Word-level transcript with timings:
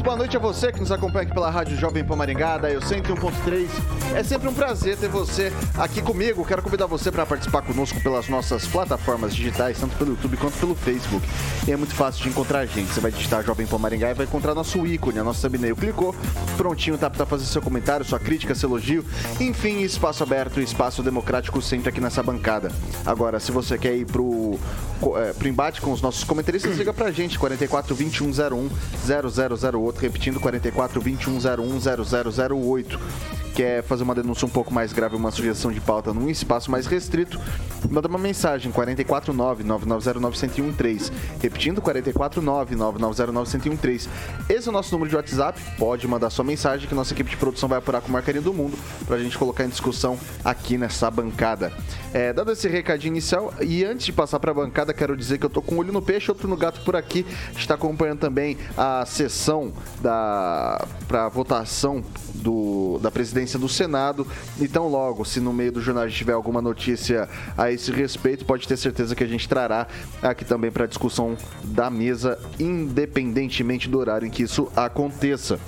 Muito 0.00 0.06
boa 0.06 0.16
noite 0.16 0.34
a 0.34 0.40
você 0.40 0.72
que 0.72 0.80
nos 0.80 0.90
acompanha 0.90 1.24
aqui 1.24 1.34
pela 1.34 1.50
Rádio 1.50 1.76
Jovem 1.76 2.02
Pan 2.02 2.16
Maringá, 2.16 2.58
Eu 2.70 2.80
101.3. 2.80 3.68
É 4.14 4.22
sempre 4.22 4.48
um 4.48 4.54
prazer 4.54 4.96
ter 4.96 5.08
você 5.08 5.52
aqui 5.76 6.00
comigo. 6.00 6.42
Quero 6.42 6.62
convidar 6.62 6.86
você 6.86 7.12
para 7.12 7.26
participar 7.26 7.60
conosco 7.60 8.00
pelas 8.00 8.26
nossas 8.26 8.66
plataformas 8.66 9.34
digitais, 9.34 9.78
tanto 9.78 9.94
pelo 9.96 10.12
YouTube 10.12 10.38
quanto 10.38 10.56
pelo 10.58 10.74
Facebook. 10.74 11.28
E 11.68 11.72
é 11.72 11.76
muito 11.76 11.94
fácil 11.94 12.22
de 12.22 12.30
encontrar 12.30 12.60
a 12.60 12.66
gente. 12.66 12.90
Você 12.90 12.98
vai 12.98 13.10
digitar 13.10 13.44
Jovem 13.44 13.66
Pan 13.66 13.76
Maringá 13.76 14.10
e 14.10 14.14
vai 14.14 14.24
encontrar 14.24 14.54
nosso 14.54 14.86
ícone, 14.86 15.18
a 15.18 15.24
nossa 15.24 15.46
thumbnail. 15.46 15.76
Clicou, 15.76 16.14
prontinho, 16.56 16.96
tá 16.96 17.10
para 17.10 17.26
fazer 17.26 17.44
seu 17.44 17.60
comentário, 17.60 18.06
sua 18.06 18.18
crítica, 18.18 18.54
seu 18.54 18.70
elogio. 18.70 19.04
Enfim, 19.38 19.80
espaço 19.82 20.22
aberto, 20.22 20.62
espaço 20.62 21.02
democrático 21.02 21.60
sempre 21.60 21.90
aqui 21.90 22.00
nessa 22.00 22.22
bancada. 22.22 22.72
Agora, 23.04 23.38
se 23.38 23.52
você 23.52 23.76
quer 23.76 23.94
ir 23.94 24.06
pro, 24.06 24.58
é, 25.16 25.34
pro 25.34 25.46
embate 25.46 25.82
com 25.82 25.92
os 25.92 26.00
nossos 26.00 26.24
comentaristas, 26.24 26.78
liga 26.78 26.94
pra 26.94 27.10
gente, 27.10 27.38
44 27.38 27.94
21 27.94 28.30
01 28.30 28.70
0008, 29.90 30.00
repetindo 30.00 30.40
44 30.40 31.00
21 31.00 31.36
01 31.36 32.58
0008 32.58 33.00
quer 33.60 33.82
fazer 33.82 34.04
uma 34.04 34.14
denúncia 34.14 34.46
um 34.46 34.48
pouco 34.48 34.72
mais 34.72 34.92
grave, 34.92 35.16
uma 35.16 35.30
sugestão 35.30 35.72
de 35.72 35.80
pauta 35.80 36.14
num 36.14 36.30
espaço 36.30 36.70
mais 36.70 36.86
restrito, 36.86 37.38
manda 37.90 38.08
uma 38.08 38.18
mensagem 38.18 38.72
449-9909-1013. 38.72 41.12
Repetindo, 41.42 41.82
449-9909-1013. 41.82 44.08
Esse 44.48 44.66
é 44.66 44.70
o 44.70 44.72
nosso 44.72 44.90
número 44.92 45.10
de 45.10 45.16
WhatsApp. 45.16 45.60
Pode 45.78 46.08
mandar 46.08 46.30
sua 46.30 46.44
mensagem 46.44 46.88
que 46.88 46.94
nossa 46.94 47.12
equipe 47.12 47.28
de 47.30 47.36
produção 47.36 47.68
vai 47.68 47.76
apurar 47.78 48.00
com 48.00 48.08
o 48.08 48.12
marcarinho 48.12 48.42
do 48.42 48.54
mundo 48.54 48.78
para 49.06 49.16
a 49.16 49.18
gente 49.18 49.36
colocar 49.36 49.64
em 49.64 49.68
discussão 49.68 50.18
aqui 50.44 50.78
nessa 50.78 51.10
bancada. 51.10 51.72
É, 52.12 52.32
dado 52.32 52.50
esse 52.50 52.66
recadinho 52.68 53.12
inicial, 53.12 53.54
e 53.60 53.84
antes 53.84 54.06
de 54.06 54.12
passar 54.12 54.40
para 54.40 54.50
a 54.50 54.54
bancada, 54.54 54.92
quero 54.92 55.16
dizer 55.16 55.38
que 55.38 55.46
eu 55.46 55.50
tô 55.50 55.62
com 55.62 55.76
um 55.76 55.78
olho 55.78 55.92
no 55.92 56.02
peixe, 56.02 56.28
outro 56.28 56.48
no 56.48 56.56
gato 56.56 56.80
por 56.80 56.96
aqui. 56.96 57.24
Está 57.56 57.74
acompanhando 57.74 58.18
também 58.18 58.58
a 58.76 59.06
sessão 59.06 59.72
da 60.00 60.84
para 61.06 61.28
votação 61.28 62.02
do, 62.34 62.98
da 63.00 63.12
presidência 63.12 63.58
do 63.58 63.68
Senado. 63.68 64.26
Então, 64.60 64.88
logo, 64.88 65.24
se 65.24 65.38
no 65.38 65.52
meio 65.52 65.70
do 65.70 65.80
jornal 65.80 66.04
a 66.04 66.08
gente 66.08 66.18
tiver 66.18 66.32
alguma 66.32 66.60
notícia 66.60 67.28
a 67.56 67.70
esse 67.70 67.92
respeito, 67.92 68.44
pode 68.44 68.66
ter 68.66 68.76
certeza 68.76 69.14
que 69.14 69.22
a 69.22 69.28
gente 69.28 69.48
trará 69.48 69.86
aqui 70.20 70.44
também 70.44 70.70
para 70.70 70.86
discussão 70.86 71.36
da 71.62 71.88
mesa, 71.90 72.38
independentemente 72.58 73.88
do 73.88 73.98
horário 73.98 74.26
em 74.26 74.30
que 74.30 74.42
isso 74.42 74.70
aconteça. 74.74 75.60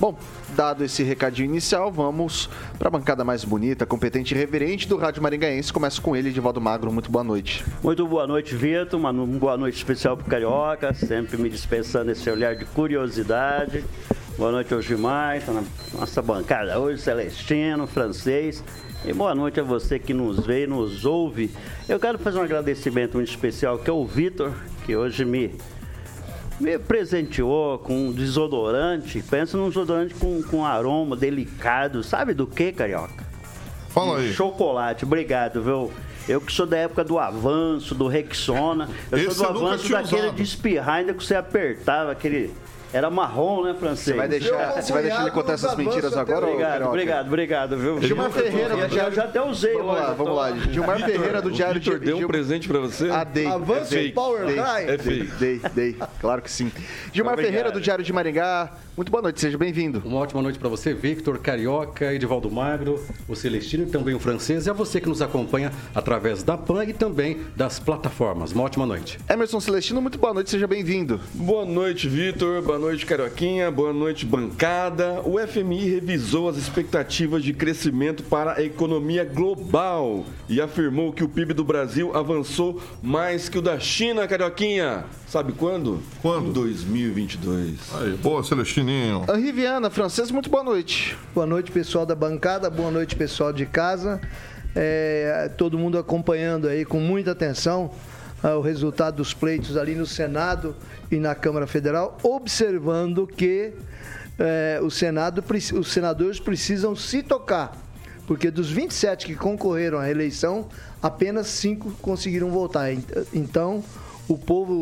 Bom, 0.00 0.16
dado 0.54 0.84
esse 0.84 1.02
recadinho 1.02 1.46
inicial, 1.46 1.90
vamos 1.90 2.48
para 2.78 2.88
a 2.88 2.90
bancada 2.90 3.24
mais 3.24 3.44
bonita, 3.44 3.86
competente 3.86 4.34
e 4.34 4.36
reverente 4.36 4.88
do 4.88 4.96
Rádio 4.96 5.22
Maringaense. 5.22 5.72
Começa 5.72 6.00
com 6.00 6.16
ele, 6.16 6.28
Edivaldo 6.28 6.60
Magro. 6.60 6.92
Muito 6.92 7.10
boa 7.10 7.24
noite. 7.24 7.64
Muito 7.82 8.06
boa 8.06 8.26
noite, 8.26 8.54
Vitor. 8.54 8.98
Uma 8.98 9.12
boa 9.12 9.56
noite 9.56 9.76
especial 9.76 10.16
para 10.16 10.26
Carioca, 10.26 10.94
sempre 10.94 11.36
me 11.36 11.48
dispensando 11.48 12.10
esse 12.10 12.28
olhar 12.30 12.56
de 12.56 12.64
curiosidade. 12.64 13.84
Boa 14.38 14.52
noite 14.52 14.72
ao 14.72 14.80
Gilmar, 14.80 15.42
tá 15.42 15.52
na 15.52 15.64
nossa 15.92 16.22
bancada 16.22 16.78
hoje, 16.78 17.02
Celestino, 17.02 17.88
francês. 17.88 18.62
E 19.04 19.12
boa 19.12 19.34
noite 19.34 19.58
a 19.58 19.62
você 19.62 19.98
que 19.98 20.14
nos 20.14 20.46
vê 20.46 20.64
e 20.64 20.66
nos 20.66 21.04
ouve. 21.04 21.50
Eu 21.88 21.98
quero 21.98 22.18
fazer 22.18 22.38
um 22.38 22.42
agradecimento 22.42 23.14
muito 23.14 23.30
especial 23.30 23.78
que 23.78 23.90
é 23.90 23.92
o 23.92 24.04
Vitor, 24.04 24.52
que 24.86 24.94
hoje 24.96 25.24
me, 25.24 25.54
me 26.60 26.78
presenteou 26.78 27.78
com 27.78 28.08
um 28.08 28.12
desodorante. 28.12 29.22
Pensa 29.22 29.56
num 29.56 29.68
desodorante 29.68 30.14
com, 30.14 30.42
com 30.42 30.64
aroma 30.64 31.16
delicado. 31.16 32.02
Sabe 32.02 32.34
do 32.34 32.46
que, 32.46 32.72
Carioca? 32.72 33.26
Fala 33.88 34.18
aí. 34.18 34.32
Chocolate. 34.32 35.04
Obrigado, 35.04 35.62
viu? 35.62 35.92
Eu 36.28 36.40
que 36.40 36.52
sou 36.52 36.66
da 36.66 36.76
época 36.76 37.02
do 37.02 37.18
avanço, 37.18 37.94
do 37.94 38.06
Rexona. 38.06 38.88
Eu 39.10 39.18
Esse 39.18 39.34
sou 39.36 39.46
eu 39.46 39.52
do 39.54 39.60
nunca 39.60 39.74
avanço 39.74 39.90
daquele 39.90 40.22
usado. 40.22 40.36
de 40.36 40.42
espirrar, 40.42 40.96
ainda 40.96 41.14
que 41.14 41.24
você 41.24 41.34
apertava 41.34 42.12
aquele. 42.12 42.52
Era 42.92 43.10
marrom, 43.10 43.64
né, 43.64 43.74
francês? 43.78 44.04
Você 44.06 44.14
vai 44.14 44.28
deixar, 44.28 44.80
você 44.80 44.92
vai 44.92 45.02
deixar 45.02 45.22
ele 45.22 45.30
contar 45.30 45.52
essas 45.54 45.76
mentiras 45.76 46.16
agora, 46.16 46.46
ou 46.46 46.52
Obrigado, 46.52 46.70
Carioca? 46.72 46.88
obrigado, 46.90 47.26
obrigado, 47.26 47.76
viu? 47.76 48.00
Gilmar 48.02 48.30
Ferreira, 48.30 48.68
do 48.70 48.74
Eu 48.80 48.80
já, 48.80 48.86
Diário... 49.10 49.20
até 49.22 49.42
usei 49.42 49.72
Vamos 49.74 49.92
hoje, 49.92 50.00
lá, 50.00 50.06
vamos 50.12 50.24
tô- 50.26 50.34
lá. 50.34 50.56
Gilmar 50.56 50.98
Ferreira, 51.04 51.42
do 51.42 51.50
Diário 51.50 51.80
Vitor 51.80 51.98
de... 51.98 52.06
deu 52.06 52.16
um 52.16 52.18
Gil- 52.20 52.28
presente 52.28 52.66
pra 52.66 52.78
você? 52.78 53.10
Ah, 53.10 53.24
dei. 53.24 53.46
Avança 53.46 53.94
dei, 53.94 54.08
o 54.08 54.12
Power 54.14 54.46
dei, 54.46 54.56
High. 54.56 54.84
É 54.84 54.96
Dei, 54.96 54.98
fake. 55.20 55.32
dei, 55.38 55.60
dei. 55.74 55.96
Claro 56.20 56.40
que 56.40 56.50
sim. 56.50 56.72
Gilmar 57.12 57.34
Obrigado. 57.34 57.52
Ferreira, 57.52 57.70
do 57.72 57.80
Diário 57.80 58.02
de 58.04 58.12
Maringá. 58.12 58.70
Muito 58.96 59.12
boa 59.12 59.22
noite, 59.22 59.40
seja 59.40 59.58
bem-vindo. 59.58 60.02
Uma 60.04 60.18
ótima 60.20 60.40
noite 60.42 60.58
para 60.58 60.68
você, 60.68 60.94
Victor 60.94 61.38
Carioca, 61.38 62.12
Edivaldo 62.14 62.50
Magro, 62.50 63.00
o 63.28 63.36
Celestino 63.36 63.84
e 63.84 63.86
também 63.86 64.14
o 64.14 64.18
francês. 64.18 64.66
E 64.66 64.70
a 64.70 64.72
você 64.72 64.98
que 65.00 65.08
nos 65.08 65.20
acompanha 65.22 65.70
através 65.94 66.42
da 66.42 66.56
PAN 66.56 66.84
e 66.86 66.92
também 66.94 67.38
das 67.54 67.78
plataformas. 67.78 68.52
Uma 68.52 68.64
ótima 68.64 68.86
noite. 68.86 69.18
Emerson 69.28 69.60
Celestino, 69.60 70.00
muito 70.00 70.18
boa 70.18 70.32
noite, 70.32 70.48
seja 70.50 70.66
bem-vindo. 70.66 71.20
Boa 71.34 71.64
noite, 71.66 72.08
Vitor. 72.08 72.62
Boa 72.62 72.77
noite, 72.78 73.04
Carioquinha. 73.04 73.70
Boa 73.70 73.92
noite, 73.92 74.24
bancada. 74.24 75.20
O 75.24 75.38
FMI 75.38 75.88
revisou 75.88 76.48
as 76.48 76.56
expectativas 76.56 77.42
de 77.42 77.52
crescimento 77.52 78.22
para 78.22 78.54
a 78.54 78.62
economia 78.62 79.24
global 79.24 80.24
e 80.48 80.60
afirmou 80.60 81.12
que 81.12 81.24
o 81.24 81.28
PIB 81.28 81.54
do 81.54 81.64
Brasil 81.64 82.16
avançou 82.16 82.80
mais 83.02 83.48
que 83.48 83.58
o 83.58 83.62
da 83.62 83.78
China, 83.80 84.26
Carioquinha. 84.28 85.04
Sabe 85.26 85.52
quando? 85.52 86.00
Quando? 86.22 86.48
Em 86.48 86.52
2022. 86.52 87.78
Aí, 88.00 88.12
boa, 88.16 88.44
Celestininho. 88.44 89.24
Henri 89.28 89.52
Viana, 89.52 89.90
francês, 89.90 90.30
muito 90.30 90.48
boa 90.48 90.62
noite. 90.62 91.16
Boa 91.34 91.46
noite, 91.46 91.72
pessoal 91.72 92.06
da 92.06 92.14
bancada. 92.14 92.70
Boa 92.70 92.90
noite, 92.90 93.16
pessoal 93.16 93.52
de 93.52 93.66
casa. 93.66 94.20
É, 94.76 95.50
todo 95.56 95.76
mundo 95.76 95.98
acompanhando 95.98 96.68
aí 96.68 96.84
com 96.84 97.00
muita 97.00 97.32
atenção 97.32 97.90
ah, 98.42 98.56
o 98.56 98.60
resultado 98.60 99.16
dos 99.16 99.32
pleitos 99.34 99.76
ali 99.76 99.94
no 99.94 100.06
Senado 100.06 100.74
e 101.10 101.16
na 101.16 101.34
Câmara 101.34 101.66
Federal, 101.66 102.16
observando 102.22 103.26
que 103.26 103.72
é, 104.38 104.78
o 104.82 104.90
Senado, 104.90 105.42
os 105.78 105.88
senadores 105.92 106.38
precisam 106.38 106.94
se 106.94 107.22
tocar, 107.22 107.76
porque 108.26 108.50
dos 108.50 108.70
27 108.70 109.26
que 109.26 109.34
concorreram 109.34 109.98
à 109.98 110.08
eleição, 110.10 110.68
apenas 111.02 111.46
cinco 111.48 111.90
conseguiram 112.00 112.50
votar. 112.50 112.92
Ent- 112.92 113.04
Então, 113.32 113.82
o 114.28 114.36
povo 114.38 114.72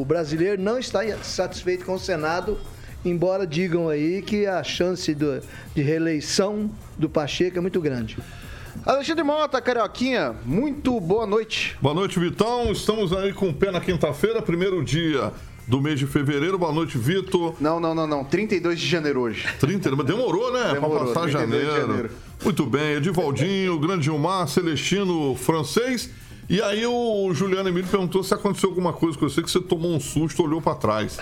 o 0.00 0.04
brasileiro 0.04 0.60
não 0.60 0.78
está 0.78 1.00
satisfeito 1.22 1.84
com 1.84 1.94
o 1.94 1.98
Senado, 1.98 2.58
embora 3.04 3.46
digam 3.46 3.88
aí 3.88 4.20
que 4.20 4.46
a 4.46 4.62
chance 4.64 5.14
do- 5.14 5.40
de 5.74 5.80
reeleição 5.80 6.70
do 6.98 7.08
Pacheco 7.08 7.56
é 7.56 7.60
muito 7.60 7.80
grande. 7.80 8.18
Alexandre 8.86 9.24
Mota, 9.24 9.60
Carioquinha, 9.60 10.36
muito 10.44 11.00
boa 11.00 11.26
noite. 11.26 11.76
Boa 11.82 11.92
noite, 11.92 12.20
Vitão. 12.20 12.70
Estamos 12.70 13.12
aí 13.12 13.32
com 13.32 13.48
o 13.48 13.52
pé 13.52 13.72
na 13.72 13.80
quinta-feira, 13.80 14.40
primeiro 14.40 14.80
dia 14.84 15.32
do 15.66 15.80
mês 15.80 15.98
de 15.98 16.06
fevereiro. 16.06 16.56
Boa 16.56 16.70
noite, 16.70 16.96
Vitor. 16.96 17.56
Não, 17.60 17.80
não, 17.80 17.92
não, 17.96 18.06
não. 18.06 18.22
32 18.22 18.78
de 18.78 18.86
janeiro 18.86 19.22
hoje. 19.22 19.44
30, 19.58 19.90
mas 19.96 20.06
demorou, 20.06 20.52
né? 20.52 20.74
Demorou, 20.74 20.98
pra 20.98 21.06
passar 21.06 21.22
32 21.22 21.50
de 21.50 21.66
janeiro. 21.66 21.86
janeiro. 21.88 22.10
Muito 22.44 22.64
bem, 22.64 22.92
Edivaldinho, 22.92 23.76
Grande 23.80 24.04
Gilmar, 24.04 24.46
Celestino, 24.46 25.34
francês. 25.34 26.08
E 26.48 26.62
aí 26.62 26.86
o 26.86 27.34
Juliano 27.34 27.68
Emílio 27.68 27.88
perguntou 27.90 28.22
se 28.22 28.32
aconteceu 28.32 28.68
alguma 28.68 28.92
coisa 28.92 29.18
com 29.18 29.28
você, 29.28 29.42
que 29.42 29.50
você 29.50 29.60
tomou 29.60 29.92
um 29.92 29.98
susto, 29.98 30.44
olhou 30.44 30.62
pra 30.62 30.76
trás. 30.76 31.18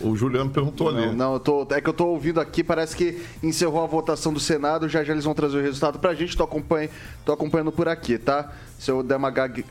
O 0.00 0.14
Juliano 0.14 0.50
perguntou 0.50 0.88
ali. 0.88 1.06
Não, 1.06 1.14
não, 1.14 1.32
eu 1.34 1.40
tô, 1.40 1.66
é 1.70 1.80
que 1.80 1.88
eu 1.88 1.92
tô 1.92 2.06
ouvindo 2.06 2.40
aqui, 2.40 2.62
parece 2.62 2.96
que 2.96 3.20
encerrou 3.42 3.82
a 3.82 3.86
votação 3.86 4.32
do 4.32 4.38
Senado, 4.38 4.88
já 4.88 5.02
já 5.02 5.12
eles 5.12 5.24
vão 5.24 5.34
trazer 5.34 5.58
o 5.58 5.62
resultado 5.62 5.98
pra 5.98 6.14
gente, 6.14 6.36
tô 6.36 6.44
acompanhando, 6.44 6.90
tô 7.24 7.32
acompanhando 7.32 7.72
por 7.72 7.88
aqui, 7.88 8.18
tá? 8.18 8.52
Se 8.78 8.90
eu 8.90 9.02
der 9.02 9.16
uma 9.16 9.30
gague... 9.30 9.64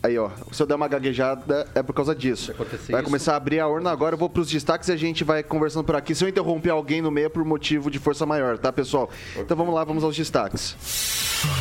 Aí, 0.00 0.16
ó, 0.16 0.30
se 0.52 0.62
eu 0.62 0.66
der 0.66 0.76
uma 0.76 0.86
gaguejada 0.86 1.66
é 1.74 1.82
por 1.82 1.92
causa 1.92 2.14
disso. 2.14 2.54
Vai 2.88 3.00
isso- 3.00 3.02
começar 3.02 3.32
a 3.32 3.36
abrir 3.36 3.58
a 3.58 3.66
urna 3.66 3.90
agora, 3.90 4.14
eu 4.14 4.18
vou 4.18 4.28
pros 4.30 4.48
destaques 4.48 4.88
e 4.88 4.92
a 4.92 4.96
gente 4.96 5.24
vai 5.24 5.42
conversando 5.42 5.84
por 5.84 5.96
aqui. 5.96 6.14
Se 6.14 6.24
eu 6.24 6.28
interromper 6.28 6.70
alguém 6.70 7.02
no 7.02 7.10
meio 7.10 7.26
é 7.26 7.28
por 7.28 7.44
motivo 7.44 7.90
de 7.90 7.98
força 7.98 8.24
maior, 8.24 8.56
tá, 8.58 8.72
pessoal? 8.72 9.10
Então 9.36 9.56
vamos 9.56 9.74
lá, 9.74 9.82
vamos 9.82 10.04
aos 10.04 10.16
destaques. 10.16 10.76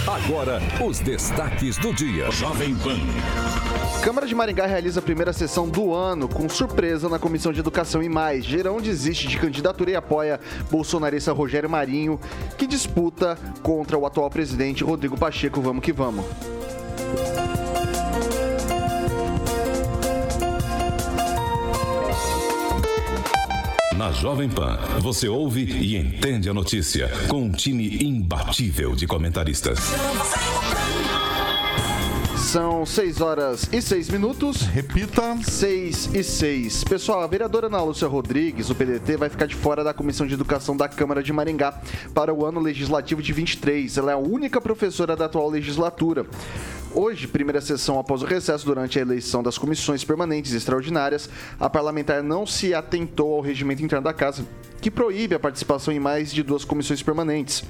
Agora, 0.08 0.62
os 0.86 1.00
destaques 1.00 1.78
do 1.78 1.92
dia. 1.94 2.30
Jovem 2.32 2.76
Pan. 2.76 2.98
Câmara 4.04 4.28
de 4.28 4.36
Maringá 4.36 4.66
realiza 4.68 5.00
a 5.00 5.04
primeira 5.04 5.34
sessão 5.34 5.68
do 5.68 5.94
ano 5.94 6.28
com 6.28 6.48
surpresa 6.48 7.10
na 7.10 7.18
Comissão 7.20 7.52
de 7.52 7.60
Educação 7.60 8.02
e 8.04 8.08
mais. 8.10 8.46
Gerão 8.46 8.80
desiste 8.80 9.28
de 9.28 9.38
candidatura 9.38 9.92
e 9.92 9.96
apoia 9.96 10.40
bolsonarista 10.70 11.34
Rogério 11.34 11.70
Marinho, 11.70 12.20
que 12.58 12.68
disputa 12.68 13.38
contra 13.64 13.98
o 13.98 14.06
atual 14.06 14.30
presidente 14.30 14.84
Rodrigo 14.84 15.18
Pacheco. 15.18 15.60
Vamos 15.60 15.84
que 15.84 15.92
vamos. 15.92 16.24
Na 23.98 24.12
Jovem 24.12 24.48
Pan, 24.48 24.78
você 25.00 25.28
ouve 25.28 25.64
e 25.64 25.98
entende 25.98 26.48
a 26.48 26.54
notícia 26.54 27.10
com 27.28 27.42
um 27.42 27.52
time 27.52 27.98
imbatível 28.04 28.96
de 28.96 29.08
comentaristas. 29.08 29.80
São 32.38 32.86
6 32.86 33.22
horas 33.22 33.68
e 33.74 33.82
6 33.82 34.10
minutos. 34.10 34.62
Repita. 34.62 35.36
6 35.42 36.14
e 36.14 36.24
6. 36.24 36.84
Pessoal, 36.84 37.22
a 37.22 37.28
vereadora 37.28 37.66
Ana 37.66 37.82
Lúcia 37.82 38.08
Rodrigues, 38.08 38.68
do 38.68 38.76
PDT, 38.76 39.18
vai 39.18 39.30
ficar 39.30 39.48
de 39.48 39.56
fora 39.56 39.84
da 39.84 39.96
Comissão 39.96 40.28
de 40.28 40.36
Educação 40.36 40.78
da 40.78 40.88
Câmara 40.88 41.24
de 41.24 41.34
Maringá 41.34 41.82
para 42.14 42.32
o 42.32 42.46
ano 42.46 42.60
legislativo 42.60 43.22
de 43.22 43.34
23. 43.34 43.98
Ela 43.98 44.12
é 44.12 44.14
a 44.14 44.18
única 44.18 44.62
professora 44.62 45.16
da 45.16 45.26
atual 45.26 45.50
legislatura. 45.50 46.26
Hoje, 47.00 47.28
primeira 47.28 47.62
sessão 47.62 48.00
após 48.00 48.24
o 48.24 48.26
recesso 48.26 48.66
durante 48.66 48.98
a 48.98 49.04
eleição 49.04 49.44
das 49.44 49.56
comissões 49.56 50.04
permanentes 50.04 50.52
extraordinárias, 50.52 51.30
a 51.60 51.70
parlamentar 51.70 52.24
não 52.24 52.44
se 52.44 52.74
atentou 52.74 53.36
ao 53.36 53.40
regimento 53.40 53.84
interno 53.84 54.04
da 54.04 54.12
casa, 54.12 54.44
que 54.82 54.90
proíbe 54.90 55.36
a 55.36 55.40
participação 55.40 55.94
em 55.94 56.00
mais 56.00 56.34
de 56.34 56.42
duas 56.42 56.66
comissões 56.66 57.04
permanentes. 57.04 57.64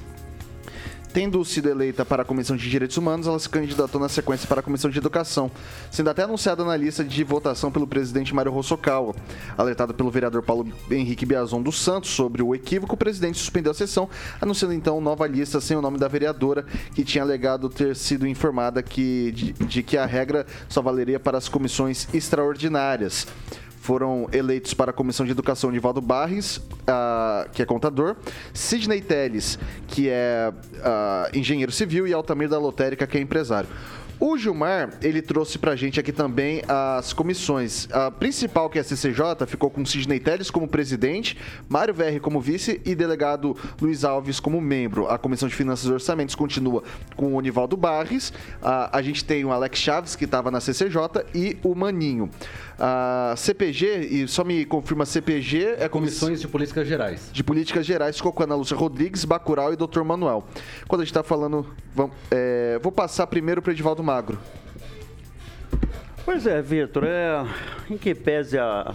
Tendo 1.12 1.42
sido 1.44 1.68
eleita 1.68 2.04
para 2.04 2.22
a 2.22 2.24
Comissão 2.24 2.56
de 2.56 2.68
Direitos 2.68 2.96
Humanos, 2.96 3.26
ela 3.26 3.38
se 3.38 3.48
candidatou 3.48 4.00
na 4.00 4.08
sequência 4.08 4.46
para 4.46 4.60
a 4.60 4.62
Comissão 4.62 4.90
de 4.90 4.98
Educação, 4.98 5.50
sendo 5.90 6.10
até 6.10 6.22
anunciada 6.22 6.64
na 6.64 6.76
lista 6.76 7.02
de 7.02 7.24
votação 7.24 7.72
pelo 7.72 7.86
presidente 7.86 8.34
Mário 8.34 8.52
Rossokawa. 8.52 9.14
Alertado 9.56 9.94
pelo 9.94 10.10
vereador 10.10 10.42
Paulo 10.42 10.70
Henrique 10.90 11.24
Biazon 11.24 11.62
dos 11.62 11.80
Santos 11.80 12.10
sobre 12.10 12.42
o 12.42 12.54
equívoco, 12.54 12.94
o 12.94 12.98
presidente 12.98 13.38
suspendeu 13.38 13.72
a 13.72 13.74
sessão, 13.74 14.08
anunciando 14.40 14.74
então 14.74 15.00
nova 15.00 15.26
lista 15.26 15.60
sem 15.60 15.76
o 15.76 15.82
nome 15.82 15.98
da 15.98 16.08
vereadora, 16.08 16.64
que 16.94 17.04
tinha 17.04 17.24
alegado 17.24 17.68
ter 17.68 17.96
sido 17.96 18.26
informada 18.26 18.82
que, 18.82 19.32
de, 19.32 19.52
de 19.52 19.82
que 19.82 19.96
a 19.96 20.04
regra 20.04 20.46
só 20.68 20.82
valeria 20.82 21.18
para 21.18 21.38
as 21.38 21.48
comissões 21.48 22.06
extraordinárias 22.12 23.26
foram 23.88 24.28
eleitos 24.34 24.74
para 24.74 24.90
a 24.90 24.92
Comissão 24.92 25.24
de 25.24 25.32
Educação 25.32 25.70
Nivaldo 25.70 26.02
Barres, 26.02 26.60
ah, 26.86 27.48
que 27.54 27.62
é 27.62 27.64
contador, 27.64 28.16
Sidney 28.52 29.00
Teles, 29.00 29.58
que 29.86 30.10
é 30.10 30.52
ah, 30.84 31.30
engenheiro 31.32 31.72
civil, 31.72 32.06
e 32.06 32.12
Altamir 32.12 32.50
da 32.50 32.58
Lotérica, 32.58 33.06
que 33.06 33.16
é 33.16 33.20
empresário. 33.22 33.66
O 34.20 34.36
Gilmar, 34.36 34.94
ele 35.00 35.22
trouxe 35.22 35.58
pra 35.58 35.76
gente 35.76 36.00
aqui 36.00 36.10
também 36.10 36.62
as 36.66 37.12
comissões. 37.12 37.86
A 37.92 38.10
principal, 38.10 38.68
que 38.68 38.76
é 38.76 38.80
a 38.80 38.84
CCJ, 38.84 39.46
ficou 39.46 39.70
com 39.70 39.84
Sidney 39.86 40.18
Teles 40.18 40.50
como 40.50 40.66
presidente, 40.66 41.36
Mário 41.68 41.94
Verri 41.94 42.18
como 42.18 42.40
vice 42.40 42.80
e 42.84 42.96
delegado 42.96 43.56
Luiz 43.80 44.04
Alves 44.04 44.40
como 44.40 44.60
membro. 44.60 45.08
A 45.08 45.18
Comissão 45.18 45.48
de 45.48 45.54
Finanças 45.54 45.88
e 45.88 45.92
Orçamentos 45.92 46.34
continua 46.34 46.82
com 47.14 47.34
o 47.36 47.40
Nivaldo 47.40 47.76
Barres. 47.76 48.32
A, 48.60 48.98
a 48.98 49.02
gente 49.02 49.24
tem 49.24 49.44
o 49.44 49.52
Alex 49.52 49.78
Chaves, 49.78 50.16
que 50.16 50.24
estava 50.24 50.50
na 50.50 50.60
CCJ, 50.60 50.98
e 51.32 51.56
o 51.62 51.72
Maninho. 51.76 52.28
A 52.80 53.34
CPG, 53.36 53.98
e 54.10 54.28
só 54.28 54.42
me 54.44 54.64
confirma, 54.64 55.04
CPG 55.06 55.76
é 55.78 55.88
Comissões 55.88 56.18
Comissões 56.18 56.40
de 56.40 56.48
Políticas 56.48 56.86
Gerais. 56.88 57.30
de 57.32 57.44
Políticas 57.44 57.84
Gerais, 57.86 58.16
ficou 58.16 58.32
com 58.32 58.42
a 58.42 58.46
Ana 58.46 58.54
Lúcia 58.56 58.76
Rodrigues, 58.76 59.24
Bacurau 59.24 59.72
e 59.72 59.76
Dr. 59.76 60.02
Manuel. 60.02 60.44
Quando 60.88 61.02
a 61.02 61.04
gente 61.04 61.10
está 61.12 61.22
falando, 61.24 61.66
vamos- 61.94 62.16
é, 62.30 62.78
vou 62.82 62.90
passar 62.92 63.26
primeiro 63.26 63.60
para 63.62 63.72
Edivaldo 63.72 64.02
Magro. 64.08 64.38
Pois 66.24 66.46
é, 66.46 66.62
Vitor, 66.62 67.04
é, 67.04 67.44
em 67.90 67.98
que 67.98 68.14
pese 68.14 68.58
a, 68.58 68.94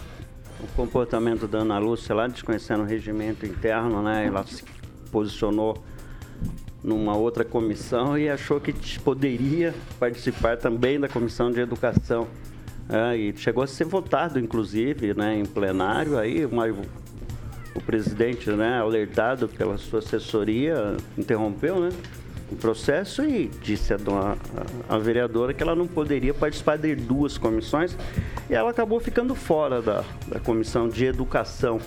o 0.60 0.68
comportamento 0.76 1.48
da 1.48 1.60
Ana 1.60 1.78
Lúcia 1.78 2.16
lá, 2.16 2.26
desconhecendo 2.26 2.82
o 2.82 2.84
regimento 2.84 3.46
interno, 3.46 4.02
né? 4.02 4.26
Ela 4.26 4.44
se 4.44 4.64
posicionou 5.12 5.78
numa 6.84 7.16
outra 7.16 7.46
comissão 7.46 8.18
e 8.18 8.28
achou 8.28 8.60
que 8.60 8.74
poderia 9.02 9.72
participar 10.00 10.58
também 10.58 11.00
da 11.00 11.08
comissão 11.08 11.52
de 11.52 11.60
educação. 11.60 12.28
É, 12.90 13.16
e 13.16 13.38
chegou 13.38 13.64
a 13.64 13.68
ser 13.68 13.86
votado, 13.86 14.40
inclusive, 14.40 15.14
né, 15.14 15.38
em 15.38 15.46
plenário, 15.46 16.18
aí 16.18 16.48
Mário- 16.48 16.82
o 17.76 17.82
presidente, 17.82 18.50
né, 18.50 18.80
alertado 18.80 19.48
pela 19.48 19.78
sua 19.78 20.00
assessoria, 20.00 20.98
interrompeu, 21.16 21.80
né, 21.80 21.90
processo 22.56 23.24
e 23.24 23.50
disse 23.62 23.94
a, 23.94 23.98
dona- 23.98 24.38
a- 24.90 24.96
a 24.96 24.98
vereadora 24.98 25.54
que 25.54 25.62
ela 25.64 25.76
não 25.76 25.88
poderia 25.88 26.34
participar 26.34 26.78
de 26.78 26.96
duas 26.96 27.38
comissões 27.38 27.96
e 28.50 28.54
ela 28.54 28.70
acabou 28.72 29.00
ficando 29.00 29.34
fora 29.36 29.82
da, 29.82 30.04
da 30.28 30.40
comissão 30.40 30.88
de 30.90 31.06
educação. 31.06 31.80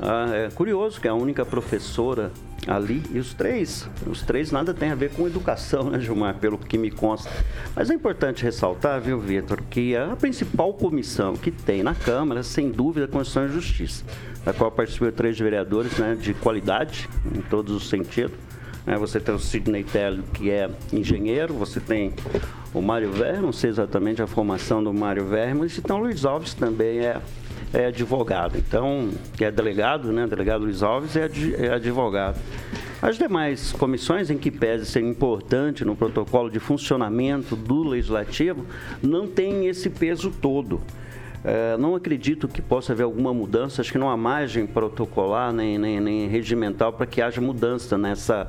Ah, 0.00 0.26
é 0.34 0.48
curioso 0.50 1.00
que 1.00 1.06
a 1.06 1.14
única 1.14 1.44
professora 1.44 2.32
ali, 2.66 3.02
e 3.12 3.18
os 3.18 3.34
três, 3.34 3.88
os 4.06 4.22
três 4.22 4.52
nada 4.52 4.72
tem 4.72 4.90
a 4.90 4.94
ver 4.94 5.10
com 5.10 5.26
educação, 5.26 5.90
né, 5.90 5.98
Gilmar, 5.98 6.36
pelo 6.36 6.56
que 6.56 6.78
me 6.78 6.90
consta. 6.92 7.28
Mas 7.74 7.90
é 7.90 7.94
importante 7.94 8.42
ressaltar, 8.44 9.00
viu, 9.00 9.18
Vitor, 9.18 9.60
que 9.68 9.96
a 9.96 10.14
principal 10.16 10.72
comissão 10.74 11.34
que 11.34 11.50
tem 11.50 11.82
na 11.82 11.94
Câmara, 11.94 12.42
sem 12.44 12.70
dúvida, 12.70 13.06
é 13.06 13.08
a 13.08 13.12
Constituição 13.12 13.46
e 13.46 13.52
Justiça, 13.52 14.04
da 14.44 14.52
qual 14.52 14.70
participam 14.70 15.10
três 15.10 15.36
vereadores 15.38 15.98
né, 15.98 16.14
de 16.14 16.34
qualidade, 16.34 17.08
em 17.34 17.40
todos 17.40 17.74
os 17.74 17.88
sentidos. 17.88 18.36
Né. 18.86 18.96
você 18.96 19.18
tem 19.20 19.34
o 19.34 19.38
Sidney 19.38 19.84
Tello, 19.84 20.22
que 20.34 20.50
é 20.50 20.70
engenheiro, 20.92 21.54
você 21.54 21.80
tem 21.80 22.12
o 22.74 22.80
Mário 22.80 23.10
Verre, 23.12 23.40
não 23.40 23.52
sei 23.52 23.70
exatamente 23.70 24.22
a 24.22 24.26
formação 24.26 24.82
do 24.82 24.92
Mário 24.92 25.26
Verre, 25.26 25.54
mas 25.54 25.76
então 25.78 25.98
Luiz 25.98 26.24
Alves 26.24 26.54
também 26.54 27.00
é 27.00 27.20
é 27.74 27.86
advogado. 27.86 28.58
Então, 28.58 29.08
que 29.34 29.46
é 29.46 29.50
delegado, 29.50 30.12
né? 30.12 30.26
Delegado 30.26 30.62
Luiz 30.62 30.82
Alves 30.82 31.16
é, 31.16 31.24
adi- 31.24 31.54
é 31.54 31.72
advogado. 31.72 32.38
As 33.00 33.16
demais 33.16 33.72
comissões, 33.72 34.28
em 34.30 34.36
que 34.36 34.50
pese 34.50 34.84
ser 34.84 35.00
importante 35.00 35.82
no 35.82 35.96
protocolo 35.96 36.50
de 36.50 36.58
funcionamento 36.58 37.56
do 37.56 37.82
legislativo, 37.82 38.66
não 39.02 39.26
tem 39.26 39.66
esse 39.68 39.88
peso 39.88 40.30
todo. 40.30 40.82
É, 41.44 41.76
não 41.76 41.94
acredito 41.96 42.46
que 42.46 42.62
possa 42.62 42.92
haver 42.92 43.02
alguma 43.02 43.34
mudança, 43.34 43.80
acho 43.80 43.90
que 43.90 43.98
não 43.98 44.08
há 44.08 44.16
margem 44.16 44.64
protocolar 44.66 45.52
nem, 45.52 45.76
nem, 45.76 46.00
nem 46.00 46.28
regimental 46.28 46.92
para 46.92 47.04
que 47.04 47.20
haja 47.20 47.40
mudança 47.40 47.98
nessa, 47.98 48.46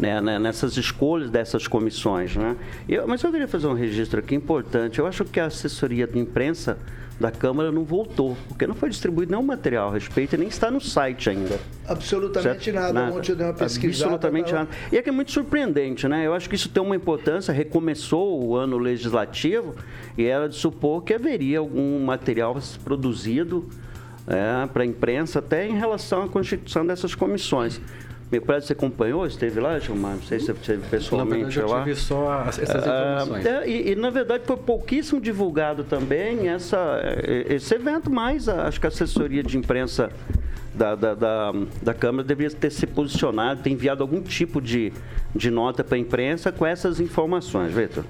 né, 0.00 0.20
né, 0.20 0.38
nessas 0.38 0.76
escolhas 0.76 1.30
dessas 1.30 1.68
comissões. 1.68 2.34
Né? 2.34 2.56
Eu- 2.88 3.06
mas 3.06 3.22
eu 3.22 3.30
queria 3.30 3.46
fazer 3.46 3.68
um 3.68 3.74
registro 3.74 4.18
aqui 4.18 4.34
importante. 4.34 4.98
Eu 4.98 5.06
acho 5.06 5.24
que 5.24 5.38
a 5.38 5.46
assessoria 5.46 6.06
de 6.08 6.18
imprensa 6.18 6.76
da 7.18 7.30
Câmara 7.30 7.72
não 7.72 7.84
voltou, 7.84 8.36
porque 8.46 8.66
não 8.66 8.74
foi 8.74 8.88
distribuído 8.88 9.32
nenhum 9.32 9.42
material 9.42 9.88
a 9.88 9.92
respeito 9.92 10.34
e 10.34 10.38
nem 10.38 10.48
está 10.48 10.70
no 10.70 10.80
site 10.80 11.28
ainda. 11.28 11.58
Absolutamente 11.86 12.64
Certo? 12.64 12.74
nada. 12.74 13.12
Ontem 13.12 13.32
eu 13.32 13.36
dei 13.36 13.46
uma 13.46 13.54
pesquisada. 13.54 14.14
Absolutamente 14.14 14.52
nada. 14.52 14.68
E 14.92 14.96
é 14.96 15.02
que 15.02 15.08
é 15.08 15.12
muito 15.12 15.32
surpreendente, 15.32 16.06
né? 16.06 16.26
Eu 16.26 16.34
acho 16.34 16.48
que 16.48 16.54
isso 16.54 16.68
tem 16.68 16.82
uma 16.82 16.94
importância. 16.94 17.52
Recomeçou 17.52 18.44
o 18.44 18.54
ano 18.54 18.78
legislativo 18.78 19.74
e 20.16 20.24
era 20.24 20.48
de 20.48 20.54
supor 20.54 21.02
que 21.02 21.12
haveria 21.12 21.58
algum 21.58 22.04
material 22.04 22.56
produzido 22.84 23.68
para 24.72 24.82
a 24.82 24.86
imprensa, 24.86 25.38
até 25.38 25.66
em 25.66 25.76
relação 25.76 26.22
à 26.22 26.28
constituição 26.28 26.86
dessas 26.86 27.14
comissões. 27.14 27.80
Me 28.30 28.38
parece 28.40 28.66
que 28.66 28.66
você 28.68 28.72
acompanhou, 28.74 29.26
esteve 29.26 29.58
lá, 29.58 29.78
Gilmar? 29.78 30.16
Não 30.16 30.22
sei 30.22 30.38
se 30.38 30.46
você 30.46 30.52
esteve 30.52 30.82
Na 30.82 30.88
pessoalmente 30.88 31.44
verdade, 31.44 31.60
eu 31.60 31.68
lá. 31.68 31.82
tive 31.82 31.94
só 31.96 32.30
as- 32.46 32.58
essas 32.58 32.86
Ah, 32.86 33.22
informações. 33.22 33.46
é, 33.46 33.68
e, 33.68 33.92
e, 33.92 33.94
na 33.94 34.10
verdade 34.10 34.42
foi 34.46 34.56
pouquíssimo 34.58 35.18
divulgado 35.18 35.82
também 35.84 36.46
essa, 36.48 36.76
eh, 37.02 37.46
esse 37.48 37.74
evento, 37.74 38.10
mas 38.10 38.46
acho 38.46 38.78
que 38.78 38.86
a 38.86 38.88
assessoria 38.88 39.42
de 39.42 39.56
imprensa 39.56 40.10
da, 40.74 40.94
da, 40.94 41.14
da, 41.14 41.52
da 41.82 41.94
Câmara 41.94 42.22
deveria 42.22 42.54
ter 42.54 42.70
se 42.70 42.86
posicionado, 42.86 43.62
ter 43.62 43.70
enviado 43.70 44.02
algum 44.02 44.20
tipo 44.20 44.60
de, 44.60 44.92
de 45.34 45.50
nota 45.50 45.82
para 45.82 45.96
a 45.96 45.98
imprensa 45.98 46.52
com 46.52 46.66
essas 46.66 47.00
informações, 47.00 47.72
Vitor. 47.72 48.04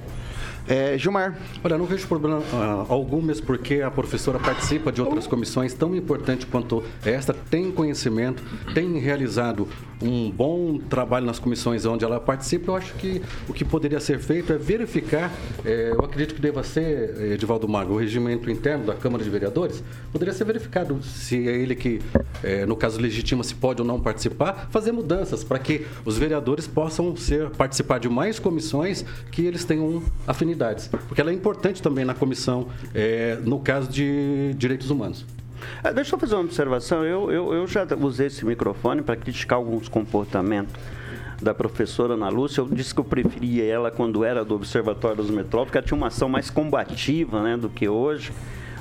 É, 0.66 0.98
Gilmar, 0.98 1.38
Olha, 1.64 1.78
não 1.78 1.86
vejo 1.86 2.06
problema 2.06 2.42
ah, 2.52 2.84
algum, 2.90 3.22
mesmo 3.22 3.46
porque 3.46 3.80
a 3.80 3.90
professora 3.90 4.38
participa 4.38 4.92
de 4.92 5.00
outras 5.00 5.26
comissões 5.26 5.72
tão 5.72 5.94
importantes 5.96 6.46
quanto 6.50 6.84
esta, 7.02 7.32
tem 7.32 7.70
conhecimento, 7.70 8.42
tem 8.74 8.98
realizado 8.98 9.66
um 10.02 10.30
bom 10.30 10.78
trabalho 10.78 11.26
nas 11.26 11.38
comissões 11.38 11.84
onde 11.84 12.04
ela 12.04 12.20
participa, 12.20 12.70
eu 12.70 12.76
acho 12.76 12.94
que 12.94 13.20
o 13.48 13.52
que 13.52 13.64
poderia 13.64 14.00
ser 14.00 14.18
feito 14.18 14.52
é 14.52 14.58
verificar, 14.58 15.32
é, 15.64 15.90
eu 15.92 16.04
acredito 16.04 16.34
que 16.34 16.40
deva 16.40 16.62
ser, 16.62 17.32
Edivaldo 17.32 17.68
Mago, 17.68 17.94
o 17.94 17.98
regimento 17.98 18.50
interno 18.50 18.86
da 18.86 18.94
Câmara 18.94 19.22
de 19.22 19.30
Vereadores, 19.30 19.82
poderia 20.12 20.32
ser 20.32 20.44
verificado 20.44 21.02
se 21.02 21.48
é 21.48 21.52
ele 21.56 21.74
que, 21.74 22.00
é, 22.42 22.64
no 22.66 22.76
caso, 22.76 23.00
legitima 23.00 23.42
se 23.42 23.54
pode 23.54 23.82
ou 23.82 23.86
não 23.86 24.00
participar, 24.00 24.68
fazer 24.70 24.92
mudanças 24.92 25.42
para 25.42 25.58
que 25.58 25.86
os 26.04 26.16
vereadores 26.16 26.66
possam 26.66 27.16
ser 27.16 27.50
participar 27.50 27.98
de 27.98 28.08
mais 28.08 28.38
comissões 28.38 29.04
que 29.30 29.44
eles 29.44 29.64
tenham 29.64 30.02
afinidades. 30.26 30.88
Porque 30.88 31.20
ela 31.20 31.30
é 31.30 31.34
importante 31.34 31.82
também 31.82 32.04
na 32.04 32.14
comissão, 32.14 32.68
é, 32.94 33.38
no 33.44 33.58
caso 33.60 33.88
de 33.90 34.54
direitos 34.56 34.90
humanos. 34.90 35.37
Ah, 35.82 35.92
deixa 35.92 36.14
eu 36.14 36.18
fazer 36.18 36.34
uma 36.34 36.44
observação. 36.44 37.04
Eu, 37.04 37.30
eu, 37.30 37.54
eu 37.54 37.66
já 37.66 37.86
usei 38.00 38.26
esse 38.26 38.44
microfone 38.44 39.02
para 39.02 39.16
criticar 39.16 39.58
alguns 39.58 39.88
comportamentos 39.88 40.74
da 41.40 41.54
professora 41.54 42.14
Ana 42.14 42.28
Lúcia. 42.28 42.60
Eu 42.60 42.68
disse 42.68 42.94
que 42.94 43.00
eu 43.00 43.04
preferia 43.04 43.64
ela 43.64 43.90
quando 43.90 44.24
era 44.24 44.44
do 44.44 44.54
Observatório 44.54 45.16
dos 45.18 45.30
Metrópoles, 45.30 45.66
porque 45.68 45.78
ela 45.78 45.86
tinha 45.86 45.96
uma 45.96 46.08
ação 46.08 46.28
mais 46.28 46.50
combativa 46.50 47.42
né, 47.42 47.56
do 47.56 47.68
que 47.68 47.88
hoje. 47.88 48.32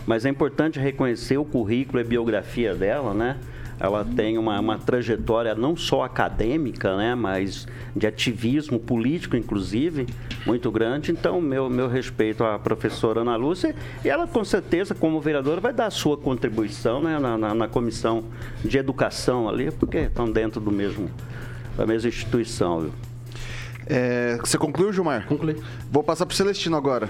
Mas 0.05 0.25
é 0.25 0.29
importante 0.29 0.79
reconhecer 0.79 1.37
o 1.37 1.45
currículo 1.45 1.99
e 1.99 2.01
a 2.01 2.05
biografia 2.05 2.73
dela, 2.73 3.13
né? 3.13 3.37
Ela 3.79 4.03
tem 4.03 4.37
uma, 4.37 4.59
uma 4.59 4.77
trajetória 4.77 5.53
não 5.53 5.75
só 5.75 6.03
acadêmica, 6.03 6.95
né, 6.97 7.15
mas 7.15 7.67
de 7.95 8.07
ativismo 8.07 8.79
político, 8.79 9.35
inclusive, 9.35 10.07
muito 10.45 10.71
grande. 10.71 11.11
Então, 11.11 11.39
meu, 11.39 11.69
meu 11.69 11.87
respeito 11.87 12.43
à 12.43 12.57
professora 12.57 13.21
Ana 13.21 13.35
Lúcia, 13.35 13.75
e 14.03 14.09
ela, 14.09 14.27
com 14.27 14.43
certeza, 14.43 14.95
como 14.95 15.21
vereadora, 15.21 15.61
vai 15.61 15.73
dar 15.73 15.87
a 15.87 15.91
sua 15.91 16.17
contribuição 16.17 17.01
né, 17.01 17.19
na, 17.19 17.37
na, 17.37 17.53
na 17.53 17.67
comissão 17.67 18.23
de 18.63 18.77
educação 18.77 19.47
ali, 19.47 19.71
porque 19.71 19.97
estão 19.97 20.29
dentro 20.31 20.59
do 20.59 20.71
mesmo, 20.71 21.09
da 21.75 21.85
mesma 21.85 22.09
instituição. 22.09 22.81
Viu? 22.81 22.91
É, 23.85 24.37
você 24.37 24.57
concluiu, 24.57 24.91
Gilmar? 24.91 25.25
Concluí. 25.27 25.55
Vou 25.89 26.03
passar 26.03 26.25
para 26.25 26.33
o 26.33 26.35
Celestino 26.35 26.75
agora. 26.75 27.07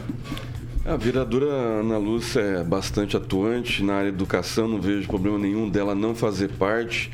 A 0.88 0.96
vereadora 0.96 1.48
Ana 1.48 1.98
Lúcia 1.98 2.40
é 2.40 2.64
bastante 2.64 3.18
atuante 3.18 3.84
na 3.84 3.96
área 3.96 4.10
de 4.10 4.16
educação, 4.16 4.70
não 4.70 4.80
vejo 4.80 5.06
problema 5.06 5.38
nenhum 5.38 5.70
dela 5.70 5.94
não 5.94 6.16
fazer 6.16 6.48
parte. 6.52 7.12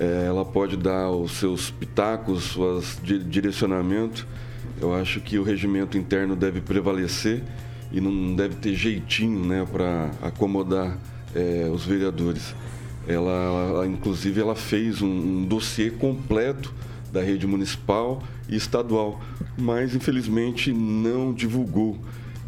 É, 0.00 0.24
ela 0.26 0.44
pode 0.44 0.76
dar 0.76 1.12
os 1.12 1.30
seus 1.30 1.70
pitacos, 1.70 2.42
suas 2.42 2.98
direcionamento. 3.00 4.26
Eu 4.80 4.92
acho 4.92 5.20
que 5.20 5.38
o 5.38 5.44
regimento 5.44 5.96
interno 5.96 6.34
deve 6.34 6.60
prevalecer 6.60 7.44
e 7.92 8.00
não 8.00 8.34
deve 8.34 8.56
ter 8.56 8.74
jeitinho 8.74 9.46
né, 9.46 9.64
para 9.70 10.10
acomodar 10.20 10.98
é, 11.36 11.70
os 11.72 11.86
vereadores. 11.86 12.52
Ela, 13.06 13.30
ela, 13.30 13.86
inclusive, 13.86 14.40
ela 14.40 14.56
fez 14.56 15.00
um, 15.00 15.06
um 15.06 15.44
dossiê 15.44 15.88
completo 15.88 16.74
da 17.12 17.22
rede 17.22 17.46
municipal 17.46 18.24
e 18.48 18.56
estadual, 18.56 19.20
mas 19.56 19.94
infelizmente 19.94 20.72
não 20.72 21.32
divulgou. 21.32 21.96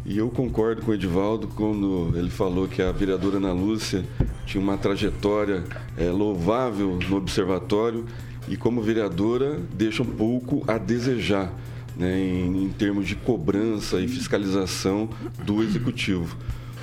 E 0.07 0.19
eu 0.19 0.29
concordo 0.29 0.83
com 0.83 0.91
o 0.91 0.93
Edivaldo 0.93 1.49
quando 1.49 2.13
ele 2.15 2.29
falou 2.29 2.65
que 2.65 2.81
a 2.81 2.93
vereadora 2.93 3.35
Ana 3.35 3.51
Lúcia 3.51 4.05
tinha 4.45 4.63
uma 4.63 4.77
trajetória 4.77 5.65
é, 5.97 6.09
louvável 6.09 6.97
no 7.09 7.17
observatório 7.17 8.05
e, 8.47 8.55
como 8.55 8.81
vereadora, 8.81 9.59
deixa 9.73 10.01
um 10.03 10.05
pouco 10.05 10.63
a 10.65 10.77
desejar 10.77 11.53
né, 11.97 12.17
em, 12.17 12.63
em 12.63 12.69
termos 12.69 13.05
de 13.05 13.15
cobrança 13.15 13.99
e 13.99 14.07
fiscalização 14.07 15.09
do 15.43 15.61
executivo. 15.61 16.37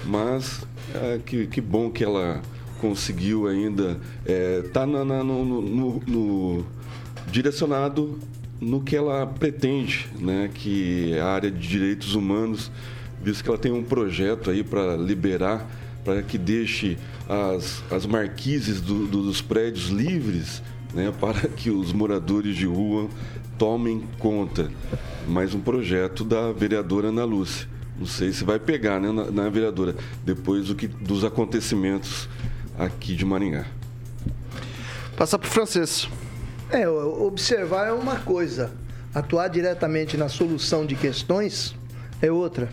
Mas 0.04 0.61
é, 0.95 1.19
que, 1.25 1.47
que 1.47 1.62
bom 1.62 1.90
que 1.90 2.04
ela 2.04 2.43
conseguiu 2.78 3.47
ainda 3.47 3.99
estar 4.26 4.31
é, 4.31 4.62
tá 4.71 4.87
no, 4.87 5.45
no, 5.45 6.02
no, 6.07 6.66
direcionado 7.31 8.19
no 8.61 8.83
que 8.83 8.95
ela 8.95 9.26
pretende, 9.26 10.11
né, 10.21 10.50
que 10.52 11.14
é 11.14 11.21
a 11.23 11.28
área 11.28 11.50
de 11.50 11.66
direitos 11.66 12.14
humanos 12.14 12.71
visto 13.25 13.43
que 13.43 13.49
ela 13.49 13.59
tem 13.59 13.73
um 13.73 13.83
projeto 13.83 14.50
aí 14.50 14.62
para 14.62 14.97
liberar, 14.97 15.66
para 16.04 16.23
que 16.23 16.37
deixe 16.37 16.99
as, 17.26 17.83
as 17.90 18.04
marquises 18.04 18.83
do, 18.83 19.07
do, 19.07 19.23
dos 19.23 19.40
prédios 19.40 19.88
livres, 19.88 20.62
né, 20.93 21.11
para 21.19 21.49
que 21.49 21.71
os 21.71 21.90
moradores 21.93 22.54
de 22.54 22.66
rua 22.66 23.09
tomem 23.57 24.04
conta. 24.19 24.71
Mais 25.26 25.54
um 25.54 25.61
projeto 25.61 26.23
da 26.23 26.52
vereadora 26.52 27.09
Ana 27.09 27.25
Lúcia. 27.25 27.66
Não 27.99 28.07
sei 28.07 28.31
se 28.31 28.45
vai 28.45 28.59
pegar, 28.59 29.00
né, 29.00 29.11
na, 29.11 29.31
na 29.31 29.49
vereadora, 29.49 29.97
depois 30.23 30.66
do 30.66 30.75
que, 30.75 30.87
dos 30.87 31.25
acontecimentos 31.25 32.28
aqui 32.78 33.14
de 33.16 33.25
Maringá. 33.25 33.64
Passar 35.16 35.38
para 35.38 35.49
o 35.49 35.50
francês. 35.50 36.09
É, 36.71 36.87
observar 36.88 37.87
é 37.87 37.93
uma 37.93 38.16
coisa, 38.16 38.75
atuar 39.14 39.49
diretamente 39.49 40.16
na 40.16 40.28
solução 40.28 40.85
de 40.85 40.95
questões 40.95 41.75
é 42.21 42.31
outra. 42.31 42.69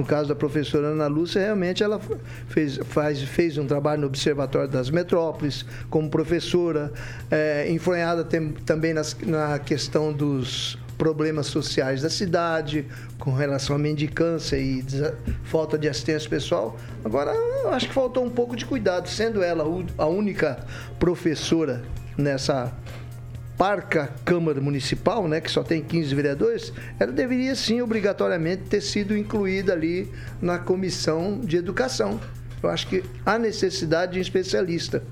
No 0.00 0.06
caso 0.06 0.30
da 0.30 0.34
professora 0.34 0.86
Ana 0.86 1.06
Lúcia, 1.08 1.42
realmente 1.42 1.82
ela 1.82 2.00
fez, 2.48 2.78
faz, 2.84 3.20
fez 3.20 3.58
um 3.58 3.66
trabalho 3.66 4.00
no 4.00 4.06
Observatório 4.06 4.66
das 4.66 4.88
Metrópoles, 4.88 5.62
como 5.90 6.08
professora, 6.08 6.90
é, 7.30 7.70
enfronhada 7.70 8.24
tem, 8.24 8.48
também 8.64 8.94
nas, 8.94 9.14
na 9.26 9.58
questão 9.58 10.10
dos 10.10 10.78
problemas 10.96 11.48
sociais 11.48 12.00
da 12.00 12.08
cidade, 12.08 12.86
com 13.18 13.34
relação 13.34 13.76
à 13.76 13.78
mendicância 13.78 14.56
e 14.56 14.82
falta 15.44 15.76
de 15.76 15.86
assistência 15.86 16.30
pessoal. 16.30 16.78
Agora, 17.04 17.32
acho 17.70 17.88
que 17.88 17.92
faltou 17.92 18.24
um 18.24 18.30
pouco 18.30 18.56
de 18.56 18.64
cuidado, 18.64 19.06
sendo 19.06 19.42
ela 19.42 19.64
a 19.98 20.06
única 20.06 20.64
professora 20.98 21.82
nessa 22.16 22.72
parca 23.60 24.08
Câmara 24.24 24.58
Municipal, 24.58 25.28
né, 25.28 25.38
que 25.38 25.50
só 25.50 25.62
tem 25.62 25.82
15 25.82 26.14
vereadores, 26.14 26.72
ela 26.98 27.12
deveria 27.12 27.54
sim 27.54 27.82
obrigatoriamente 27.82 28.62
ter 28.70 28.80
sido 28.80 29.14
incluída 29.14 29.74
ali 29.74 30.10
na 30.40 30.58
comissão 30.58 31.38
de 31.38 31.58
educação. 31.58 32.18
Eu 32.62 32.70
acho 32.70 32.86
que 32.86 33.04
há 33.26 33.38
necessidade 33.38 34.12
de 34.12 34.18
um 34.18 34.22
especialista. 34.22 35.02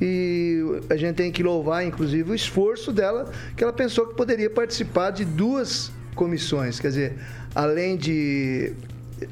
E 0.00 0.62
a 0.88 0.96
gente 0.96 1.16
tem 1.16 1.30
que 1.30 1.42
louvar, 1.42 1.84
inclusive, 1.84 2.30
o 2.30 2.34
esforço 2.34 2.94
dela, 2.94 3.30
que 3.54 3.62
ela 3.62 3.74
pensou 3.74 4.06
que 4.06 4.14
poderia 4.14 4.48
participar 4.48 5.10
de 5.10 5.26
duas 5.26 5.92
comissões. 6.14 6.80
Quer 6.80 6.88
dizer, 6.88 7.18
além 7.54 7.98
de. 7.98 8.72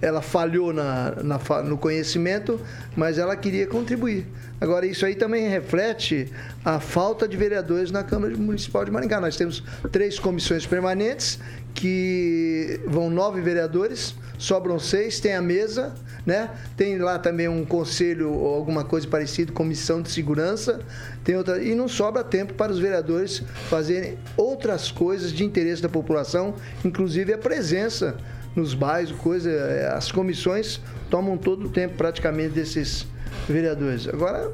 Ela 0.02 0.20
falhou 0.20 0.70
na, 0.70 1.16
na 1.22 1.62
no 1.62 1.78
conhecimento, 1.78 2.60
mas 2.94 3.16
ela 3.16 3.34
queria 3.34 3.66
contribuir. 3.66 4.26
Agora, 4.60 4.84
isso 4.84 5.06
aí 5.06 5.14
também 5.14 5.48
reflete 5.48 6.30
a 6.62 6.78
falta 6.78 7.26
de 7.26 7.34
vereadores 7.34 7.90
na 7.90 8.04
Câmara 8.04 8.36
Municipal 8.36 8.84
de 8.84 8.90
Maringá. 8.90 9.18
Nós 9.18 9.34
temos 9.34 9.62
três 9.90 10.18
comissões 10.18 10.66
permanentes, 10.66 11.38
que 11.74 12.80
vão 12.86 13.08
nove 13.08 13.40
vereadores, 13.40 14.14
sobram 14.36 14.78
seis, 14.78 15.18
tem 15.18 15.34
a 15.34 15.40
mesa, 15.40 15.94
né? 16.26 16.50
Tem 16.76 16.98
lá 16.98 17.18
também 17.18 17.48
um 17.48 17.64
conselho 17.64 18.32
ou 18.32 18.54
alguma 18.54 18.84
coisa 18.84 19.06
parecida, 19.08 19.52
comissão 19.52 20.02
de 20.02 20.10
segurança, 20.10 20.80
tem 21.24 21.36
outra 21.36 21.62
e 21.62 21.74
não 21.74 21.88
sobra 21.88 22.22
tempo 22.22 22.54
para 22.54 22.70
os 22.70 22.78
vereadores 22.78 23.42
fazerem 23.70 24.18
outras 24.36 24.90
coisas 24.90 25.32
de 25.32 25.44
interesse 25.44 25.80
da 25.80 25.88
população, 25.88 26.54
inclusive 26.84 27.32
a 27.32 27.38
presença 27.38 28.16
nos 28.54 28.74
bairros, 28.74 29.12
coisa, 29.12 29.48
eh, 29.48 29.92
as 29.94 30.10
comissões 30.10 30.80
tomam 31.08 31.38
todo 31.38 31.66
o 31.66 31.68
tempo 31.70 31.94
praticamente 31.96 32.50
desses 32.50 33.06
vereadores. 33.52 34.08
Agora, 34.08 34.52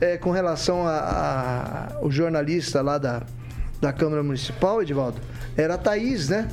é, 0.00 0.16
com 0.16 0.30
relação 0.30 0.86
ao 0.86 2.10
jornalista 2.10 2.82
lá 2.82 2.98
da, 2.98 3.22
da 3.80 3.92
Câmara 3.92 4.22
Municipal, 4.22 4.82
Edivaldo, 4.82 5.18
era 5.56 5.74
a 5.74 5.78
Thaís, 5.78 6.28
né? 6.28 6.48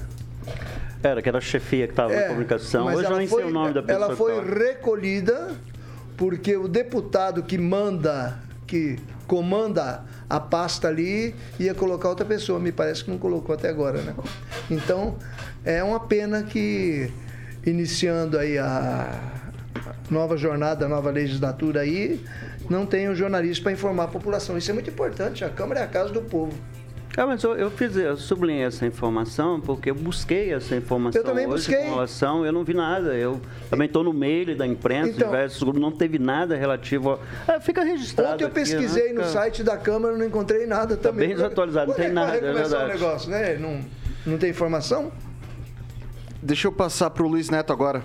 Era, 1.03 1.21
que 1.21 1.29
era 1.29 1.37
a 1.37 1.41
chefia 1.41 1.85
que 1.85 1.93
estava 1.93 2.13
é, 2.13 2.21
na 2.21 2.27
comunicação. 2.29 2.87
Hoje 2.87 3.03
eu 3.03 3.17
nem 3.17 3.27
sei 3.27 3.43
o 3.43 3.51
nome 3.51 3.73
da 3.73 3.83
pessoa. 3.83 4.05
Ela 4.05 4.15
foi 4.15 4.43
recolhida 4.43 5.51
porque 6.15 6.57
o 6.57 6.67
deputado 6.67 7.43
que 7.43 7.57
manda, 7.57 8.39
que 8.65 8.97
comanda 9.27 10.03
a 10.29 10.39
pasta 10.39 10.87
ali, 10.87 11.35
ia 11.59 11.75
colocar 11.75 12.09
outra 12.09 12.25
pessoa. 12.25 12.59
Me 12.59 12.71
parece 12.71 13.03
que 13.03 13.11
não 13.11 13.17
colocou 13.17 13.53
até 13.53 13.69
agora, 13.69 14.01
né? 14.01 14.15
Então, 14.69 15.15
é 15.63 15.83
uma 15.83 15.99
pena 15.99 16.43
que, 16.43 17.11
iniciando 17.65 18.37
aí 18.37 18.57
a 18.57 19.36
nova 20.09 20.37
jornada, 20.37 20.87
nova 20.87 21.09
legislatura 21.11 21.81
aí, 21.81 22.23
não 22.69 22.85
tem 22.85 23.09
um 23.09 23.15
jornalista 23.15 23.63
para 23.63 23.71
informar 23.71 24.05
a 24.05 24.07
população. 24.07 24.57
Isso 24.57 24.69
é 24.71 24.73
muito 24.73 24.89
importante. 24.89 25.43
A 25.43 25.49
Câmara 25.49 25.81
é 25.81 25.83
a 25.83 25.87
casa 25.87 26.11
do 26.11 26.21
povo. 26.21 26.53
Ah, 27.17 27.25
mas 27.25 27.43
eu, 27.43 27.55
eu 27.55 27.71
fiz, 27.71 27.97
eu 27.97 28.15
sublinhei 28.15 28.63
essa 28.63 28.85
informação 28.85 29.59
porque 29.59 29.89
eu 29.89 29.95
busquei 29.95 30.53
essa 30.53 30.75
informação. 30.75 31.19
Eu 31.19 31.25
também 31.25 31.47
hoje, 31.47 31.55
busquei. 31.55 31.89
Relação, 31.89 32.45
eu 32.45 32.51
não 32.51 32.63
vi 32.63 32.75
nada. 32.75 33.15
Eu 33.15 33.41
também 33.71 33.87
estou 33.87 34.03
no 34.03 34.13
mail 34.13 34.55
da 34.55 34.67
imprensa, 34.67 35.09
então, 35.09 35.27
diversos 35.27 35.63
grupos, 35.63 35.81
não 35.81 35.91
teve 35.91 36.19
nada 36.19 36.55
relativo. 36.55 37.19
A... 37.47 37.53
É, 37.53 37.59
fica 37.59 37.83
registrado. 37.83 38.35
Ontem 38.35 38.43
eu 38.43 38.51
pesquisei 38.51 39.05
aqui, 39.05 39.13
né? 39.13 39.23
no 39.23 39.27
site 39.27 39.63
da 39.63 39.75
Câmara, 39.75 40.15
não 40.15 40.27
encontrei 40.27 40.67
nada 40.67 40.95
tá 40.95 41.09
também. 41.09 41.29
Bem 41.29 41.35
desatualizado, 41.35 41.87
não 41.87 41.95
tem 41.95 42.11
nada. 42.11 42.37
É 42.37 42.53
começar 42.53 42.85
o 42.85 42.87
negócio, 42.87 43.31
né? 43.31 43.57
Não, 43.57 43.83
não 44.23 44.37
tem 44.37 44.51
informação? 44.51 45.11
Deixa 46.39 46.67
eu 46.67 46.71
passar 46.71 47.09
para 47.09 47.23
o 47.23 47.27
Luiz 47.27 47.49
Neto 47.49 47.73
agora. 47.73 48.03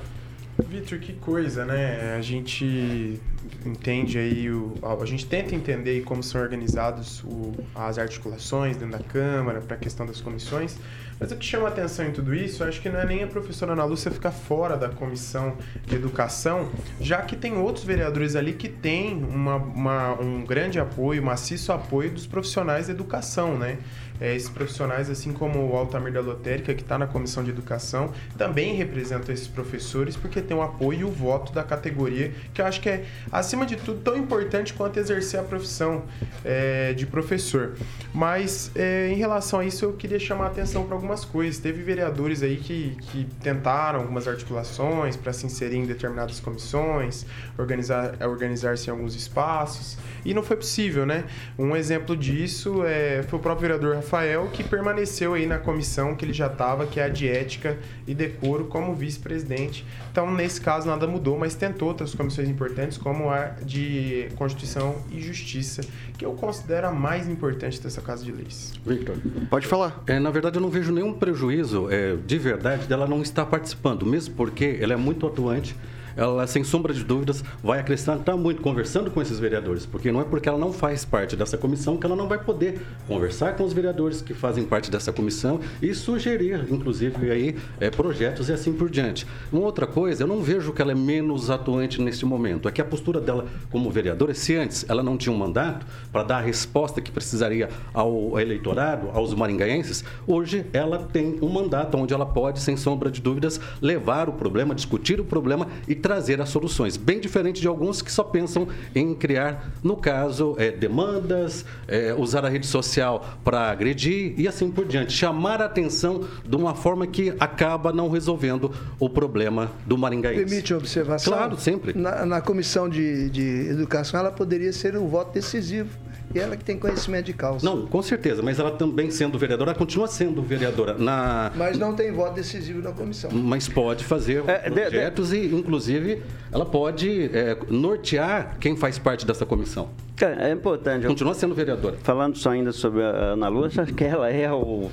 Vitor, 0.63 0.99
que 0.99 1.13
coisa, 1.15 1.65
né? 1.65 2.15
A 2.17 2.21
gente 2.21 3.21
entende 3.65 4.19
aí, 4.19 4.51
o, 4.51 4.75
a 4.83 5.05
gente 5.05 5.27
tenta 5.27 5.55
entender 5.55 6.03
como 6.03 6.23
são 6.23 6.41
organizados 6.41 7.23
o, 7.25 7.53
as 7.75 7.99
articulações 7.99 8.77
dentro 8.77 8.99
da 8.99 9.05
Câmara 9.05 9.61
para 9.61 9.77
a 9.77 9.79
questão 9.79 10.07
das 10.07 10.21
comissões, 10.21 10.77
mas 11.19 11.31
o 11.31 11.37
que 11.37 11.45
chama 11.45 11.69
atenção 11.69 12.07
em 12.07 12.13
tudo 12.13 12.35
isso, 12.35 12.65
acho 12.65 12.81
que 12.81 12.89
não 12.89 12.99
é 12.99 13.07
nem 13.07 13.23
a 13.23 13.27
professora 13.27 13.73
Ana 13.73 13.85
Lúcia 13.85 14.11
ficar 14.11 14.33
fora 14.33 14.77
da 14.77 14.89
comissão 14.89 15.57
de 15.87 15.95
educação, 15.95 16.69
já 17.01 17.23
que 17.23 17.37
tem 17.37 17.57
outros 17.57 17.85
vereadores 17.85 18.35
ali 18.35 18.53
que 18.53 18.69
têm 18.69 19.23
uma, 19.25 19.57
uma, 19.57 20.21
um 20.21 20.45
grande 20.45 20.81
apoio, 20.81 21.23
maciço 21.23 21.73
apoio 21.73 22.11
dos 22.11 22.27
profissionais 22.27 22.89
da 22.89 22.93
educação, 22.93 23.57
né? 23.57 23.79
É, 24.23 24.37
esses 24.37 24.49
profissionais, 24.49 25.11
assim 25.11 25.33
como 25.33 25.59
o 25.69 25.77
Altamir 25.77 26.13
da 26.13 26.21
Lotérica, 26.21 26.73
que 26.73 26.83
está 26.83 26.97
na 26.97 27.09
comissão 27.09 27.43
de 27.43 27.51
educação, 27.51 28.13
também 28.39 28.77
representam 28.77 29.35
esses 29.35 29.49
professores 29.49 30.15
porque 30.15 30.41
tem 30.41 30.57
o 30.57 30.63
apoio 30.63 31.01
e 31.01 31.05
o 31.05 31.11
voto 31.11 31.53
da 31.53 31.65
categoria, 31.65 32.33
que 32.55 32.61
eu 32.61 32.67
acho 32.67 32.81
que 32.81 32.89
é, 32.89 33.05
acima 33.33 33.67
de 33.67 33.75
tudo, 33.75 34.01
tão 34.01 34.17
importante 34.17 34.75
quanto 34.75 34.97
exercer 35.01 35.41
a 35.41 35.43
profissão 35.43 36.05
é, 36.45 36.93
de 36.93 37.05
professor. 37.05 37.73
Mas, 38.15 38.71
é, 38.77 39.09
em 39.09 39.17
relação 39.17 39.59
a 39.59 39.65
isso, 39.65 39.85
eu 39.85 39.95
queria 39.95 40.21
chamar 40.21 40.45
a 40.45 40.49
atenção 40.49 40.85
para 40.85 40.95
algumas 40.95 41.25
coisas. 41.25 41.59
Teve 41.59 41.83
vereadores 41.83 42.45
aí 42.45 42.59
que, 42.59 42.97
que 43.01 43.27
tentaram 43.43 44.03
algumas 44.03 44.29
articulações 44.29 45.17
para 45.17 45.33
se 45.33 45.47
inserir 45.47 45.79
em 45.79 45.87
determinadas 45.87 46.39
comissões, 46.39 47.27
organizar, 47.59 48.15
organizar-se 48.21 48.87
em 48.87 48.93
alguns 48.93 49.17
espaços, 49.17 49.99
e 50.25 50.33
não 50.33 50.45
foi 50.45 50.57
possível, 50.57 51.05
né? 51.05 51.25
Um 51.59 51.75
exemplo 51.75 52.17
disso 52.17 52.85
é, 52.85 53.25
foi 53.25 53.41
o 53.41 53.43
próprio 53.43 53.63
vereador 53.63 53.97
Rafael, 53.97 54.12
que 54.53 54.63
permaneceu 54.63 55.35
aí 55.35 55.47
na 55.47 55.59
comissão 55.59 56.15
que 56.15 56.25
ele 56.25 56.33
já 56.33 56.47
estava, 56.47 56.87
que 56.87 57.01
é 57.01 57.05
a 57.05 57.09
de 57.09 57.27
ética 57.27 57.79
e 58.07 58.15
decoro, 58.15 58.67
como 58.67 58.95
vice-presidente. 58.95 59.87
Então, 60.11 60.31
nesse 60.31 60.61
caso, 60.61 60.87
nada 60.87 61.07
mudou, 61.07 61.39
mas 61.39 61.55
tentou 61.55 61.89
outras 61.89 62.15
comissões 62.15 62.49
importantes, 62.49 62.99
como 62.99 63.31
a 63.31 63.55
de 63.65 64.29
Constituição 64.37 64.97
e 65.11 65.21
Justiça, 65.21 65.83
que 66.19 66.27
eu 66.27 66.33
considero 66.35 66.89
a 66.89 66.93
mais 66.93 67.27
importante 67.29 67.81
dessa 67.81 68.03
Casa 68.03 68.23
de 68.23 68.33
Leis. 68.33 68.75
Victor. 68.85 69.17
Pode 69.49 69.67
falar. 69.67 70.03
É, 70.07 70.19
na 70.19 70.31
verdade, 70.31 70.59
eu 70.59 70.63
não 70.63 70.71
vejo 70.71 70.93
nenhum 70.93 71.15
prejuízo 71.15 71.89
é, 71.91 72.17
de 72.17 72.39
verdade 72.39 72.87
dela 72.87 73.07
não 73.07 73.23
estar 73.23 73.47
participando, 73.47 74.05
mesmo 74.05 74.35
porque 74.35 74.79
ela 74.81 74.93
é 74.93 74.97
muito 74.97 75.27
atuante 75.27 75.75
ela, 76.17 76.47
sem 76.47 76.65
sombra 76.65 76.93
de 76.93 77.05
dúvidas, 77.05 77.45
vai 77.63 77.81
acrescentar 77.81 78.37
muito 78.37 78.63
conversando 78.63 79.11
com 79.11 79.21
esses 79.21 79.39
vereadores, 79.39 79.87
porque 79.87 80.13
não 80.13 80.21
é 80.21 80.25
porque 80.25 80.49
ela 80.49 80.59
não 80.59 80.73
faz 80.73 81.05
parte 81.05 81.37
dessa 81.37 81.57
comissão 81.57 81.97
que 81.97 82.07
ela 82.07 82.17
não 82.17 82.29
vai 82.29 82.43
poder 82.43 82.81
conversar 83.07 83.57
com 83.57 83.65
os 83.65 83.73
vereadores 83.73 84.23
que 84.23 84.35
fazem 84.35 84.65
parte 84.65 84.91
dessa 84.91 85.13
comissão 85.13 85.61
e 85.81 85.95
sugerir, 85.95 86.67
inclusive, 86.71 87.31
aí, 87.31 87.57
é, 87.81 87.91
projetos 87.91 88.49
e 88.49 88.53
assim 88.53 88.73
por 88.73 88.91
diante. 88.91 89.27
Uma 89.53 89.63
outra 89.63 89.87
coisa, 89.87 90.23
eu 90.23 90.27
não 90.27 90.43
vejo 90.43 90.73
que 90.73 90.83
ela 90.83 90.93
é 90.93 90.95
menos 90.95 91.51
atuante 91.51 92.01
neste 92.01 92.25
momento, 92.25 92.69
é 92.69 92.73
que 92.73 92.81
a 92.81 92.85
postura 92.85 93.21
dela 93.21 93.47
como 93.71 93.91
vereadora, 93.91 94.35
se 94.35 94.55
antes 94.57 94.85
ela 94.89 95.03
não 95.03 95.17
tinha 95.17 95.33
um 95.33 95.39
mandato 95.39 95.87
para 96.11 96.23
dar 96.23 96.39
a 96.39 96.41
resposta 96.41 97.01
que 97.01 97.11
precisaria 97.11 97.69
ao 97.93 98.39
eleitorado, 98.39 99.11
aos 99.13 99.35
maringaenses, 99.35 100.05
hoje 100.27 100.65
ela 100.73 100.99
tem 100.99 101.39
um 101.43 101.49
mandato 101.49 101.97
onde 101.97 102.15
ela 102.15 102.27
pode, 102.27 102.61
sem 102.61 102.77
sombra 102.77 103.11
de 103.11 103.21
dúvidas, 103.21 103.61
levar 103.81 104.29
o 104.29 104.33
problema, 104.33 104.75
discutir 104.75 105.21
o 105.21 105.25
problema 105.25 105.69
e 105.87 105.95
trazer 106.03 106.41
as 106.41 106.49
soluções. 106.49 106.97
Bem 106.97 107.21
diferente 107.21 107.61
de 107.61 107.69
alguns 107.69 108.03
que 108.03 108.11
só 108.11 108.25
pensam 108.25 108.67
em 108.95 109.15
criar, 109.15 109.71
no 109.83 109.97
caso, 109.97 110.57
é, 110.59 110.73
demandas, 110.73 111.65
é, 111.87 112.13
usar 112.13 112.45
a 112.45 112.49
rede 112.49 112.67
social 112.67 113.39
para 113.45 113.71
agredir 113.71 114.35
e 114.37 114.49
assim 114.49 114.71
por 114.71 114.85
diante. 114.85 115.13
Chamar 115.13 115.63
a 115.63 115.67
atenção 115.67 116.25
de 116.45 116.57
uma 116.57 116.75
forma 116.75 117.07
que 117.07 117.33
acaba 117.39 117.93
não 117.93 118.11
resolvendo 118.11 118.73
o 118.99 119.09
problema 119.09 119.71
do 119.87 119.97
maringaense. 119.97 120.45
Permite 120.45 120.75
observação? 120.75 121.33
Claro, 121.33 121.57
sempre. 121.59 121.97
Na, 121.97 122.27
na 122.27 122.41
comissão 122.41 122.89
de, 122.89 123.31
de 123.31 123.69
educação, 123.71 124.19
ela 124.19 124.33
poderia 124.33 124.73
ser 124.73 124.97
um 124.97 125.07
voto 125.07 125.33
decisivo 125.33 126.03
e 126.35 126.39
ela 126.39 126.57
que 126.57 126.65
tem 126.65 126.79
conhecimento 126.79 127.27
de 127.27 127.33
causa. 127.33 127.65
Não, 127.65 127.87
com 127.87 128.03
certeza, 128.03 128.43
mas 128.43 128.59
ela 128.59 128.71
também 128.71 129.11
sendo 129.11 129.39
vereadora, 129.39 129.71
ela 129.71 129.79
continua 129.79 130.07
sendo 130.07 130.43
vereadora. 130.43 130.95
Na... 130.95 131.53
Mas 131.55 131.79
não 131.79 131.95
tem 131.95 132.13
voto 132.13 132.35
decisivo 132.35 132.81
na 132.81 132.93
comissão. 132.93 133.31
Mas 133.31 133.69
pode 133.69 134.05
fazer 134.05 134.43
é, 134.49 134.71
projetos 134.71 135.31
de, 135.31 135.49
de... 135.49 135.55
e, 135.55 135.59
inclusive, 135.59 136.23
ela 136.51 136.65
pode 136.65 137.31
é, 137.33 137.57
nortear 137.69 138.57
quem 138.59 138.77
faz 138.77 138.99
parte 138.99 139.27
dessa 139.27 139.45
comissão. 139.45 139.91
É 140.21 140.53
importante. 140.53 141.07
Continua 141.07 141.35
sendo 141.35 141.55
vereadora. 141.55 141.97
Falando 142.03 142.37
só 142.37 142.51
ainda 142.51 142.71
sobre 142.71 143.03
a 143.03 143.33
Ana 143.33 143.49
Lúcia, 143.49 143.85
que 143.87 144.05
ela 144.05 144.31
é 144.31 144.51
o, 144.53 144.57
o, 144.57 144.91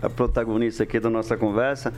a 0.00 0.08
protagonista 0.08 0.84
aqui 0.84 0.98
da 0.98 1.10
nossa 1.10 1.36
conversa. 1.36 1.92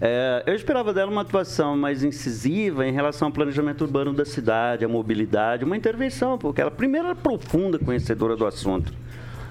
É, 0.00 0.42
eu 0.46 0.54
esperava 0.54 0.92
dela 0.92 1.10
uma 1.10 1.22
atuação 1.22 1.76
mais 1.76 2.02
incisiva 2.02 2.86
em 2.86 2.92
relação 2.92 3.28
ao 3.28 3.32
planejamento 3.32 3.82
urbano 3.82 4.12
da 4.12 4.24
cidade, 4.24 4.84
a 4.84 4.88
mobilidade, 4.88 5.64
uma 5.64 5.76
intervenção, 5.76 6.36
porque 6.36 6.60
ela, 6.60 6.70
primeiro, 6.70 7.08
é 7.08 7.14
profunda 7.14 7.78
conhecedora 7.78 8.36
do 8.36 8.46
assunto. 8.46 8.92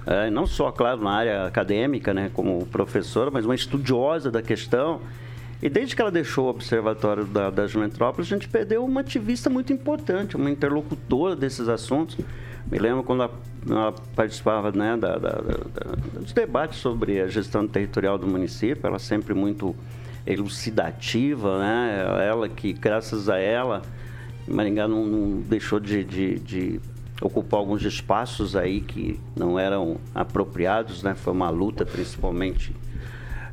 É, 0.05 0.29
não 0.29 0.45
só, 0.45 0.71
claro, 0.71 1.01
na 1.01 1.11
área 1.11 1.45
acadêmica, 1.45 2.13
né, 2.13 2.29
como 2.33 2.65
professora, 2.65 3.31
mas 3.31 3.45
uma 3.45 3.55
estudiosa 3.55 4.29
da 4.29 4.41
questão. 4.41 4.99
E 5.61 5.69
desde 5.69 5.95
que 5.95 6.01
ela 6.01 6.11
deixou 6.11 6.47
o 6.47 6.49
Observatório 6.49 7.23
da, 7.23 7.49
das 7.49 7.73
Metrópoles, 7.73 8.29
a 8.29 8.35
gente 8.35 8.49
perdeu 8.49 8.83
uma 8.83 8.99
ativista 8.99 9.49
muito 9.49 9.71
importante, 9.71 10.35
uma 10.35 10.51
interlocutora 10.51 11.37
desses 11.37 11.69
assuntos. 11.69 12.17
Me 12.69 12.77
lembro 12.77 13.01
quando 13.03 13.29
ela 13.69 13.93
participava 14.13 14.73
né, 14.73 14.97
da, 14.97 15.17
da, 15.17 15.41
dos 16.19 16.33
debates 16.33 16.79
sobre 16.79 17.21
a 17.21 17.27
gestão 17.27 17.65
territorial 17.65 18.17
do 18.17 18.27
município, 18.27 18.85
ela 18.85 18.99
sempre 18.99 19.33
muito 19.33 19.73
elucidativa, 20.25 21.59
né? 21.59 22.05
Ela 22.27 22.49
que, 22.49 22.73
graças 22.73 23.29
a 23.29 23.37
ela, 23.37 23.81
Maringá 24.47 24.87
não, 24.87 25.05
não 25.05 25.41
deixou 25.41 25.79
de, 25.79 26.03
de, 26.03 26.39
de, 26.39 26.81
ocupar 27.21 27.59
alguns 27.59 27.83
espaços 27.83 28.55
aí 28.55 28.81
que 28.81 29.19
não 29.35 29.57
eram 29.57 29.97
apropriados, 30.13 31.03
né? 31.03 31.15
Foi 31.15 31.33
uma 31.33 31.49
luta, 31.49 31.85
principalmente 31.85 32.73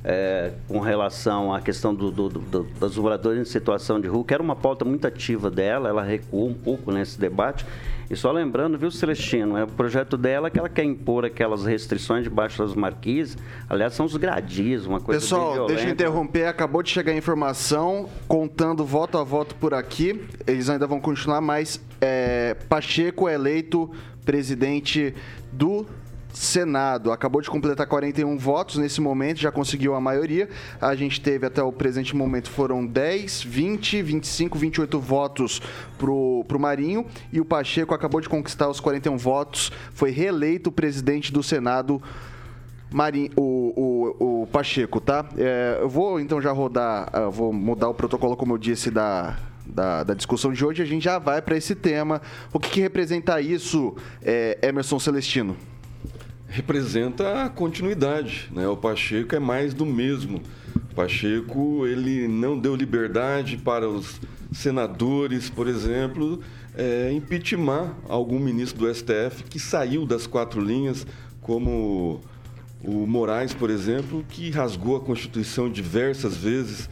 é, 0.02 0.52
com 0.66 0.80
relação 0.80 1.52
à 1.52 1.60
questão 1.60 1.94
do, 1.94 2.10
do, 2.10 2.28
do, 2.28 2.62
dos 2.62 2.98
moradores 2.98 3.40
em 3.40 3.44
situação 3.44 4.00
de 4.00 4.08
rua, 4.08 4.24
que 4.24 4.34
era 4.34 4.42
uma 4.42 4.56
pauta 4.56 4.84
muito 4.84 5.06
ativa 5.06 5.50
dela, 5.50 5.88
ela 5.88 6.02
recuou 6.02 6.48
um 6.48 6.54
pouco 6.54 6.90
nesse 6.90 7.20
debate. 7.20 7.64
E 8.10 8.16
só 8.16 8.32
lembrando, 8.32 8.76
viu, 8.76 8.90
Celestino, 8.90 9.56
é 9.56 9.62
o 9.62 9.68
projeto 9.68 10.16
dela 10.16 10.50
que 10.50 10.58
ela 10.58 10.68
quer 10.68 10.82
impor 10.82 11.24
aquelas 11.24 11.64
restrições 11.64 12.24
debaixo 12.24 12.60
das 12.60 12.74
marquises. 12.74 13.38
Aliás, 13.68 13.94
são 13.94 14.04
os 14.04 14.16
gradis, 14.16 14.84
uma 14.84 15.00
coisa 15.00 15.20
Pessoal, 15.20 15.68
deixa 15.68 15.86
eu 15.86 15.92
interromper, 15.92 16.46
acabou 16.46 16.82
de 16.82 16.90
chegar 16.90 17.12
a 17.12 17.14
informação, 17.14 18.08
contando 18.26 18.84
voto 18.84 19.16
a 19.16 19.22
voto 19.22 19.54
por 19.54 19.72
aqui, 19.72 20.20
eles 20.44 20.68
ainda 20.68 20.88
vão 20.88 21.00
continuar, 21.00 21.40
mas 21.40 21.80
é, 22.00 22.54
Pacheco 22.68 23.28
é 23.28 23.34
eleito 23.34 23.88
presidente 24.24 25.14
do 25.52 25.86
Senado 26.32 27.12
acabou 27.12 27.40
de 27.40 27.50
completar 27.50 27.86
41 27.86 28.36
votos 28.38 28.76
nesse 28.76 29.00
momento, 29.00 29.40
já 29.40 29.50
conseguiu 29.50 29.94
a 29.94 30.00
maioria. 30.00 30.48
A 30.80 30.94
gente 30.94 31.20
teve 31.20 31.46
até 31.46 31.62
o 31.62 31.72
presente 31.72 32.14
momento 32.14 32.50
foram 32.50 32.86
10, 32.86 33.42
20, 33.42 34.02
25, 34.02 34.58
28 34.58 34.98
votos 34.98 35.60
pro, 35.98 36.44
pro 36.46 36.58
Marinho 36.58 37.06
e 37.32 37.40
o 37.40 37.44
Pacheco 37.44 37.94
acabou 37.94 38.20
de 38.20 38.28
conquistar 38.28 38.68
os 38.68 38.80
41 38.80 39.16
votos, 39.16 39.72
foi 39.92 40.10
reeleito 40.10 40.70
presidente 40.70 41.32
do 41.32 41.42
Senado. 41.42 42.02
Marinho, 42.92 43.30
o, 43.36 44.16
o, 44.18 44.42
o 44.42 44.46
Pacheco, 44.48 45.00
tá? 45.00 45.24
É, 45.36 45.78
eu 45.80 45.88
vou 45.88 46.18
então 46.18 46.40
já 46.40 46.50
rodar, 46.50 47.08
uh, 47.16 47.30
vou 47.30 47.52
mudar 47.52 47.88
o 47.88 47.94
protocolo, 47.94 48.36
como 48.36 48.54
eu 48.54 48.58
disse, 48.58 48.90
da, 48.90 49.36
da, 49.64 50.02
da, 50.02 50.12
discussão 50.12 50.52
de 50.52 50.64
hoje, 50.64 50.82
a 50.82 50.84
gente 50.84 51.04
já 51.04 51.16
vai 51.18 51.40
para 51.40 51.56
esse 51.56 51.76
tema. 51.76 52.20
O 52.52 52.58
que, 52.58 52.68
que 52.68 52.80
representa 52.80 53.40
isso, 53.40 53.94
é, 54.20 54.58
Emerson 54.60 54.98
Celestino? 54.98 55.56
Representa 56.50 57.44
a 57.44 57.48
continuidade. 57.48 58.50
Né? 58.52 58.66
O 58.68 58.76
Pacheco 58.76 59.34
é 59.34 59.38
mais 59.38 59.72
do 59.72 59.86
mesmo. 59.86 60.42
O 60.90 60.94
Pacheco 60.94 61.86
ele 61.86 62.26
não 62.26 62.58
deu 62.58 62.74
liberdade 62.74 63.56
para 63.56 63.88
os 63.88 64.20
senadores, 64.52 65.48
por 65.48 65.68
exemplo, 65.68 66.40
é, 66.76 67.12
impeachment 67.12 67.94
algum 68.08 68.38
ministro 68.38 68.80
do 68.80 68.94
STF 68.94 69.44
que 69.48 69.60
saiu 69.60 70.04
das 70.04 70.26
quatro 70.26 70.60
linhas, 70.60 71.06
como 71.40 72.20
o 72.82 73.06
Moraes, 73.06 73.54
por 73.54 73.70
exemplo, 73.70 74.24
que 74.28 74.50
rasgou 74.50 74.96
a 74.96 75.00
Constituição 75.00 75.70
diversas 75.70 76.36
vezes, 76.36 76.88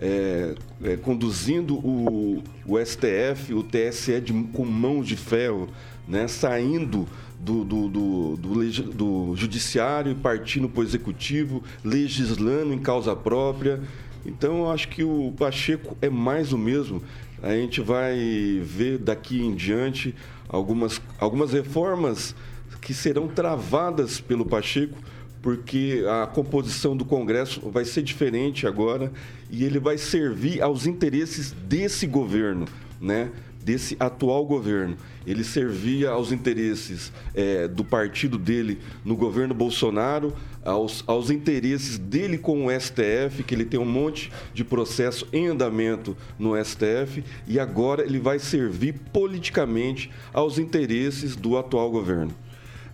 é, 0.00 0.54
é, 0.82 0.96
conduzindo 0.96 1.74
o, 1.74 2.42
o, 2.66 2.78
STF, 2.78 3.52
o 3.52 3.62
TSE 3.62 4.20
de, 4.20 4.32
com 4.32 4.64
mãos 4.64 5.06
de 5.06 5.16
ferro, 5.16 5.68
né, 6.08 6.26
saindo 6.26 7.06
do, 7.42 7.64
do, 7.64 7.88
do, 7.88 8.36
do, 8.36 8.92
do 8.92 9.36
judiciário 9.36 10.14
partindo 10.14 10.68
para 10.68 10.80
o 10.80 10.84
executivo, 10.84 11.62
legislando 11.84 12.72
em 12.72 12.78
causa 12.78 13.16
própria. 13.16 13.80
Então, 14.24 14.58
eu 14.58 14.70
acho 14.70 14.88
que 14.88 15.02
o 15.02 15.34
Pacheco 15.36 15.96
é 16.00 16.08
mais 16.08 16.52
o 16.52 16.58
mesmo. 16.58 17.02
A 17.42 17.50
gente 17.50 17.80
vai 17.80 18.60
ver 18.62 18.98
daqui 18.98 19.42
em 19.42 19.54
diante 19.54 20.14
algumas, 20.48 21.02
algumas 21.18 21.52
reformas 21.52 22.32
que 22.80 22.94
serão 22.94 23.26
travadas 23.26 24.20
pelo 24.20 24.46
Pacheco, 24.46 24.96
porque 25.40 26.04
a 26.22 26.28
composição 26.28 26.96
do 26.96 27.04
Congresso 27.04 27.68
vai 27.70 27.84
ser 27.84 28.02
diferente 28.02 28.68
agora 28.68 29.10
e 29.50 29.64
ele 29.64 29.80
vai 29.80 29.98
servir 29.98 30.62
aos 30.62 30.86
interesses 30.86 31.50
desse 31.50 32.06
governo, 32.06 32.66
né? 33.00 33.32
Desse 33.62 33.96
atual 33.98 34.44
governo. 34.44 34.96
Ele 35.26 35.44
servia 35.44 36.10
aos 36.10 36.32
interesses 36.32 37.12
é, 37.34 37.68
do 37.68 37.84
partido 37.84 38.36
dele 38.36 38.78
no 39.04 39.16
governo 39.16 39.54
Bolsonaro, 39.54 40.34
aos, 40.64 41.04
aos 41.06 41.30
interesses 41.30 41.98
dele 41.98 42.38
com 42.38 42.66
o 42.66 42.80
STF, 42.80 43.42
que 43.44 43.54
ele 43.54 43.64
tem 43.64 43.78
um 43.78 43.84
monte 43.84 44.30
de 44.52 44.64
processo 44.64 45.26
em 45.32 45.48
andamento 45.48 46.16
no 46.38 46.52
STF, 46.62 47.24
e 47.46 47.58
agora 47.58 48.02
ele 48.04 48.18
vai 48.18 48.38
servir 48.38 48.94
politicamente 49.12 50.10
aos 50.32 50.58
interesses 50.58 51.36
do 51.36 51.56
atual 51.56 51.90
governo. 51.90 52.34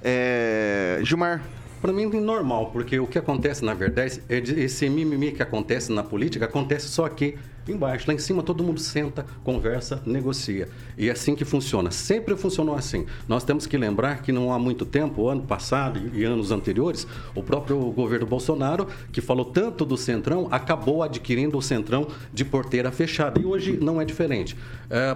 É, 0.03 1.01
Gilmar, 1.03 1.43
Para 1.81 1.93
mim 1.93 2.05
é 2.05 2.21
normal, 2.21 2.71
porque 2.73 2.99
o 2.99 3.07
que 3.07 3.19
acontece, 3.19 3.65
na 3.65 3.73
verdade, 3.73 4.21
é 4.29 4.39
esse 4.39 4.89
mimimi 4.89 5.31
que 5.33 5.43
acontece 5.43 5.93
na 5.93 6.03
política, 6.03 6.45
acontece 6.45 6.89
só 6.89 7.05
aqui 7.05 7.37
embaixo. 7.73 8.07
Lá 8.09 8.15
em 8.15 8.19
cima 8.19 8.43
todo 8.43 8.65
mundo 8.65 8.81
senta, 8.81 9.25
conversa, 9.45 10.03
negocia. 10.07 10.69
E 10.97 11.09
é 11.09 11.13
assim 11.13 11.35
que 11.35 11.45
funciona. 11.45 11.91
Sempre 11.91 12.37
funcionou 12.37 12.75
assim. 12.75 13.07
Nós 13.27 13.45
temos 13.45 13.67
que 13.67 13.77
lembrar 13.77 14.23
que 14.23 14.33
não 14.33 14.53
há 14.53 14.59
muito 14.59 14.85
tempo, 14.85 15.29
ano 15.29 15.43
passado 15.43 16.11
e 16.15 16.25
anos 16.25 16.51
anteriores, 16.51 17.07
o 17.35 17.43
próprio 17.43 17.79
governo 17.93 18.27
Bolsonaro, 18.27 18.87
que 19.13 19.21
falou 19.21 19.45
tanto 19.45 19.85
do 19.85 19.97
Centrão, 19.97 20.49
acabou 20.51 21.03
adquirindo 21.03 21.59
o 21.59 21.63
Centrão 21.63 22.09
de 22.33 22.45
porteira 22.45 22.91
fechada. 22.91 23.41
E 23.41 23.45
hoje 23.45 23.79
não 23.81 24.01
é 24.01 24.05
diferente. 24.05 24.57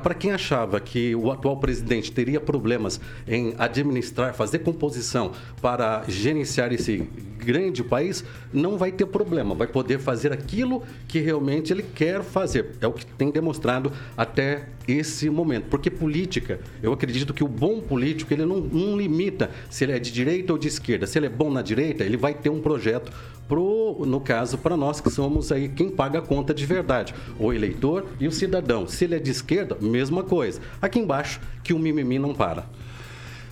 Para 0.02 0.14
quem 0.14 0.32
achava 0.32 0.80
que 0.80 1.14
o 1.14 1.30
atual 1.30 1.56
presidente 1.56 2.12
teria 2.12 2.40
problemas 2.40 3.00
em 3.26 3.54
administrar, 3.58 4.34
fazer 4.34 4.58
composição 4.60 5.32
para 5.60 6.04
gerenciar 6.08 6.72
esse 6.72 7.08
grande 7.38 7.82
país, 7.82 8.24
não 8.52 8.78
vai 8.78 8.92
ter 8.92 9.06
problema. 9.06 9.54
Vai 9.54 9.66
poder 9.66 9.98
fazer 9.98 10.32
aquilo 10.32 10.82
que 11.08 11.18
realmente 11.18 11.72
ele 11.72 11.82
quer 11.82 12.22
fazer. 12.22 12.41
É 12.80 12.86
o 12.86 12.92
que 12.92 13.06
tem 13.06 13.30
demonstrado 13.30 13.92
até 14.16 14.68
esse 14.86 15.30
momento. 15.30 15.66
Porque 15.68 15.90
política, 15.90 16.60
eu 16.82 16.92
acredito 16.92 17.32
que 17.32 17.44
o 17.44 17.48
bom 17.48 17.80
político, 17.80 18.32
ele 18.32 18.44
não, 18.44 18.60
não 18.60 18.96
limita 18.96 19.50
se 19.70 19.84
ele 19.84 19.92
é 19.92 19.98
de 19.98 20.12
direita 20.12 20.52
ou 20.52 20.58
de 20.58 20.68
esquerda. 20.68 21.06
Se 21.06 21.18
ele 21.18 21.26
é 21.26 21.30
bom 21.30 21.50
na 21.50 21.62
direita, 21.62 22.04
ele 22.04 22.16
vai 22.16 22.34
ter 22.34 22.50
um 22.50 22.60
projeto 22.60 23.12
pro, 23.48 24.04
no 24.06 24.20
caso, 24.20 24.58
para 24.58 24.76
nós 24.76 25.00
que 25.00 25.10
somos 25.10 25.52
aí 25.52 25.68
quem 25.68 25.90
paga 25.90 26.20
a 26.20 26.22
conta 26.22 26.54
de 26.54 26.64
verdade, 26.64 27.14
o 27.38 27.52
eleitor 27.52 28.06
e 28.18 28.26
o 28.26 28.32
cidadão. 28.32 28.86
Se 28.86 29.04
ele 29.04 29.16
é 29.16 29.18
de 29.18 29.30
esquerda, 29.30 29.76
mesma 29.80 30.22
coisa. 30.22 30.60
Aqui 30.80 30.98
embaixo, 30.98 31.40
que 31.62 31.72
o 31.72 31.78
mimimi 31.78 32.18
não 32.18 32.34
para. 32.34 32.66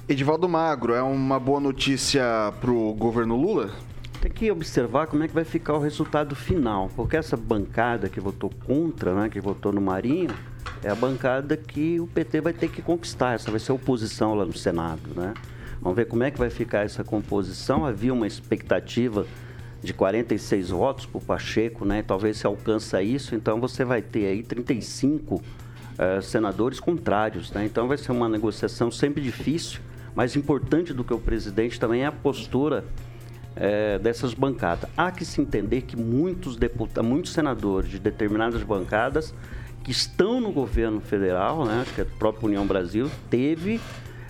Edivaldo 0.09 0.49
Magro, 0.49 0.95
é 0.95 1.03
uma 1.03 1.39
boa 1.39 1.61
notícia 1.61 2.53
pro 2.61 2.93
governo 2.95 3.37
Lula? 3.37 3.71
Tem 4.21 4.31
que 4.31 4.51
observar 4.51 5.07
como 5.07 5.25
é 5.25 5.29
que 5.29 5.33
vai 5.33 5.45
ficar 5.45 5.75
o 5.75 5.79
resultado 5.79 6.37
final, 6.37 6.91
porque 6.95 7.17
essa 7.17 7.39
bancada 7.39 8.07
que 8.07 8.21
votou 8.21 8.51
contra, 8.67 9.15
né, 9.15 9.31
que 9.31 9.41
votou 9.41 9.73
no 9.73 9.81
Marinho, 9.81 10.31
é 10.85 10.91
a 10.91 10.95
bancada 10.95 11.57
que 11.57 11.99
o 11.99 12.07
PT 12.07 12.43
vai 12.43 12.53
ter 12.53 12.69
que 12.69 12.83
conquistar. 12.83 13.35
Essa 13.35 13.51
vai 13.51 13.59
ser 13.59 13.73
a 13.73 13.75
oposição 13.77 14.35
lá 14.35 14.45
no 14.45 14.53
Senado, 14.53 15.01
né? 15.17 15.33
Vamos 15.81 15.97
ver 15.97 16.05
como 16.05 16.23
é 16.23 16.31
que 16.31 16.39
vai 16.39 16.51
ficar 16.51 16.85
essa 16.85 17.03
composição. 17.03 17.87
Havia 17.87 18.13
uma 18.13 18.27
expectativa 18.27 19.27
de 19.83 19.95
46 19.95 20.69
votos 20.69 21.07
para 21.07 21.17
o 21.17 21.21
Pacheco, 21.23 21.87
né? 21.87 22.03
Talvez 22.03 22.37
se 22.37 22.47
alcança 22.47 23.03
isso, 23.03 23.35
então 23.35 23.59
você 23.59 23.87
vai 23.87 24.03
ter 24.03 24.27
aí 24.27 24.43
35 24.43 25.43
eh, 25.99 26.21
senadores 26.21 26.79
contrários, 26.79 27.51
né? 27.53 27.65
Então 27.65 27.89
vai 27.89 27.97
ser 27.97 28.13
uma 28.13 28.29
negociação 28.29 28.91
sempre 28.91 29.23
difícil, 29.23 29.81
mas 30.15 30.37
importante 30.37 30.93
do 30.93 31.03
que 31.03 31.15
o 31.15 31.19
presidente 31.19 31.81
também 31.81 32.03
é 32.03 32.07
a 32.07 32.13
postura 32.13 32.85
eh, 33.57 33.99
dessas 33.99 34.35
bancadas. 34.35 34.89
Há 34.97 35.11
que 35.11 35.25
se 35.25 35.41
entender 35.41 35.83
que 35.83 35.97
muitos 35.97 36.57
deputados, 36.57 37.09
muitos 37.09 37.33
senadores 37.33 37.91
de 37.91 37.99
determinadas 37.99 38.63
bancadas 38.63 39.35
que 39.83 39.91
estão 39.91 40.41
no 40.41 40.53
governo 40.53 41.01
federal, 41.01 41.65
né? 41.65 41.81
Acho 41.83 41.95
que 41.95 42.01
a 42.01 42.07
própria 42.07 42.47
União 42.47 42.67
Brasil 42.67 43.11
teve 43.29 43.81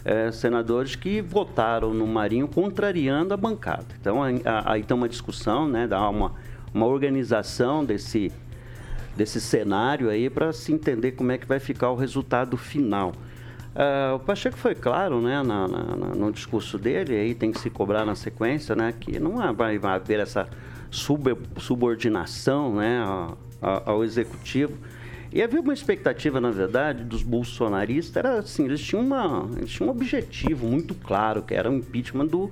eh, 0.04 0.30
senadores 0.32 0.96
que 0.96 1.20
votaram 1.20 1.92
no 1.92 2.06
Marinho 2.06 2.48
contrariando 2.48 3.34
a 3.34 3.36
bancada. 3.36 3.86
Então 4.00 4.22
aí 4.22 4.82
tem 4.82 4.96
uma 4.96 5.08
discussão, 5.08 5.68
né? 5.68 5.86
Dá 5.86 6.08
uma, 6.08 6.34
uma 6.72 6.86
organização 6.86 7.84
desse 7.84 8.32
desse 9.16 9.40
cenário 9.40 10.08
aí 10.08 10.30
para 10.30 10.52
se 10.52 10.72
entender 10.72 11.12
como 11.12 11.32
é 11.32 11.36
que 11.36 11.46
vai 11.46 11.58
ficar 11.58 11.90
o 11.90 11.94
resultado 11.94 12.56
final. 12.56 13.12
Ah, 13.74 14.14
o 14.16 14.18
Pacheco 14.18 14.56
foi 14.56 14.74
claro, 14.74 15.20
né, 15.20 15.42
na, 15.42 15.68
na- 15.68 16.14
no 16.14 16.32
discurso 16.32 16.76
dele, 16.78 17.14
aí 17.14 17.34
tem 17.34 17.52
que 17.52 17.60
se 17.60 17.70
cobrar 17.70 18.04
na 18.04 18.14
sequência, 18.14 18.74
né, 18.74 18.92
que 18.98 19.18
não 19.20 19.36
vai, 19.54 19.78
haver 19.94 20.18
essa 20.20 20.48
sub- 20.90 21.38
subordinação, 21.58 22.74
né, 22.74 22.98
a- 22.98 23.32
a- 23.62 23.82
ao 23.86 24.02
executivo. 24.04 24.72
E 25.32 25.40
havia 25.40 25.60
uma 25.60 25.72
expectativa, 25.72 26.40
na 26.40 26.50
verdade, 26.50 27.04
dos 27.04 27.22
bolsonaristas, 27.22 28.16
era 28.16 28.38
assim, 28.40 28.64
eles 28.64 28.80
tinham, 28.80 29.04
uma, 29.04 29.48
eles 29.56 29.70
tinham 29.70 29.88
um 29.88 29.92
objetivo 29.92 30.66
muito 30.66 30.92
claro, 30.92 31.42
que 31.42 31.54
era 31.54 31.70
o 31.70 31.74
impeachment 31.74 32.26
do, 32.26 32.50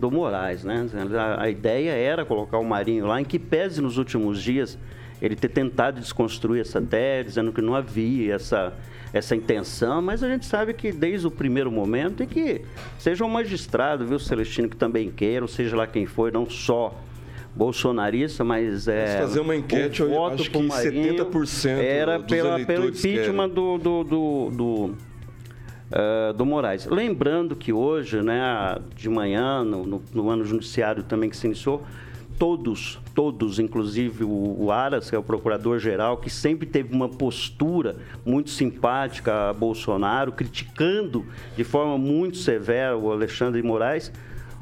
do 0.00 0.10
Moraes, 0.10 0.64
né? 0.64 0.86
A, 1.18 1.42
a 1.42 1.50
ideia 1.50 1.90
era 1.90 2.24
colocar 2.24 2.56
o 2.56 2.64
Marinho 2.64 3.06
lá, 3.06 3.20
em 3.20 3.24
que 3.24 3.38
pese 3.38 3.82
nos 3.82 3.98
últimos 3.98 4.42
dias 4.42 4.78
ele 5.20 5.34
ter 5.34 5.48
tentado 5.48 6.00
desconstruir 6.00 6.60
essa 6.60 6.80
tese, 6.80 7.28
dizendo 7.30 7.52
que 7.52 7.62
não 7.62 7.74
havia 7.74 8.34
essa, 8.34 8.72
essa 9.12 9.34
intenção, 9.34 10.02
mas 10.02 10.22
a 10.22 10.28
gente 10.28 10.46
sabe 10.46 10.74
que 10.74 10.92
desde 10.92 11.26
o 11.26 11.30
primeiro 11.30 11.70
momento 11.70 12.22
e 12.22 12.26
que 12.26 12.62
seja 12.98 13.24
um 13.24 13.28
magistrado, 13.28 14.06
viu, 14.06 14.18
Celestino, 14.18 14.68
que 14.68 14.76
também 14.76 15.10
queira, 15.10 15.44
ou 15.44 15.48
seja 15.48 15.76
lá 15.76 15.86
quem 15.86 16.06
for, 16.06 16.32
não 16.32 16.48
só 16.48 16.94
bolsonarista, 17.54 18.44
mas 18.44 18.86
é. 18.86 19.06
Se 19.06 19.18
fazer 19.18 19.40
uma 19.40 19.56
enquete, 19.56 20.02
o 20.02 20.12
eu 20.12 20.26
acho 20.26 20.50
que 20.50 20.62
Marinho 20.62 21.14
70% 21.14 21.78
era 21.78 22.18
dos 22.18 22.26
pela, 22.26 22.60
pelo 22.60 22.88
impeachment 22.90 23.48
do, 23.48 23.78
do, 23.78 24.04
do, 24.04 24.50
do, 24.50 24.94
eh, 25.90 26.32
do 26.34 26.44
Moraes. 26.44 26.84
Lembrando 26.84 27.56
que 27.56 27.72
hoje, 27.72 28.20
né, 28.20 28.76
de 28.94 29.08
manhã, 29.08 29.64
no, 29.64 29.86
no, 29.86 30.02
no 30.12 30.28
ano 30.28 30.44
judiciário 30.44 31.02
também 31.02 31.30
que 31.30 31.36
se 31.36 31.46
iniciou, 31.46 31.82
todos, 32.38 32.98
todos, 33.14 33.58
inclusive 33.58 34.24
o, 34.24 34.70
Aras, 34.70 35.08
que 35.08 35.16
é 35.16 35.18
o 35.18 35.22
procurador-geral, 35.22 36.18
que 36.18 36.30
sempre 36.30 36.66
teve 36.66 36.94
uma 36.94 37.08
postura 37.08 37.96
muito 38.24 38.50
simpática 38.50 39.50
a 39.50 39.52
Bolsonaro, 39.52 40.32
criticando 40.32 41.24
de 41.56 41.64
forma 41.64 41.96
muito 41.98 42.36
severa 42.36 42.96
o 42.96 43.10
Alexandre 43.10 43.62
Moraes, 43.62 44.12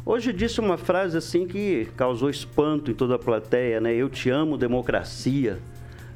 Hoje 0.06 0.34
disse 0.34 0.60
uma 0.60 0.76
frase 0.76 1.16
assim 1.16 1.46
que 1.46 1.88
causou 1.96 2.28
espanto 2.28 2.90
em 2.90 2.94
toda 2.94 3.14
a 3.14 3.18
plateia, 3.18 3.80
né? 3.80 3.94
Eu 3.94 4.10
te 4.10 4.28
amo, 4.28 4.58
democracia. 4.58 5.58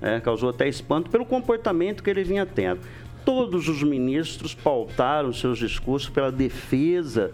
É, 0.02 0.20
causou 0.20 0.50
até 0.50 0.68
espanto 0.68 1.08
pelo 1.10 1.24
comportamento 1.24 2.02
que 2.02 2.10
ele 2.10 2.22
vinha 2.22 2.44
tendo. 2.44 2.80
Todos 3.24 3.66
os 3.66 3.82
ministros 3.82 4.54
pautaram 4.54 5.32
seus 5.32 5.58
discursos 5.58 6.10
pela 6.10 6.30
defesa 6.30 7.32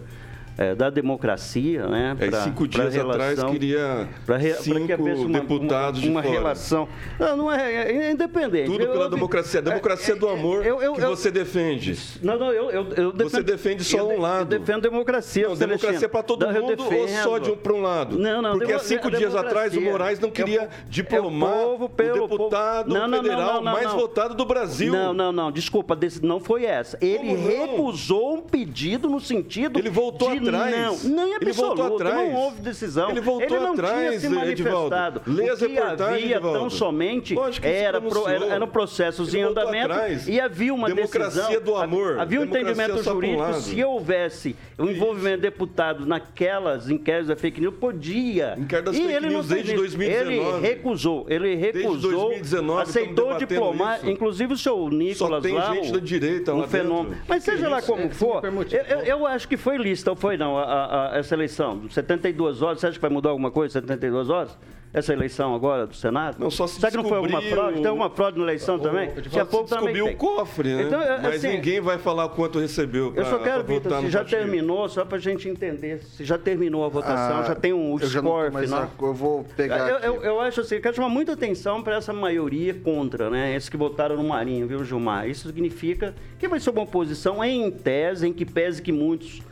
é, 0.56 0.74
da 0.74 0.90
democracia, 0.90 1.86
né? 1.88 2.16
É, 2.18 2.28
pra- 2.30 2.42
cinco 2.42 2.68
pra 2.68 2.88
dias 2.88 2.96
atrás 3.04 3.42
queria 3.44 4.08
re- 4.28 4.54
cinco 4.54 4.78
uma, 5.22 5.40
deputados 5.40 6.02
uma, 6.02 6.10
uma 6.12 6.22
de 6.22 6.28
fora. 6.28 6.38
relação. 6.40 6.88
Não, 7.18 7.36
não 7.36 7.52
é, 7.52 7.90
é 7.92 8.10
independente. 8.12 8.66
Tudo 8.70 8.84
Eu- 8.84 8.92
pela 8.92 9.04
eu- 9.06 9.10
democracia. 9.10 9.60
A 9.60 9.62
democracia 9.62 10.14
é, 10.14 10.16
do 10.16 10.28
amor 10.28 10.64
eu- 10.64 10.92
que 10.94 11.00
você 11.00 11.30
defende. 11.30 11.98
Não, 12.22 12.38
não, 12.38 12.52
eu, 12.52 12.70
eu, 12.70 12.84
defendo, 13.12 13.30
Você 13.30 13.42
defende 13.42 13.84
só 13.84 14.06
um 14.08 14.20
lado. 14.20 14.54
Eu 14.54 14.58
defendo 14.60 14.82
democracia. 14.82 15.48
Não, 15.48 15.56
democracia 15.56 16.08
para 16.08 16.22
todo 16.22 16.46
mundo 16.46 16.62
ou 16.62 16.76
defendo. 16.76 17.22
só 17.22 17.38
de 17.38 17.50
um 17.50 17.56
para 17.56 17.72
um 17.72 17.82
lado? 17.82 18.18
Não, 18.18 18.40
não, 18.42 18.52
Porque 18.58 18.72
há 18.72 18.78
cinco 18.78 19.10
dias 19.10 19.34
atrás 19.34 19.72
o 19.72 19.76
democracia. 19.76 19.92
Moraes 19.92 20.20
não 20.20 20.28
É 20.28 20.32
queria 20.32 20.68
diplomar 20.88 21.56
é 21.56 21.64
o 21.66 21.88
pelo 21.88 22.24
o 22.24 22.28
deputado 22.28 22.88
povo. 22.94 23.06
Não, 23.08 23.22
federal 23.22 23.54
não, 23.54 23.62
não, 23.62 23.72
mais 23.72 23.92
votado 23.92 24.34
do 24.34 24.44
Brasil. 24.44 24.92
Não, 24.92 25.12
não, 25.12 25.32
não, 25.32 25.50
desculpa, 25.52 25.94
desse- 25.96 26.24
não 26.24 26.40
foi 26.40 26.64
essa. 26.64 26.98
Ele 27.00 27.34
recusou 27.34 28.34
um 28.36 28.40
pedido 28.40 29.08
no 29.08 29.20
sentido 29.20 29.78
Ele 29.78 29.90
voltou 29.90 30.30
de 30.30 30.43
atrás. 30.48 30.76
não. 31.04 31.10
Não, 31.14 31.28
em 31.28 31.34
Ele 31.40 31.52
voltou 31.52 31.84
absoluto, 31.86 32.02
atrás. 32.02 32.28
não 32.32 32.34
houve 32.40 32.60
decisão. 32.62 33.10
Ele 33.10 33.20
voltou 33.20 33.60
não 33.60 33.72
atrás, 33.72 33.98
tinha 34.08 34.20
se 34.20 34.26
Edivaldo. 34.26 34.90
manifestado. 34.90 35.22
Lê 35.26 35.50
o 35.50 35.52
as 35.52 35.58
que 35.58 35.66
reportagens, 35.66 36.22
havia 36.22 36.36
Edivaldo. 36.36 36.58
tão 36.58 36.70
somente 36.70 37.34
Lógico 37.34 37.62
que 37.62 37.68
ele 37.72 37.78
se 37.78 37.84
era, 37.84 38.00
pro, 38.00 38.10
pronunciou. 38.10 38.36
era, 38.46 38.54
eram 38.54 38.68
processos 38.68 39.28
Ele 39.34 39.38
em 39.38 39.42
andamento 39.44 39.92
atrás. 39.92 40.28
e 40.28 40.40
havia 40.40 40.74
uma 40.74 40.88
Democracia 40.88 41.42
decisão. 41.42 41.62
do 41.62 41.76
amor. 41.76 42.18
Havia 42.20 42.40
um 42.40 42.46
Democracia 42.46 42.72
entendimento 42.74 43.02
só 43.04 43.10
um 43.10 43.14
jurídico. 43.14 43.40
lado. 43.42 43.60
Se 43.60 43.84
houvesse 43.84 44.56
o 44.78 44.84
envolvimento 44.86 45.36
de 45.36 45.42
deputado 45.42 46.06
naquelas 46.06 46.90
inquéritos 46.90 47.28
da 47.28 47.36
fake 47.36 47.60
news, 47.60 47.74
podia. 47.80 48.54
Inquérito 48.58 48.86
das 48.86 48.96
e 48.96 49.00
fake 49.00 49.12
ele 49.12 49.26
não 49.26 49.32
news 49.34 49.48
desde 49.48 49.66
fez 49.68 49.78
isso. 49.84 49.96
2019. 49.98 50.56
Ele 50.58 50.66
recusou, 50.68 51.26
ele 51.28 51.54
recusou, 51.54 52.10
2019 52.10 52.82
aceitou 52.82 53.36
diplomar, 53.36 53.98
isso. 53.98 54.10
inclusive 54.10 54.52
o 54.52 54.56
seu 54.58 54.88
Nicolas 54.88 55.42
tem 55.42 55.54
lá, 55.54 55.72
gente 55.74 55.88
o- 55.90 55.92
da 55.92 55.98
direita 55.98 56.52
um 56.54 56.58
lá 56.60 56.68
fenômeno. 56.68 57.10
dentro. 57.10 57.24
Mas 57.28 57.44
Que 57.44 57.50
seja 57.50 57.68
lá 57.68 57.82
como 57.82 58.02
É, 58.02 58.08
for, 58.10 58.44
eu, 58.44 58.52
motivo. 58.52 58.82
eu- 58.88 58.98
eu 59.00 59.26
acho 59.26 59.48
que 59.48 59.56
foi 59.56 59.76
lista, 59.76 60.10
ou 60.10 60.16
foi 60.16 60.33
não, 60.36 60.58
a- 60.58 60.62
a- 60.64 61.12
a- 61.14 61.18
essa 61.18 61.34
eleição. 61.34 61.82
72 61.90 62.62
horas, 62.62 62.80
você 62.80 62.86
acha 62.88 62.96
que 62.96 63.02
vai 63.02 63.10
mudar 63.10 63.30
alguma 63.30 63.50
coisa 63.50 63.72
72 63.72 64.28
horas? 64.30 64.56
essa 64.96 65.12
eleição 65.12 65.52
agora 65.56 65.88
do 65.88 65.94
Senado? 65.96 66.36
Não, 66.38 66.48
só 66.52 66.68
se 66.68 66.76
Será 66.76 66.88
que 66.88 66.96
não 66.96 67.02
foi 67.02 67.16
alguma 67.18 67.40
descobriu- 67.40 67.56
fraude? 67.56 67.78
Tem 67.78 67.86
alguma 67.88 68.10
fraude 68.10 68.38
na 68.38 68.44
eleição 68.44 68.78
também? 68.78 69.08
Daqui 69.12 69.40
a 69.40 69.44
pouco 69.44 69.68
também 69.68 69.92
descobriu 69.92 70.14
o 70.14 70.16
cofre, 70.16 70.72
né? 70.72 70.82
Então, 70.84 71.02
é, 71.02 71.20
Mas 71.20 71.34
assim, 71.34 71.48
ninguém 71.48 71.80
vai 71.80 71.98
falar 71.98 72.28
quanto 72.28 72.60
recebeu. 72.60 73.12
Eu 73.16 73.24
só 73.24 73.30
pra- 73.38 73.38
quero, 73.40 73.64
pra 73.64 73.74
Vitor, 73.74 74.00
se 74.02 74.08
já 74.08 74.20
partido. 74.20 74.38
terminou, 74.38 74.88
só 74.88 75.04
pra 75.04 75.18
gente 75.18 75.48
entender, 75.48 75.98
se 76.04 76.24
já 76.24 76.38
terminou 76.38 76.84
a 76.84 76.88
votação, 76.88 77.38
Ah, 77.38 77.42
já 77.42 77.56
tem 77.56 77.72
um 77.72 77.98
eu 77.98 78.06
já 78.06 78.22
não 78.22 78.30
tô 78.30 78.36
score 78.50 78.64
final. 78.66 78.82
a- 78.82 79.04
Eu 79.04 79.14
vou 79.14 79.44
pegar 79.56 79.78
Eu, 79.88 79.96
aqui. 79.96 80.06
eu, 80.06 80.22
eu 80.22 80.40
acho 80.40 80.60
assim, 80.60 80.76
eu 80.76 80.80
quero 80.80 80.94
chamar 80.94 81.08
muita 81.08 81.32
atenção 81.32 81.82
para 81.82 81.96
essa 81.96 82.12
maioria 82.12 82.72
contra, 82.74 83.28
né? 83.28 83.56
Esses 83.56 83.68
que 83.68 83.76
votaram 83.76 84.16
no 84.16 84.22
Marinho, 84.22 84.68
viu, 84.68 84.84
Gilmar? 84.84 85.28
Isso 85.28 85.48
significa 85.48 86.14
que 86.38 86.46
vai 86.46 86.60
ser 86.60 86.70
uma 86.70 86.82
oposição 86.82 87.42
em 87.42 87.68
tese, 87.68 88.28
em 88.28 88.32
que 88.32 88.44
pese 88.44 88.80
que 88.80 88.92
muitos 88.92 89.42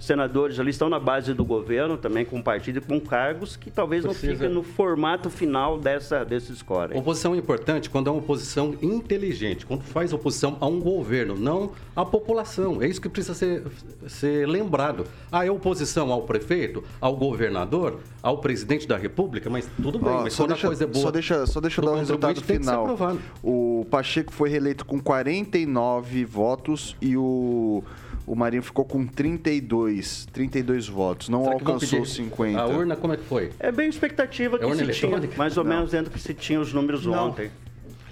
senadores 0.00 0.58
ali 0.58 0.70
estão 0.70 0.88
na 0.88 0.98
base 0.98 1.34
do 1.34 1.44
governo, 1.44 1.96
também 1.96 2.24
com 2.24 2.40
partido 2.42 2.78
e 2.78 2.80
com 2.80 2.98
cargos, 2.98 3.54
que 3.54 3.70
talvez 3.70 4.02
não 4.04 4.10
Precisa- 4.12 4.32
fiquem 4.32 4.48
no 4.48 4.62
formato 4.62 5.28
final 5.30 5.78
dessa, 5.78 6.24
desse 6.24 6.54
score. 6.56 6.96
Oposição 6.96 7.34
é 7.34 7.38
importante 7.38 7.88
quando 7.90 8.08
é 8.08 8.10
uma 8.10 8.18
oposição 8.20 8.74
inteligente, 8.82 9.66
quando 9.66 9.82
faz 9.82 10.12
oposição 10.12 10.56
a 10.60 10.66
um 10.66 10.80
governo, 10.80 11.36
não 11.36 11.72
à 11.94 12.04
população. 12.04 12.82
É 12.82 12.88
isso 12.88 13.00
que 13.00 13.08
precisa 13.08 13.34
ser, 13.34 13.62
ser 14.08 14.48
lembrado. 14.48 15.04
Ah, 15.30 15.44
é 15.44 15.50
oposição 15.50 16.10
ao 16.10 16.22
prefeito, 16.22 16.82
ao 17.00 17.14
governador, 17.14 18.00
ao 18.22 18.38
presidente 18.38 18.88
da 18.88 18.96
república, 18.96 19.50
mas 19.50 19.68
tudo 19.82 19.98
bem, 19.98 20.14
mas 20.14 20.32
só, 20.32 20.46
deixa, 20.46 20.66
coisa 20.66 20.84
é 20.84 20.86
boa. 20.86 21.02
só 21.02 21.10
deixa, 21.10 21.46
só 21.46 21.60
deixa 21.60 21.80
eu 21.80 21.84
dar 21.84 21.92
o 21.92 21.96
resultado 21.96 22.40
que 22.40 22.46
ser 22.46 22.58
final. 22.58 22.96
O 23.42 23.86
Pacheco 23.90 24.32
foi 24.32 24.48
reeleito 24.48 24.84
com 24.86 24.98
49 24.98 26.24
votos 26.24 26.96
e 27.00 27.16
o, 27.16 27.82
o 28.30 28.36
Marinho 28.36 28.62
ficou 28.62 28.84
com 28.84 29.04
32, 29.04 30.28
32 30.32 30.86
votos. 30.88 31.28
Não 31.28 31.42
Será 31.42 31.56
que 31.56 31.62
alcançou 31.64 31.98
pedir 32.02 32.12
50. 32.12 32.60
A 32.60 32.66
urna, 32.68 32.94
como 32.94 33.12
é 33.12 33.16
que 33.16 33.24
foi? 33.24 33.50
É 33.58 33.72
bem 33.72 33.88
expectativa 33.88 34.56
que 34.56 34.62
É 34.62 34.68
urna 34.68 34.84
se 34.84 34.92
tinha, 34.92 35.10
eletrônica? 35.10 35.36
mais 35.36 35.56
ou 35.56 35.64
Não. 35.64 35.74
menos 35.74 35.90
dentro 35.90 36.12
que 36.12 36.20
se 36.20 36.32
tinha 36.32 36.60
os 36.60 36.72
números 36.72 37.04
Não. 37.04 37.30
ontem. 37.30 37.50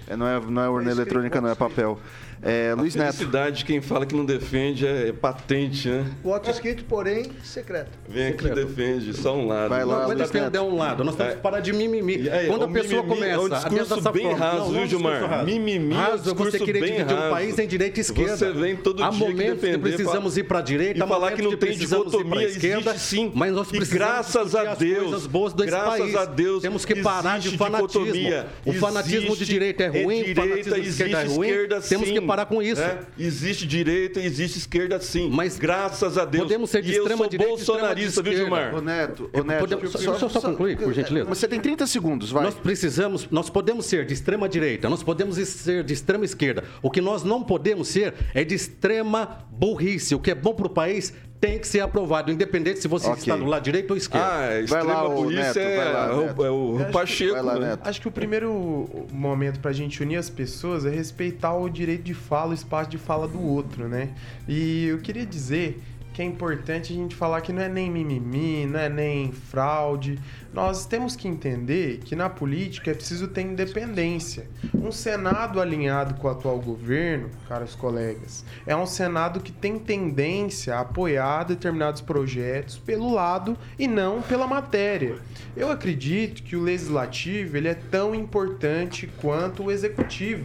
É, 0.05 0.17
não, 0.17 0.27
é, 0.27 0.37
não 0.41 0.61
é 0.61 0.67
urna 0.67 0.91
eletrônica, 0.91 1.39
não 1.39 1.47
é 1.49 1.55
papel. 1.55 1.97
É, 2.41 2.73
Luiz 2.73 2.95
Neto. 2.95 3.13
Felicidade, 3.17 3.65
quem 3.65 3.81
fala 3.81 4.05
que 4.05 4.15
não 4.15 4.23
defende 4.25 4.87
é, 4.87 5.09
é 5.09 5.11
patente, 5.11 5.89
né? 5.89 6.05
Voto 6.23 6.49
escrito, 6.49 6.85
porém, 6.85 7.25
secreto. 7.43 7.89
Vem 8.07 8.27
aqui 8.27 8.45
e 8.45 8.47
Secreto. 8.47 8.67
defende, 8.67 9.13
só 9.13 9.35
um 9.35 9.45
lado. 9.45 9.67
Vai 9.69 9.83
lá, 9.83 9.99
Não 9.99 10.07
vai 10.07 10.15
Luiz 10.15 10.29
defender 10.31 10.57
Neto. 10.61 10.63
um 10.73 10.77
lado, 10.77 11.03
nós 11.03 11.15
temos 11.17 11.33
que 11.33 11.39
parar 11.41 11.59
de 11.59 11.73
mimimi. 11.73 12.29
Aí, 12.29 12.47
Quando 12.47 12.61
o 12.61 12.65
a 12.65 12.67
pessoa 12.69 13.03
mimimi 13.03 13.15
começa 13.15 13.33
É 13.33 13.39
um 13.39 13.45
a 13.45 13.49
discurso 13.49 13.95
dessa 13.95 14.11
bem 14.13 14.21
forma- 14.23 14.37
raso, 14.37 14.57
Não, 14.57 14.67
é 14.67 14.71
viu, 14.71 14.81
um 14.83 14.87
Gilmar? 14.87 15.25
raso. 15.29 15.45
Mimimi 15.45 15.93
é 15.93 15.97
um 15.97 15.99
Raso 15.99 16.13
é 16.13 16.17
você 16.17 16.23
discurso 16.29 16.65
querer 16.65 16.79
bem 16.79 16.91
dividir 16.93 17.13
um 17.13 17.19
raso. 17.19 17.29
país 17.31 17.59
em 17.59 17.67
direita 17.67 17.99
e 17.99 18.01
esquerda. 18.01 18.37
Você 18.37 18.51
vem 18.53 18.75
todo 18.77 19.03
há 19.03 19.09
dia 19.09 19.19
que 19.19 19.25
momentos 19.25 19.53
que 19.59 19.65
defender, 19.67 19.79
precisamos 19.79 20.33
fala- 20.33 20.39
ir 20.39 20.43
para 20.43 20.59
a 20.59 20.61
direita, 20.61 21.05
e 21.05 21.07
falar 21.09 21.31
que 21.33 21.41
não 21.41 21.49
tem 21.51 21.59
precisamos 21.59 22.05
ir 22.07 22.09
pra 22.11 22.17
dicotomia, 22.23 22.47
esquerda, 22.47 22.91
existe 22.91 23.05
sim. 23.07 23.31
Mas 23.35 23.53
nós 23.53 23.67
E 23.67 23.71
precisamos 23.71 23.99
graças 24.07 24.55
a 24.55 24.75
Deus, 24.75 25.03
coisas 25.09 25.27
boas 25.27 25.51
desse 25.53 25.69
graças 25.71 25.99
país. 25.99 26.15
a 26.15 26.23
Deus, 26.25 26.61
Temos 26.61 26.85
que 26.85 26.95
parar 27.01 27.37
de 27.37 27.57
fanatismo. 27.57 28.05
dicotomia. 28.05 28.47
O 28.65 28.71
fanatismo 28.73 29.35
de 29.35 29.45
direita 29.45 29.83
é 29.83 29.87
ruim, 29.87 30.21
o 30.31 30.35
fanatismo 30.35 30.75
de 30.81 30.89
esquerda 30.89 31.21
é 31.21 31.25
ruim. 31.25 31.47
esquerda, 31.49 31.81
Temos 31.81 32.07
sim, 32.07 32.13
que 32.13 32.21
parar 32.29 32.45
com 32.45 32.61
isso. 32.61 32.81
né? 32.81 32.99
Existe 33.17 33.65
direita, 33.65 34.19
existe 34.19 34.57
esquerda 34.59 34.99
sim. 35.01 35.29
Mas 35.31 35.57
graças 35.57 36.17
a 36.17 36.25
Deus. 36.25 36.43
podemos 36.43 36.69
ser 36.69 36.81
de 36.81 36.91
e 36.91 36.95
eu 36.95 37.03
extrema 37.03 37.23
sou 37.23 37.29
direita 37.29 37.51
bolsonarista, 37.55 38.21
viu. 38.21 38.33
Gilmar? 38.33 38.75
Ô 38.75 38.81
Neto, 38.81 39.29
ô 39.33 39.43
Neto. 39.43 39.59
Podemos- 39.59 39.91
só- 39.91 40.13
eu 40.13 40.29
só 40.29 40.41
concluir, 40.41 40.77
por 40.77 40.93
gentileza. 40.93 41.27
Você 41.27 41.47
tem 41.47 41.59
30 41.59 41.85
segundos, 41.87 42.31
vai. 42.31 42.43
Nós 42.43 42.53
precisamos, 42.55 43.27
nós 43.31 43.49
podemos 43.49 43.85
ser 43.85 44.05
de 44.05 44.13
extrema 44.13 44.47
direita, 44.47 44.89
nós 44.89 45.01
podemos 45.03 45.37
ser 45.37 45.83
de 45.83 45.93
extrema 45.93 46.25
esquerda. 46.25 46.63
O 46.81 46.89
que 46.91 47.01
nós 47.01 47.23
não 47.23 47.43
podemos 47.43 47.87
ser 47.87 48.13
é 48.33 48.43
de 48.43 48.55
extrema 48.55 49.45
burrice. 49.51 50.13
O 50.15 50.19
que 50.19 50.31
é 50.31 50.35
bom 50.35 50.53
para 50.53 50.67
o 50.67 50.69
país 50.69 51.13
tem 51.39 51.57
que 51.57 51.67
ser 51.67 51.79
aprovado, 51.79 52.31
independente 52.31 52.79
se 52.81 52.87
você 52.87 53.07
Ok. 53.07 53.19
está 53.19 53.35
do 53.37 53.45
lado 53.45 53.63
direito 53.63 53.91
ou 53.91 53.97
esquerdo. 53.97 54.23
Ah, 54.23 54.49
Vai 54.67 54.83
lá, 54.83 55.05
ô, 55.07 55.15
burrice 55.23 55.41
Neto, 55.41 55.59
é, 55.59 55.75
vai 55.77 55.93
lá, 55.93 56.05
é 56.05 56.11
o- 56.13 56.45
é 56.45 56.51
o, 56.51 56.75
acho 56.75 56.85
que- 56.85 56.91
Pacheco. 56.91 57.33
vai 57.33 57.41
lá, 57.43 57.53
né? 57.59 57.67
Neto. 57.69 57.87
Acho 57.87 58.01
que 58.01 58.07
o 58.07 58.11
primeiro 58.11 58.89
momento 59.11 59.59
pra 59.61 59.71
gente 59.71 60.03
unir 60.03 60.17
as 60.17 60.29
pessoas 60.29 60.85
é 60.85 60.89
respeitar 60.89 61.53
o 61.55 61.69
direito 61.69 62.03
de 62.03 62.13
fala, 62.13 62.51
o 62.51 62.53
espaço 62.53 62.89
de 62.89 62.97
fala 62.97 63.25
do 63.27 63.41
outro, 63.41 63.87
né? 63.87 64.09
E 64.47 64.87
eu 64.87 64.97
queria 64.99 65.25
dizer 65.25 65.79
que 66.19 66.23
é 66.23 66.25
importante 66.25 66.91
a 66.91 66.95
gente 66.97 67.15
falar 67.15 67.39
que 67.39 67.53
não 67.53 67.61
é 67.61 67.69
nem 67.69 67.89
mimimi, 67.89 68.65
não 68.65 68.77
é 68.77 68.89
nem 68.89 69.31
fraude. 69.31 70.19
Nós 70.53 70.85
temos 70.85 71.15
que 71.15 71.29
entender 71.29 71.99
que 71.99 72.13
na 72.13 72.29
política 72.29 72.91
é 72.91 72.93
preciso 72.93 73.29
ter 73.29 73.43
independência. 73.43 74.45
Um 74.73 74.91
Senado 74.91 75.61
alinhado 75.61 76.15
com 76.15 76.27
o 76.27 76.31
atual 76.31 76.59
governo, 76.59 77.29
caros 77.47 77.73
colegas, 77.73 78.43
é 78.67 78.75
um 78.75 78.85
Senado 78.85 79.39
que 79.39 79.53
tem 79.53 79.79
tendência 79.79 80.75
a 80.75 80.81
apoiar 80.81 81.45
determinados 81.45 82.01
projetos 82.01 82.77
pelo 82.77 83.13
lado 83.13 83.57
e 83.77 83.87
não 83.87 84.21
pela 84.21 84.45
matéria. 84.45 85.15
Eu 85.55 85.71
acredito 85.71 86.43
que 86.43 86.57
o 86.57 86.61
legislativo 86.61 87.55
ele 87.55 87.69
é 87.69 87.75
tão 87.75 88.13
importante 88.13 89.09
quanto 89.21 89.63
o 89.63 89.71
executivo. 89.71 90.43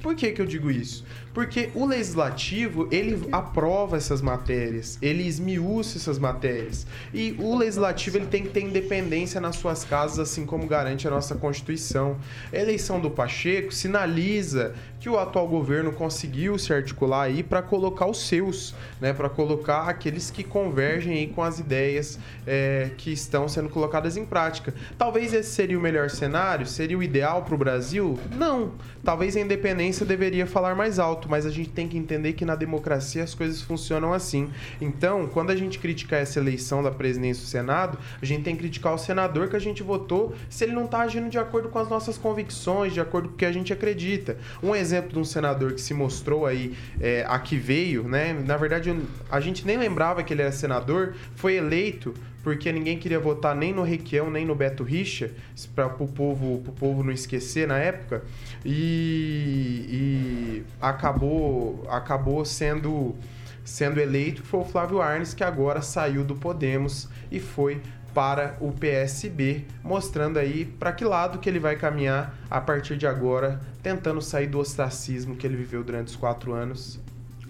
Por 0.00 0.14
que, 0.14 0.30
que 0.30 0.40
eu 0.40 0.46
digo 0.46 0.70
isso? 0.70 1.04
Porque 1.36 1.68
o 1.74 1.84
legislativo, 1.84 2.88
ele 2.90 3.28
aprova 3.30 3.98
essas 3.98 4.22
matérias, 4.22 4.96
ele 5.02 5.22
esmiuça 5.22 5.98
essas 5.98 6.18
matérias. 6.18 6.86
E 7.12 7.36
o 7.38 7.54
legislativo, 7.54 8.16
ele 8.16 8.24
tem 8.24 8.44
que 8.44 8.48
ter 8.48 8.62
independência 8.62 9.38
nas 9.38 9.56
suas 9.56 9.84
casas, 9.84 10.18
assim 10.18 10.46
como 10.46 10.66
garante 10.66 11.06
a 11.06 11.10
nossa 11.10 11.34
Constituição. 11.34 12.16
A 12.50 12.56
eleição 12.56 12.98
do 12.98 13.10
Pacheco 13.10 13.70
sinaliza 13.70 14.74
que 14.98 15.10
o 15.10 15.18
atual 15.18 15.46
governo 15.46 15.92
conseguiu 15.92 16.58
se 16.58 16.72
articular 16.72 17.24
aí 17.24 17.42
para 17.42 17.60
colocar 17.62 18.06
os 18.06 18.26
seus, 18.26 18.74
né, 19.00 19.12
para 19.12 19.28
colocar 19.28 19.82
aqueles 19.88 20.30
que 20.30 20.42
convergem 20.42 21.12
aí 21.12 21.26
com 21.26 21.42
as 21.42 21.58
ideias 21.58 22.18
é, 22.46 22.90
que 22.96 23.12
estão 23.12 23.48
sendo 23.48 23.68
colocadas 23.68 24.16
em 24.16 24.24
prática. 24.24 24.72
Talvez 24.96 25.32
esse 25.32 25.50
seria 25.50 25.78
o 25.78 25.82
melhor 25.82 26.08
cenário, 26.08 26.66
seria 26.66 26.96
o 26.96 27.02
ideal 27.02 27.42
para 27.42 27.54
o 27.54 27.58
Brasil? 27.58 28.18
Não. 28.34 28.72
Talvez 29.04 29.36
a 29.36 29.40
independência 29.40 30.04
deveria 30.04 30.46
falar 30.46 30.74
mais 30.74 30.98
alto, 30.98 31.25
mas 31.28 31.46
a 31.46 31.50
gente 31.50 31.70
tem 31.70 31.88
que 31.88 31.96
entender 31.96 32.32
que 32.32 32.44
na 32.44 32.54
democracia 32.54 33.22
as 33.22 33.34
coisas 33.34 33.60
funcionam 33.62 34.12
assim. 34.12 34.50
Então, 34.80 35.26
quando 35.26 35.50
a 35.50 35.56
gente 35.56 35.78
criticar 35.78 36.20
essa 36.20 36.38
eleição 36.38 36.82
da 36.82 36.90
presidência 36.90 37.42
do 37.42 37.48
Senado, 37.48 37.98
a 38.20 38.24
gente 38.24 38.42
tem 38.42 38.54
que 38.54 38.60
criticar 38.60 38.94
o 38.94 38.98
senador 38.98 39.48
que 39.48 39.56
a 39.56 39.60
gente 39.60 39.82
votou 39.82 40.34
se 40.48 40.64
ele 40.64 40.72
não 40.72 40.84
está 40.84 41.00
agindo 41.00 41.28
de 41.28 41.38
acordo 41.38 41.68
com 41.68 41.78
as 41.78 41.88
nossas 41.88 42.16
convicções, 42.16 42.92
de 42.92 43.00
acordo 43.00 43.28
com 43.28 43.34
o 43.34 43.38
que 43.38 43.44
a 43.44 43.52
gente 43.52 43.72
acredita. 43.72 44.36
Um 44.62 44.74
exemplo 44.74 45.12
de 45.12 45.18
um 45.18 45.24
senador 45.24 45.72
que 45.72 45.80
se 45.80 45.94
mostrou 45.94 46.46
aí, 46.46 46.76
é, 47.00 47.24
a 47.28 47.38
que 47.38 47.56
veio, 47.56 48.04
né? 48.04 48.32
Na 48.32 48.56
verdade, 48.56 48.94
a 49.30 49.40
gente 49.40 49.66
nem 49.66 49.76
lembrava 49.76 50.22
que 50.22 50.32
ele 50.32 50.42
era 50.42 50.52
senador, 50.52 51.14
foi 51.34 51.54
eleito 51.56 52.14
porque 52.46 52.70
ninguém 52.70 52.96
queria 52.96 53.18
votar 53.18 53.56
nem 53.56 53.74
no 53.74 53.82
Requião, 53.82 54.30
nem 54.30 54.44
no 54.44 54.54
Beto 54.54 54.84
Richa, 54.84 55.32
para 55.74 55.86
o 55.86 56.06
povo, 56.06 56.60
pro 56.62 56.72
povo 56.74 57.02
não 57.02 57.10
esquecer 57.10 57.66
na 57.66 57.76
época, 57.76 58.22
e, 58.64 59.84
e 59.90 60.64
acabou, 60.80 61.84
acabou 61.90 62.44
sendo, 62.44 63.16
sendo 63.64 63.98
eleito, 63.98 64.44
foi 64.44 64.60
o 64.60 64.64
Flávio 64.64 65.02
Arnes, 65.02 65.34
que 65.34 65.42
agora 65.42 65.82
saiu 65.82 66.22
do 66.22 66.36
Podemos 66.36 67.08
e 67.32 67.40
foi 67.40 67.82
para 68.14 68.56
o 68.60 68.70
PSB, 68.70 69.64
mostrando 69.82 70.38
aí 70.38 70.66
para 70.66 70.92
que 70.92 71.04
lado 71.04 71.40
que 71.40 71.48
ele 71.48 71.58
vai 71.58 71.74
caminhar 71.74 72.32
a 72.48 72.60
partir 72.60 72.96
de 72.96 73.08
agora, 73.08 73.60
tentando 73.82 74.22
sair 74.22 74.46
do 74.46 74.60
ostracismo 74.60 75.34
que 75.34 75.44
ele 75.44 75.56
viveu 75.56 75.82
durante 75.82 76.06
os 76.06 76.16
quatro 76.16 76.52
anos, 76.52 77.00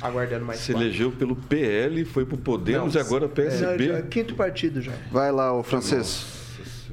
aguardando 0.01 0.45
mais 0.45 0.61
Se 0.61 0.73
quatro. 0.73 0.87
elegeu 0.89 1.11
pelo 1.13 1.35
PL, 1.37 2.05
foi 2.05 2.25
pro 2.25 2.37
Podemos 2.37 2.95
Não, 2.95 3.01
e 3.01 3.05
agora 3.05 3.25
É, 3.25 3.29
PSB. 3.29 3.87
já- 3.89 4.03
quinto 4.03 4.35
partido 4.35 4.81
já. 4.83 4.93
Vai 5.11 5.33
lá, 5.33 5.53
o 5.53 5.63
francês. 5.63 6.27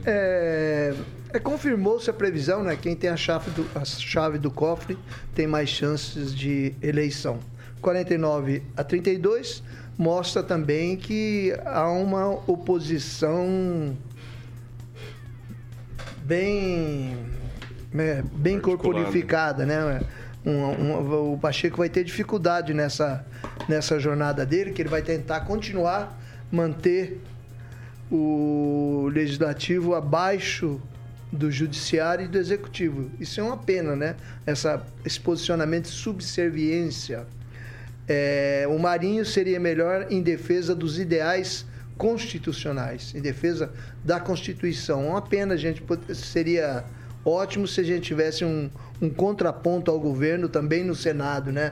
É, 0.06 0.94
é, 1.34 1.40
Confirmou-se 1.40 2.10
a 2.10 2.14
previsão, 2.14 2.64
né? 2.64 2.76
Quem 2.76 2.96
tem 2.96 3.10
a 3.10 3.16
chave, 3.18 3.50
do, 3.52 3.66
a 3.76 3.84
chave 3.86 4.38
do 4.38 4.52
cofre 4.52 4.98
tem 5.34 5.48
mais 5.48 5.70
chances 5.70 6.34
de 6.36 6.74
eleição. 6.82 7.40
49 7.82 8.64
a 8.78 8.84
32 8.84 9.62
mostra 9.98 10.42
também 10.42 10.96
que 10.96 11.54
há 11.66 11.90
uma 11.92 12.30
oposição 12.50 13.96
bem, 16.24 17.18
né, 17.92 18.24
bem 18.34 18.56
Articulada. 18.56 18.62
corporificada, 18.84 19.66
né? 19.66 20.02
Um- 20.46 20.52
um- 20.52 21.34
o 21.34 21.38
Pacheco 21.38 21.78
vai 21.78 21.90
ter 21.90 22.04
dificuldade 22.04 22.74
nessa, 22.74 23.26
nessa 23.68 24.00
jornada 24.00 24.46
dele, 24.46 24.72
que 24.72 24.82
ele 24.82 24.90
vai 24.90 25.02
tentar 25.02 25.42
continuar 25.42 26.20
manter 26.52 27.22
o 28.12 29.10
legislativo 29.12 29.96
abaixo 29.96 30.80
do 31.32 31.52
judiciário 31.52 32.26
e 32.26 32.28
do 32.28 32.38
executivo. 32.38 33.10
Isso 33.20 33.40
é 33.40 33.44
uma 33.44 33.58
pena, 33.58 33.96
né? 33.96 34.16
Essa, 34.46 34.86
esse 35.04 35.20
posicionamento 35.20 35.86
de 35.86 35.92
subserviência. 35.92 37.26
É, 38.08 38.66
o 38.70 38.78
Marinho 38.78 39.26
seria 39.26 39.60
melhor 39.60 40.08
em 40.12 40.22
defesa 40.22 40.76
dos 40.76 41.00
ideais 41.00 41.66
constitucionais, 41.98 43.14
em 43.16 43.22
defesa 43.22 43.72
da 44.04 44.20
Constituição. 44.20 45.08
Uma 45.08 45.22
pena, 45.22 45.58
gente. 45.58 45.82
Seria 46.14 46.84
ótimo 47.26 47.68
se 47.68 47.82
a 47.82 47.84
gente 47.84 48.02
tivesse 48.02 48.44
um, 48.44 48.70
um 49.02 49.10
contraponto 49.10 49.90
ao 49.90 50.00
governo 50.00 50.50
também 50.50 50.84
no 50.84 50.96
Senado, 50.96 51.52
né? 51.52 51.72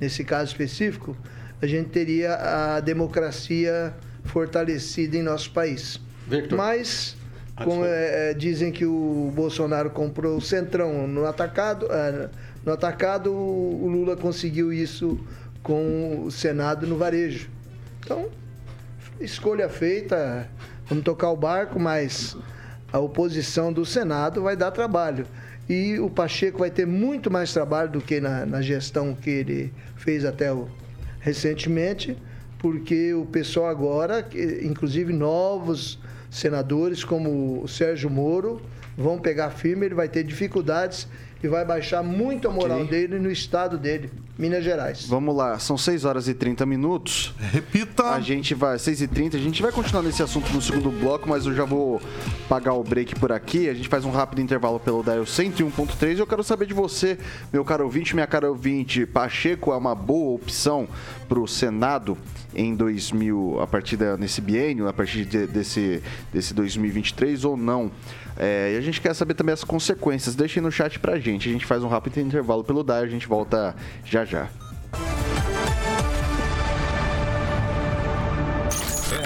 Nesse 0.00 0.24
caso 0.24 0.50
específico, 0.50 1.16
a 1.60 1.66
gente 1.66 1.90
teria 1.90 2.34
a 2.34 2.80
democracia 2.80 3.94
fortalecida 4.24 5.16
em 5.16 5.22
nosso 5.22 5.52
país. 5.52 6.00
Victor. 6.26 6.56
Mas 6.58 7.16
Com, 7.64 7.84
é, 7.84 8.30
é, 8.30 8.34
dizem 8.34 8.72
que 8.72 8.84
o 8.84 9.30
Bolsonaro 9.34 9.90
comprou 9.90 10.36
o 10.36 10.40
Centrão 10.40 11.06
no 11.06 11.26
atacado. 11.26 11.86
é, 11.90 12.28
no 12.64 12.72
atacado, 12.72 13.32
o 13.32 13.88
Lula 13.88 14.16
conseguiu 14.16 14.72
isso 14.72 15.18
com 15.62 16.24
o 16.24 16.30
Senado 16.30 16.86
no 16.86 16.96
varejo. 16.96 17.50
Então, 18.00 18.28
escolha 19.20 19.68
feita, 19.68 20.48
vamos 20.88 21.04
tocar 21.04 21.30
o 21.30 21.36
barco, 21.36 21.78
mas 21.78 22.36
a 22.92 22.98
oposição 22.98 23.72
do 23.72 23.84
Senado 23.86 24.42
vai 24.42 24.56
dar 24.56 24.70
trabalho. 24.70 25.26
E 25.68 25.98
o 25.98 26.10
Pacheco 26.10 26.58
vai 26.58 26.70
ter 26.70 26.86
muito 26.86 27.30
mais 27.30 27.52
trabalho 27.52 27.90
do 27.90 28.00
que 28.00 28.20
na, 28.20 28.44
na 28.44 28.60
gestão 28.60 29.14
que 29.14 29.30
ele 29.30 29.72
fez 29.96 30.24
até 30.24 30.52
o, 30.52 30.68
recentemente, 31.20 32.16
porque 32.58 33.14
o 33.14 33.24
pessoal 33.24 33.68
agora, 33.68 34.28
inclusive 34.62 35.12
novos 35.12 35.98
senadores 36.30 37.04
como 37.04 37.62
o 37.62 37.68
Sérgio 37.68 38.10
Moro, 38.10 38.60
vão 38.96 39.18
pegar 39.18 39.50
firme, 39.50 39.86
ele 39.86 39.94
vai 39.94 40.08
ter 40.08 40.24
dificuldades 40.24 41.08
e 41.42 41.48
vai 41.48 41.64
baixar 41.64 42.02
muito 42.02 42.48
a 42.48 42.50
moral 42.52 42.84
dele 42.84 43.18
no 43.18 43.30
estado 43.30 43.76
dele, 43.76 44.10
Minas 44.38 44.62
Gerais. 44.64 45.06
Vamos 45.06 45.34
lá, 45.36 45.58
são 45.58 45.76
6 45.76 46.04
horas 46.04 46.28
e 46.28 46.34
30 46.34 46.64
minutos. 46.64 47.34
Repita. 47.38 48.04
A 48.10 48.20
gente 48.20 48.54
vai, 48.54 48.78
6 48.78 49.02
e 49.02 49.08
30 49.08 49.36
a 49.36 49.40
gente 49.40 49.60
vai 49.60 49.72
continuar 49.72 50.02
nesse 50.02 50.22
assunto 50.22 50.52
no 50.52 50.62
segundo 50.62 50.90
bloco, 50.90 51.28
mas 51.28 51.44
eu 51.44 51.54
já 51.54 51.64
vou 51.64 52.00
pagar 52.48 52.74
o 52.74 52.82
break 52.84 53.16
por 53.18 53.32
aqui. 53.32 53.68
A 53.68 53.74
gente 53.74 53.88
faz 53.88 54.04
um 54.04 54.10
rápido 54.10 54.40
intervalo 54.40 54.78
pelo 54.78 55.02
Dial 55.02 55.24
101.3. 55.24 56.18
Eu 56.18 56.26
quero 56.26 56.42
saber 56.44 56.66
de 56.66 56.74
você, 56.74 57.18
meu 57.52 57.64
caro 57.64 57.84
ouvinte, 57.84 58.14
minha 58.14 58.26
cara 58.26 58.48
ouvinte. 58.48 59.04
Pacheco 59.04 59.72
é 59.72 59.76
uma 59.76 59.94
boa 59.94 60.34
opção 60.34 60.88
para 61.28 61.40
o 61.40 61.46
Senado 61.48 62.16
em 62.54 62.74
2000, 62.74 63.60
a 63.60 63.66
partir 63.66 63.96
da, 63.96 64.16
nesse 64.16 64.40
biênio, 64.40 64.86
a 64.86 64.92
partir 64.92 65.24
de- 65.24 65.46
desse, 65.46 66.02
desse 66.32 66.52
2023 66.54 67.44
ou 67.44 67.56
não? 67.56 67.90
É, 68.36 68.72
e 68.74 68.76
a 68.76 68.80
gente 68.80 69.00
quer 69.00 69.14
saber 69.14 69.34
também 69.34 69.52
as 69.52 69.64
consequências. 69.64 70.34
Deixem 70.34 70.62
no 70.62 70.70
chat 70.70 70.98
pra 70.98 71.18
gente. 71.18 71.48
A 71.48 71.52
gente 71.52 71.66
faz 71.66 71.82
um 71.82 71.88
rápido 71.88 72.18
intervalo 72.18 72.64
pelo 72.64 72.82
Dial, 72.82 73.02
a 73.02 73.06
gente 73.06 73.26
volta 73.26 73.74
já 74.04 74.24
já. 74.24 74.48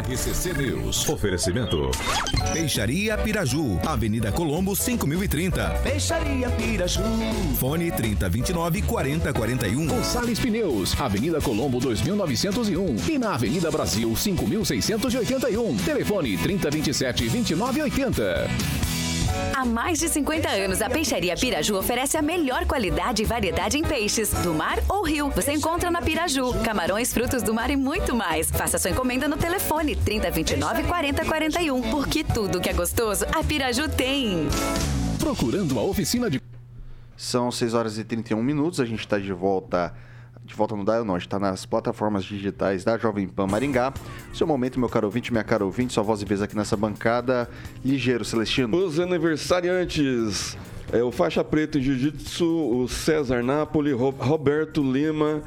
RCC 0.08 0.52
News. 0.52 1.08
Oferecimento. 1.08 1.90
Peixaria 2.52 3.18
Piraju, 3.18 3.78
Avenida 3.84 4.30
Colombo 4.30 4.76
5030. 4.76 5.80
Peixaria 5.82 6.48
Piraju. 6.50 7.02
Fone 7.58 7.90
3029 7.90 8.82
4041. 8.82 9.86
Gonçalves 9.86 10.38
Pneus, 10.38 11.00
Avenida 11.00 11.40
Colombo 11.40 11.80
2901 11.80 12.96
e 13.10 13.18
na 13.18 13.34
Avenida 13.34 13.70
Brasil 13.70 14.14
5681. 14.14 15.76
Telefone 15.78 16.36
3027 16.38 17.28
2980. 17.28 18.95
Há 19.54 19.64
mais 19.64 19.98
de 19.98 20.08
50 20.08 20.48
anos, 20.48 20.82
a 20.82 20.90
Peixaria 20.90 21.34
Piraju 21.34 21.76
oferece 21.76 22.16
a 22.16 22.22
melhor 22.22 22.66
qualidade 22.66 23.22
e 23.22 23.24
variedade 23.24 23.78
em 23.78 23.82
peixes, 23.82 24.30
do 24.42 24.52
mar 24.52 24.78
ou 24.88 25.02
rio. 25.02 25.30
Você 25.30 25.52
encontra 25.52 25.90
na 25.90 26.02
Piraju, 26.02 26.52
camarões, 26.62 27.12
frutos 27.12 27.42
do 27.42 27.54
mar 27.54 27.70
e 27.70 27.76
muito 27.76 28.14
mais. 28.14 28.50
Faça 28.50 28.78
sua 28.78 28.90
encomenda 28.90 29.26
no 29.26 29.36
telefone 29.36 29.96
3029 29.96 30.82
4041, 30.84 31.90
porque 31.90 32.22
tudo 32.22 32.60
que 32.60 32.68
é 32.68 32.72
gostoso, 32.72 33.24
a 33.34 33.42
Piraju 33.42 33.88
tem. 33.88 34.48
Procurando 35.18 35.78
a 35.78 35.82
oficina 35.82 36.28
de 36.30 36.40
São 37.16 37.50
6 37.50 37.74
horas 37.74 37.98
e 37.98 38.04
31 38.04 38.42
minutos, 38.42 38.78
a 38.78 38.84
gente 38.84 39.00
está 39.00 39.18
de 39.18 39.32
volta. 39.32 39.94
De 40.46 40.54
volta 40.54 40.76
no 40.76 40.84
Dial, 40.84 41.04
gente 41.04 41.22
está 41.22 41.40
nas 41.40 41.66
plataformas 41.66 42.24
digitais 42.24 42.84
da 42.84 42.96
Jovem 42.96 43.26
Pan 43.26 43.48
Maringá. 43.48 43.92
Seu 44.32 44.46
momento, 44.46 44.78
meu 44.78 44.88
caro 44.88 45.08
ouvinte, 45.08 45.32
minha 45.32 45.42
cara 45.42 45.64
ouvinte, 45.64 45.92
sua 45.92 46.04
voz 46.04 46.22
e 46.22 46.24
vez 46.24 46.40
aqui 46.40 46.54
nessa 46.56 46.76
bancada. 46.76 47.50
Ligeiro, 47.84 48.24
Celestino. 48.24 48.76
Os 48.76 49.00
aniversariantes. 49.00 50.56
É 50.92 51.02
o 51.02 51.10
faixa 51.10 51.42
preta 51.42 51.78
em 51.78 51.82
jiu-jitsu, 51.82 52.46
o 52.46 52.86
César 52.88 53.42
Napoli, 53.42 53.92
Ro- 53.92 54.10
Roberto 54.16 54.80
Lima, 54.80 55.42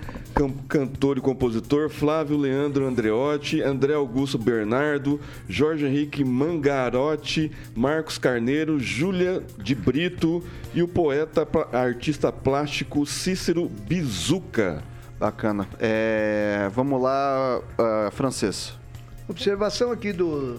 cantor 0.67 1.17
e 1.17 1.21
compositor, 1.21 1.89
Flávio 1.89 2.35
Leandro 2.37 2.85
Andreotti, 2.85 3.61
André 3.61 3.93
Augusto 3.93 4.37
Bernardo, 4.37 5.17
Jorge 5.47 5.85
Henrique 5.85 6.25
Mangarotti, 6.25 7.51
Marcos 7.73 8.17
Carneiro, 8.17 8.79
Júlia 8.81 9.41
de 9.57 9.73
Brito 9.73 10.43
e 10.73 10.83
o 10.83 10.87
poeta 10.89 11.47
artista 11.71 12.33
plástico 12.33 13.05
Cícero 13.05 13.69
Bizuca. 13.69 14.83
Bacana. 15.17 15.67
É, 15.79 16.69
vamos 16.73 17.01
lá, 17.01 17.61
ah, 17.77 18.09
francês. 18.11 18.73
Observação 19.27 19.91
aqui 19.91 20.11
do, 20.11 20.55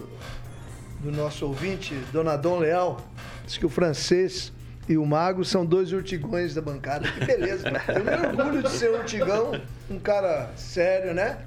do 1.01 1.11
nosso 1.11 1.45
ouvinte, 1.45 1.93
Donadon 2.11 2.57
Leal, 2.59 2.99
diz 3.45 3.57
que 3.57 3.65
o 3.65 3.69
francês 3.69 4.51
e 4.91 4.97
o 4.97 5.05
mago 5.05 5.45
são 5.45 5.65
dois 5.65 5.93
urtigões 5.93 6.53
da 6.53 6.61
bancada. 6.61 7.09
Que 7.09 7.25
beleza. 7.25 7.69
Eu 7.87 8.03
me 8.03 8.27
orgulho 8.27 8.63
de 8.63 8.69
ser 8.69 8.91
urtigão, 8.91 9.59
um 9.89 9.97
cara 9.97 10.51
sério, 10.55 11.13
né? 11.13 11.45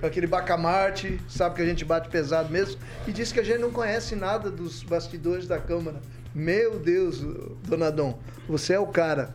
Com 0.00 0.06
aquele 0.06 0.26
bacamarte, 0.26 1.20
sabe 1.28 1.56
que 1.56 1.62
a 1.62 1.66
gente 1.66 1.84
bate 1.84 2.08
pesado 2.08 2.50
mesmo. 2.50 2.80
E 3.06 3.12
diz 3.12 3.30
que 3.30 3.38
a 3.38 3.42
gente 3.44 3.58
não 3.58 3.70
conhece 3.70 4.16
nada 4.16 4.50
dos 4.50 4.82
bastidores 4.82 5.46
da 5.46 5.58
Câmara. 5.58 6.00
Meu 6.34 6.78
Deus, 6.78 7.20
Donadon, 7.64 8.18
você 8.48 8.72
é 8.72 8.80
o 8.80 8.86
cara. 8.86 9.34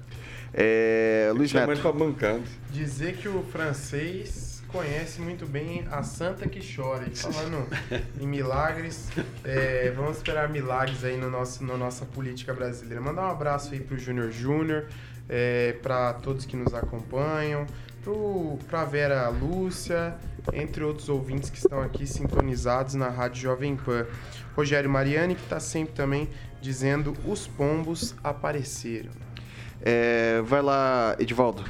É, 0.54 1.32
Luiz 1.34 1.54
Neto. 1.54 1.72
ele 1.72 1.82
pra 1.82 1.92
bancada. 1.92 2.42
Dizer 2.72 3.16
que 3.16 3.30
o 3.30 3.44
francês 3.44 4.51
conhece 4.72 5.20
muito 5.22 5.46
bem 5.46 5.86
a 5.92 6.02
Santa 6.02 6.48
que 6.48 6.62
chora. 6.62 7.06
E 7.12 7.16
falando 7.16 7.68
em 8.20 8.28
milagres, 8.28 9.10
é, 9.44 9.92
vamos 9.96 10.18
esperar 10.18 10.50
milagres 10.50 11.04
aí 11.04 11.18
no 11.18 11.30
nosso, 11.30 11.64
na 11.64 11.76
nossa 11.78 12.06
política 12.06 12.54
brasileira. 12.54 13.02
Mandar 13.02 13.28
um 13.28 13.32
abraço 13.32 13.74
aí 13.74 13.80
pro 13.80 13.98
Júnior 13.98 14.32
Júnior, 14.32 14.88
é, 15.30 15.74
para 15.82 16.14
todos 16.14 16.46
que 16.46 16.56
nos 16.56 16.74
acompanham, 16.74 17.66
pro, 18.04 18.58
pra 18.68 18.86
Vera 18.86 19.28
Lúcia, 19.30 20.16
entre 20.54 20.84
outros 20.84 21.10
ouvintes 21.10 21.50
que 21.50 21.58
estão 21.58 21.82
aqui 21.82 22.08
sintonizados 22.08 22.96
na 22.96 23.10
Rádio 23.10 23.42
Jovem 23.42 23.76
Pan. 23.76 24.06
Rogério 24.56 24.90
Mariani, 24.90 25.36
que 25.36 25.44
está 25.44 25.60
sempre 25.60 25.94
também 25.94 26.30
dizendo 26.62 27.16
os 27.26 27.48
pombos 27.48 28.16
apareceram. 28.24 29.12
É, 29.82 30.42
vai 30.44 30.62
lá, 30.62 31.16
Edivaldo. 31.20 31.64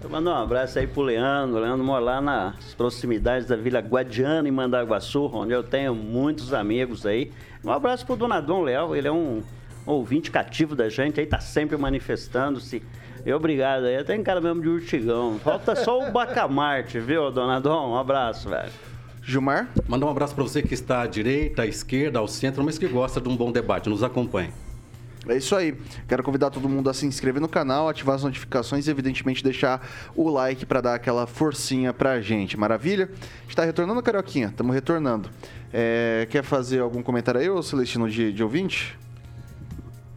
Eu 0.00 0.08
mando 0.08 0.30
um 0.30 0.34
abraço 0.34 0.78
aí 0.78 0.86
pro 0.86 1.02
Leandro. 1.02 1.56
O 1.56 1.60
Leandro 1.60 1.84
mora 1.84 2.04
lá 2.04 2.20
nas 2.20 2.72
proximidades 2.74 3.48
da 3.48 3.56
Vila 3.56 3.80
Guadiana, 3.80 4.48
em 4.48 4.52
Mandaguaçu, 4.52 5.28
onde 5.34 5.52
eu 5.52 5.62
tenho 5.62 5.92
muitos 5.92 6.52
amigos 6.52 7.04
aí. 7.04 7.32
Um 7.64 7.72
abraço 7.72 8.06
pro 8.06 8.14
Donadon 8.14 8.62
Leal, 8.62 8.94
ele 8.94 9.08
é 9.08 9.12
um 9.12 9.42
ouvinte 9.84 10.30
cativo 10.30 10.76
da 10.76 10.88
gente 10.88 11.18
aí, 11.18 11.26
tá 11.26 11.40
sempre 11.40 11.76
manifestando-se. 11.76 12.80
E 13.26 13.32
obrigado 13.32 13.84
aí, 13.86 14.02
tem 14.04 14.22
cara 14.22 14.40
mesmo 14.40 14.62
de 14.62 14.68
urtigão. 14.68 15.36
Falta 15.40 15.74
só 15.74 16.06
o 16.06 16.12
Bacamarte, 16.12 17.00
viu, 17.00 17.30
Donadon? 17.32 17.90
Um 17.90 17.96
abraço, 17.96 18.48
velho. 18.48 18.70
Gilmar? 19.20 19.68
Mandar 19.88 20.06
um 20.06 20.10
abraço 20.10 20.34
para 20.34 20.44
você 20.44 20.62
que 20.62 20.74
está 20.74 21.02
à 21.02 21.06
direita, 21.06 21.62
à 21.62 21.66
esquerda, 21.66 22.20
ao 22.20 22.28
centro, 22.28 22.62
mas 22.62 22.78
que 22.78 22.86
gosta 22.86 23.20
de 23.20 23.28
um 23.28 23.36
bom 23.36 23.50
debate. 23.50 23.88
Nos 23.88 24.04
acompanhe. 24.04 24.52
É 25.32 25.36
isso 25.36 25.54
aí. 25.54 25.76
Quero 26.06 26.22
convidar 26.22 26.50
todo 26.50 26.68
mundo 26.68 26.88
a 26.88 26.94
se 26.94 27.06
inscrever 27.06 27.40
no 27.40 27.48
canal, 27.48 27.88
ativar 27.88 28.16
as 28.16 28.24
notificações 28.24 28.86
e, 28.86 28.90
evidentemente, 28.90 29.42
deixar 29.42 29.86
o 30.14 30.28
like 30.28 30.64
para 30.66 30.80
dar 30.80 30.94
aquela 30.94 31.26
forcinha 31.26 31.92
pra 31.92 32.20
gente. 32.20 32.56
Maravilha? 32.56 33.10
Está 33.48 33.64
retornando, 33.64 34.02
Carioquinha? 34.02 34.48
Estamos 34.48 34.74
retornando. 34.74 35.28
É, 35.72 36.26
quer 36.30 36.42
fazer 36.42 36.80
algum 36.80 37.02
comentário 37.02 37.40
aí, 37.40 37.50
ô 37.50 37.62
Celestino, 37.62 38.08
de, 38.08 38.32
de 38.32 38.42
ouvinte? 38.42 38.98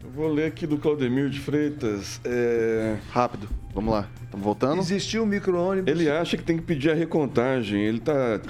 Eu 0.02 0.10
vou 0.10 0.28
ler 0.28 0.46
aqui 0.46 0.66
do 0.66 0.78
Claudemir 0.78 1.28
de 1.28 1.40
Freitas. 1.40 2.20
É... 2.24 2.96
Rápido, 3.10 3.48
vamos 3.74 3.92
lá. 3.92 4.08
Estamos 4.32 4.44
voltando? 4.46 4.80
Existiu 4.80 5.24
um 5.24 5.26
micro-ônibus. 5.26 5.92
Ele 5.92 6.10
acha 6.10 6.38
que 6.38 6.42
tem 6.42 6.56
que 6.56 6.62
pedir 6.62 6.90
a 6.90 6.94
recontagem. 6.94 7.82
Ele 7.82 8.00
tá, 8.00 8.40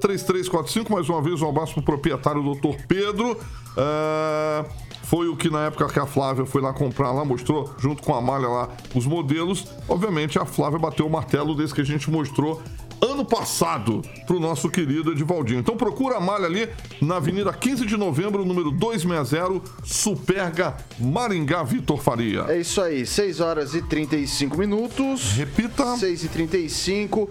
3246-3345. 0.00 0.90
Mais 0.90 1.08
uma 1.08 1.20
vez, 1.20 1.42
um 1.42 1.48
abraço 1.48 1.74
pro 1.74 1.82
proprietário, 1.82 2.40
doutor 2.40 2.76
Pedro. 2.86 3.36
Ah, 3.76 4.64
foi 5.02 5.28
o 5.28 5.36
que 5.36 5.50
na 5.50 5.66
época 5.66 5.88
que 5.88 5.98
a 5.98 6.06
Flávia 6.06 6.46
foi 6.46 6.60
lá 6.60 6.72
comprar 6.72 7.10
lá, 7.12 7.24
mostrou 7.24 7.74
junto 7.78 8.00
com 8.02 8.14
a 8.14 8.20
malha 8.20 8.46
lá 8.46 8.68
os 8.94 9.06
modelos. 9.06 9.66
Obviamente 9.88 10.38
a 10.38 10.44
Flávia 10.44 10.78
bateu 10.78 11.06
o 11.06 11.10
martelo 11.10 11.54
desse 11.54 11.74
que 11.74 11.80
a 11.80 11.84
gente 11.84 12.10
mostrou 12.10 12.62
ano 13.00 13.24
passado 13.24 14.02
pro 14.26 14.40
nosso 14.40 14.68
querido 14.68 15.12
Edivaldinho. 15.12 15.60
Então 15.60 15.76
procura 15.76 16.16
a 16.16 16.20
malha 16.20 16.46
ali 16.46 16.68
na 17.00 17.16
Avenida 17.16 17.52
15 17.52 17.86
de 17.86 17.96
Novembro, 17.96 18.44
número 18.44 18.70
260, 18.70 19.60
Superga 19.84 20.76
Maringá 20.98 21.62
Vitor 21.62 21.98
Faria. 21.98 22.44
É 22.48 22.58
isso 22.60 22.80
aí, 22.80 23.06
6 23.06 23.40
horas 23.40 23.74
e 23.74 23.82
35 23.82 24.56
minutos. 24.58 25.32
Repita. 25.32 25.96
6 25.96 26.24
e 26.24 26.28
35. 26.28 27.30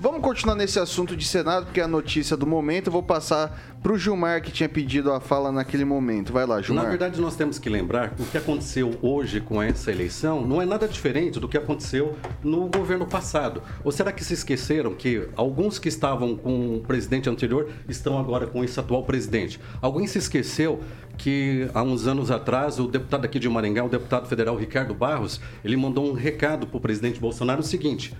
Vamos 0.00 0.20
continuar 0.22 0.54
nesse 0.54 0.78
assunto 0.78 1.16
de 1.16 1.26
Senado, 1.26 1.66
porque 1.66 1.80
é 1.80 1.82
a 1.82 1.88
notícia 1.88 2.36
do 2.36 2.46
momento. 2.46 2.86
Eu 2.86 2.92
vou 2.92 3.02
passar 3.02 3.76
pro 3.82 3.98
Gilmar, 3.98 4.40
que 4.40 4.52
tinha 4.52 4.68
pedido 4.68 5.12
a 5.12 5.18
fala 5.18 5.50
naquele 5.50 5.84
momento. 5.84 6.32
Vai 6.32 6.46
lá, 6.46 6.62
Gilmar. 6.62 6.84
Na 6.84 6.90
verdade, 6.90 7.20
nós 7.20 7.34
temos 7.34 7.58
que 7.58 7.68
lembrar 7.68 8.10
que 8.10 8.22
o 8.22 8.24
que 8.24 8.38
aconteceu 8.38 8.96
hoje 9.02 9.40
com 9.40 9.60
essa 9.60 9.90
eleição 9.90 10.46
não 10.46 10.62
é 10.62 10.64
nada 10.64 10.86
diferente 10.86 11.40
do 11.40 11.48
que 11.48 11.58
aconteceu 11.58 12.14
no 12.44 12.68
governo 12.68 13.08
passado. 13.08 13.60
Ou 13.82 13.90
será 13.90 14.12
que 14.12 14.22
se 14.22 14.34
esqueceram 14.34 14.94
que 14.94 15.28
alguns 15.34 15.80
que 15.80 15.88
estavam 15.88 16.36
com 16.36 16.76
o 16.76 16.80
presidente 16.80 17.28
anterior 17.28 17.68
estão 17.88 18.20
agora 18.20 18.46
com 18.46 18.62
esse 18.62 18.78
atual 18.78 19.02
presidente? 19.02 19.58
Alguém 19.82 20.06
se 20.06 20.18
esqueceu 20.18 20.78
que 21.16 21.68
há 21.74 21.82
uns 21.82 22.06
anos 22.06 22.30
atrás 22.30 22.78
o 22.78 22.86
deputado 22.86 23.24
aqui 23.24 23.40
de 23.40 23.48
Maringá, 23.48 23.82
o 23.82 23.88
deputado 23.88 24.28
federal 24.28 24.54
Ricardo 24.54 24.94
Barros, 24.94 25.40
ele 25.64 25.76
mandou 25.76 26.08
um 26.08 26.12
recado 26.12 26.68
para 26.68 26.76
o 26.76 26.80
presidente 26.80 27.18
Bolsonaro 27.18 27.62
o 27.62 27.64
seguinte: 27.64 28.14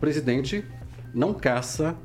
presidente 0.00 0.64
não 1.14 1.32
caça 1.34 1.96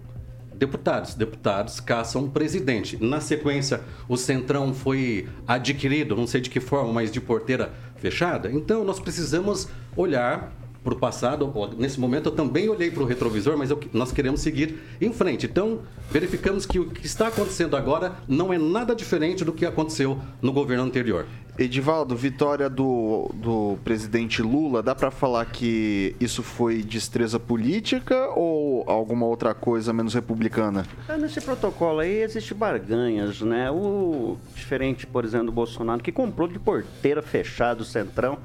deputados, 0.55 1.13
deputados 1.15 1.79
caçam 1.79 2.29
presidente. 2.29 2.97
Na 3.03 3.19
sequência, 3.19 3.81
o 4.07 4.15
Centrão 4.15 4.73
foi 4.73 5.27
adquirido, 5.47 6.15
não 6.15 6.27
sei 6.27 6.41
de 6.41 6.49
que 6.49 6.59
forma, 6.59 6.93
mas 6.93 7.11
de 7.11 7.19
porteira 7.19 7.73
fechada. 7.97 8.51
Então, 8.51 8.83
nós 8.83 8.99
precisamos 8.99 9.67
olhar 9.95 10.51
para 10.83 10.93
o 10.93 10.97
passado. 10.97 11.51
Nesse 11.77 11.99
momento, 11.99 12.27
eu 12.27 12.31
também 12.33 12.67
olhei 12.69 12.91
para 12.91 13.01
o 13.03 13.05
retrovisor, 13.05 13.57
mas 13.57 13.69
eu- 13.69 13.79
nós 13.93 14.11
queremos 14.11 14.41
seguir 14.41 14.77
em 14.99 15.11
frente. 15.13 15.45
Então, 15.45 15.79
verificamos 16.11 16.65
que 16.65 16.79
o 16.79 16.89
que 16.89 17.05
está 17.05 17.27
acontecendo 17.27 17.75
agora 17.77 18.13
não 18.27 18.51
é 18.53 18.57
nada 18.57 18.93
diferente 18.95 19.45
do 19.45 19.53
que 19.53 19.65
aconteceu 19.65 20.17
no 20.41 20.51
governo 20.51 20.83
anterior. 20.83 21.25
Edivaldo, 21.57 22.15
vitória 22.15 22.67
do, 22.67 23.29
do 23.35 23.77
presidente 23.83 24.41
Lula, 24.41 24.81
dá 24.81 24.95
pra 24.95 25.11
falar 25.11 25.45
que 25.45 26.15
isso 26.19 26.41
foi 26.41 26.81
destreza 26.81 27.39
política 27.39 28.29
ou 28.35 28.83
alguma 28.89 29.27
outra 29.27 29.53
coisa 29.53 29.93
menos 29.93 30.15
republicana? 30.15 30.83
É, 31.07 31.15
Nesse 31.15 31.39
protocolo 31.39 31.99
aí 31.99 32.23
existe 32.23 32.55
barganhas, 32.55 33.39
né? 33.41 33.69
O 33.69 34.35
diferente, 34.55 35.05
por 35.05 35.23
exemplo, 35.23 35.45
do 35.47 35.51
Bolsonaro, 35.51 36.01
que 36.01 36.11
comprou 36.11 36.47
de 36.47 36.57
porteira 36.57 37.21
fechada 37.21 37.83
o 37.83 37.85
Centrão 37.85 38.39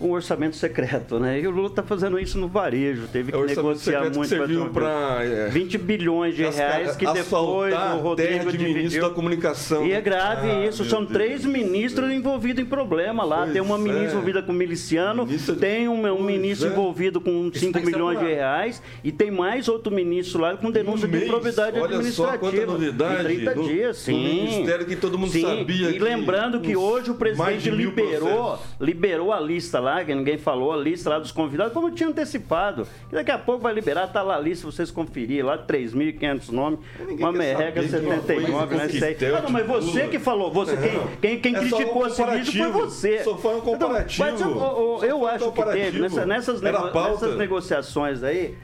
com 0.00 0.10
orçamento 0.12 0.56
secreto, 0.56 1.20
né? 1.20 1.38
E 1.38 1.46
o 1.46 1.50
Lula 1.50 1.68
tá 1.70 1.82
fazendo 1.82 2.18
isso 2.18 2.38
no 2.38 2.48
varejo, 2.48 3.06
teve 3.06 3.28
É 3.28 3.32
que 3.32 3.38
orçamento 3.38 3.66
negociar 3.68 4.02
que 4.10 4.16
muito 4.16 4.28
serviu 4.28 4.70
pra, 4.70 5.18
é, 5.20 5.48
20 5.50 5.76
bilhões 5.78 6.34
de 6.34 6.42
reais 6.42 6.96
que 6.96 7.06
depois 7.12 7.74
o 7.74 7.98
Rodrigo 7.98 8.50
de 8.50 8.58
ministro 8.58 9.02
da 9.02 9.10
comunicação. 9.10 9.86
E 9.86 9.92
é 9.92 10.00
grave 10.00 10.50
Ah, 10.50 10.66
isso, 10.66 10.84
são 10.86 11.00
Deus. 11.00 11.12
três 11.12 11.44
ministros 11.44 12.10
envolvidos 12.10 12.62
em 12.64 12.66
problema 12.66 13.24
lá. 13.24 13.40
Pois 13.42 13.52
tem 13.52 13.60
uma 13.60 13.76
ministra 13.76 14.06
é. 14.08 14.10
envolvida 14.12 14.42
com 14.42 14.52
miliciano, 14.54 15.28
tem 15.60 15.86
um, 15.86 16.06
um 16.14 16.22
ministro 16.22 16.68
é. 16.68 16.72
envolvido 16.72 17.20
com 17.20 17.50
5 17.52 17.52
tem 17.52 17.72
que 17.72 17.80
ser 17.80 17.84
milhões 17.86 18.18
de 18.18 18.24
reais 18.24 18.82
e 19.04 19.12
tem 19.12 19.30
mais 19.30 19.68
outro 19.68 19.92
ministro 19.92 20.40
lá 20.40 20.56
com 20.56 20.70
denúncia 20.70 21.06
Um 21.06 21.10
de 21.10 21.16
mês, 21.18 21.28
improbidade 21.28 21.78
olha 21.78 22.02
só 22.10 22.24
administrativa. 22.30 22.38
quanta 22.38 22.66
novidade 22.66 23.20
Em 23.32 23.36
30 23.36 23.54
no- 23.54 23.62
dias, 23.68 23.96
no 23.98 24.02
sim. 24.02 24.34
ministério 24.44 24.86
que 24.86 24.96
todo 24.96 25.18
mundo 25.18 25.30
Sim. 25.30 25.42
sabia 25.42 25.90
E 25.90 25.92
que 25.94 25.98
lembrando 25.98 26.60
que 26.60 26.74
hoje 26.74 27.10
o 27.10 27.14
presidente 27.14 27.68
liberou, 27.70 28.58
liberou 28.80 29.32
a 29.32 29.40
lista 29.40 29.78
lá, 29.78 29.89
que 30.04 30.14
ninguém 30.14 30.38
falou, 30.38 30.72
a 30.72 30.76
lista 30.76 31.10
lá 31.10 31.18
dos 31.18 31.32
convidados, 31.32 31.72
como 31.72 31.88
eu 31.88 31.94
tinha 31.94 32.08
antecipado. 32.08 32.86
E 33.10 33.14
daqui 33.14 33.30
a 33.30 33.38
pouco 33.38 33.62
vai 33.62 33.72
liberar, 33.74 34.06
tá 34.08 34.22
lá 34.22 34.36
a 34.36 34.40
lista, 34.40 34.64
vocês 34.66 34.90
conferirem 34.90 35.42
lá, 35.42 35.58
3.500 35.58 36.48
nomes, 36.50 36.78
uma 37.18 37.32
merreca 37.32 37.82
saber 37.82 38.00
de 38.00 38.06
uma 38.06 38.20
79, 38.20 38.66
coisa 38.66 38.76
né? 38.76 38.88
conquistou 39.14 39.36
Ah, 39.36 39.42
não, 39.42 39.50
mas 39.50 39.66
você 39.66 40.08
que 40.08 40.18
falou, 40.18 40.50
você, 40.52 40.76
quem, 40.76 41.00
quem, 41.20 41.40
quem 41.40 41.54
É 41.54 41.58
um 41.58 41.68
criticou 41.68 42.06
esse 42.06 42.24
vídeo 42.24 42.62
foi 42.62 42.72
você. 42.72 43.24
Só 43.24 43.36
foi 43.36 43.54
um 43.54 43.58
Então, 43.58 43.72
comparativo. 43.72 44.24
mas, 44.30 44.40
eu- 44.40 44.48
eu, 44.50 44.98
foi 45.00 45.12
um 45.12 45.26
acho 45.26 45.52
que 45.52 45.62
teve, 45.64 45.98
nessa- 46.00 46.26
nessas, 46.26 46.60
nego- 46.62 46.90
nessas 46.92 47.36
negociações 47.36 48.22
aí, 48.22 48.54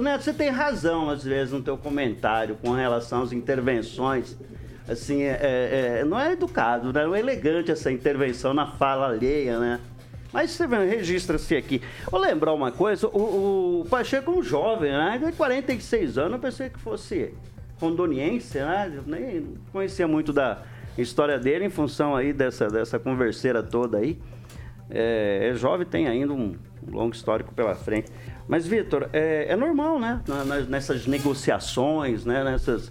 Neto, 0.00 0.24
você 0.24 0.32
tem 0.32 0.48
razão, 0.50 1.08
às 1.10 1.22
vezes, 1.24 1.52
no 1.52 1.62
teu 1.62 1.76
comentário 1.76 2.56
com 2.62 2.70
relação 2.72 3.22
às 3.22 3.32
intervenções. 3.32 4.36
Assim, 4.88 5.22
é- 5.22 5.38
é- 5.40 5.98
é- 6.00 6.04
não 6.04 6.18
é 6.18 6.32
educado, 6.32 6.92
né? 6.92 7.04
não 7.06 7.14
é 7.14 7.20
elegante 7.20 7.70
essa 7.70 7.92
intervenção 7.92 8.52
na 8.52 8.66
fala 8.66 9.06
alheia, 9.06 9.56
né? 9.58 9.78
Mas 10.32 10.52
você 10.52 10.66
registra-se 10.66 11.56
aqui. 11.56 11.82
Vou 12.10 12.20
lembrar 12.20 12.52
uma 12.52 12.70
coisa, 12.70 13.08
o, 13.08 13.80
o 13.80 13.84
Pacheco 13.90 14.30
é 14.30 14.34
um 14.34 14.42
jovem, 14.42 14.92
né? 14.92 15.18
Tem 15.22 15.32
46 15.32 16.18
anos, 16.18 16.32
eu 16.34 16.38
pensei 16.38 16.68
que 16.70 16.78
fosse 16.78 17.34
rondoniense, 17.80 18.58
né? 18.58 18.92
Eu 18.94 19.02
nem 19.06 19.54
conhecia 19.72 20.06
muito 20.06 20.32
da 20.32 20.62
história 20.96 21.38
dele 21.38 21.64
em 21.64 21.70
função 21.70 22.14
aí 22.14 22.32
dessa, 22.32 22.68
dessa 22.68 22.98
converseira 22.98 23.62
toda 23.62 23.98
aí. 23.98 24.18
É, 24.88 25.48
é 25.50 25.54
jovem, 25.54 25.86
tem 25.86 26.06
ainda 26.06 26.32
um 26.32 26.54
longo 26.88 27.14
histórico 27.14 27.52
pela 27.54 27.74
frente. 27.74 28.10
Mas, 28.46 28.66
Vitor, 28.66 29.08
é, 29.12 29.46
é 29.52 29.56
normal, 29.56 29.98
né? 29.98 30.20
Nessas 30.68 31.06
negociações, 31.06 32.24
né? 32.24 32.42
Nessas, 32.44 32.90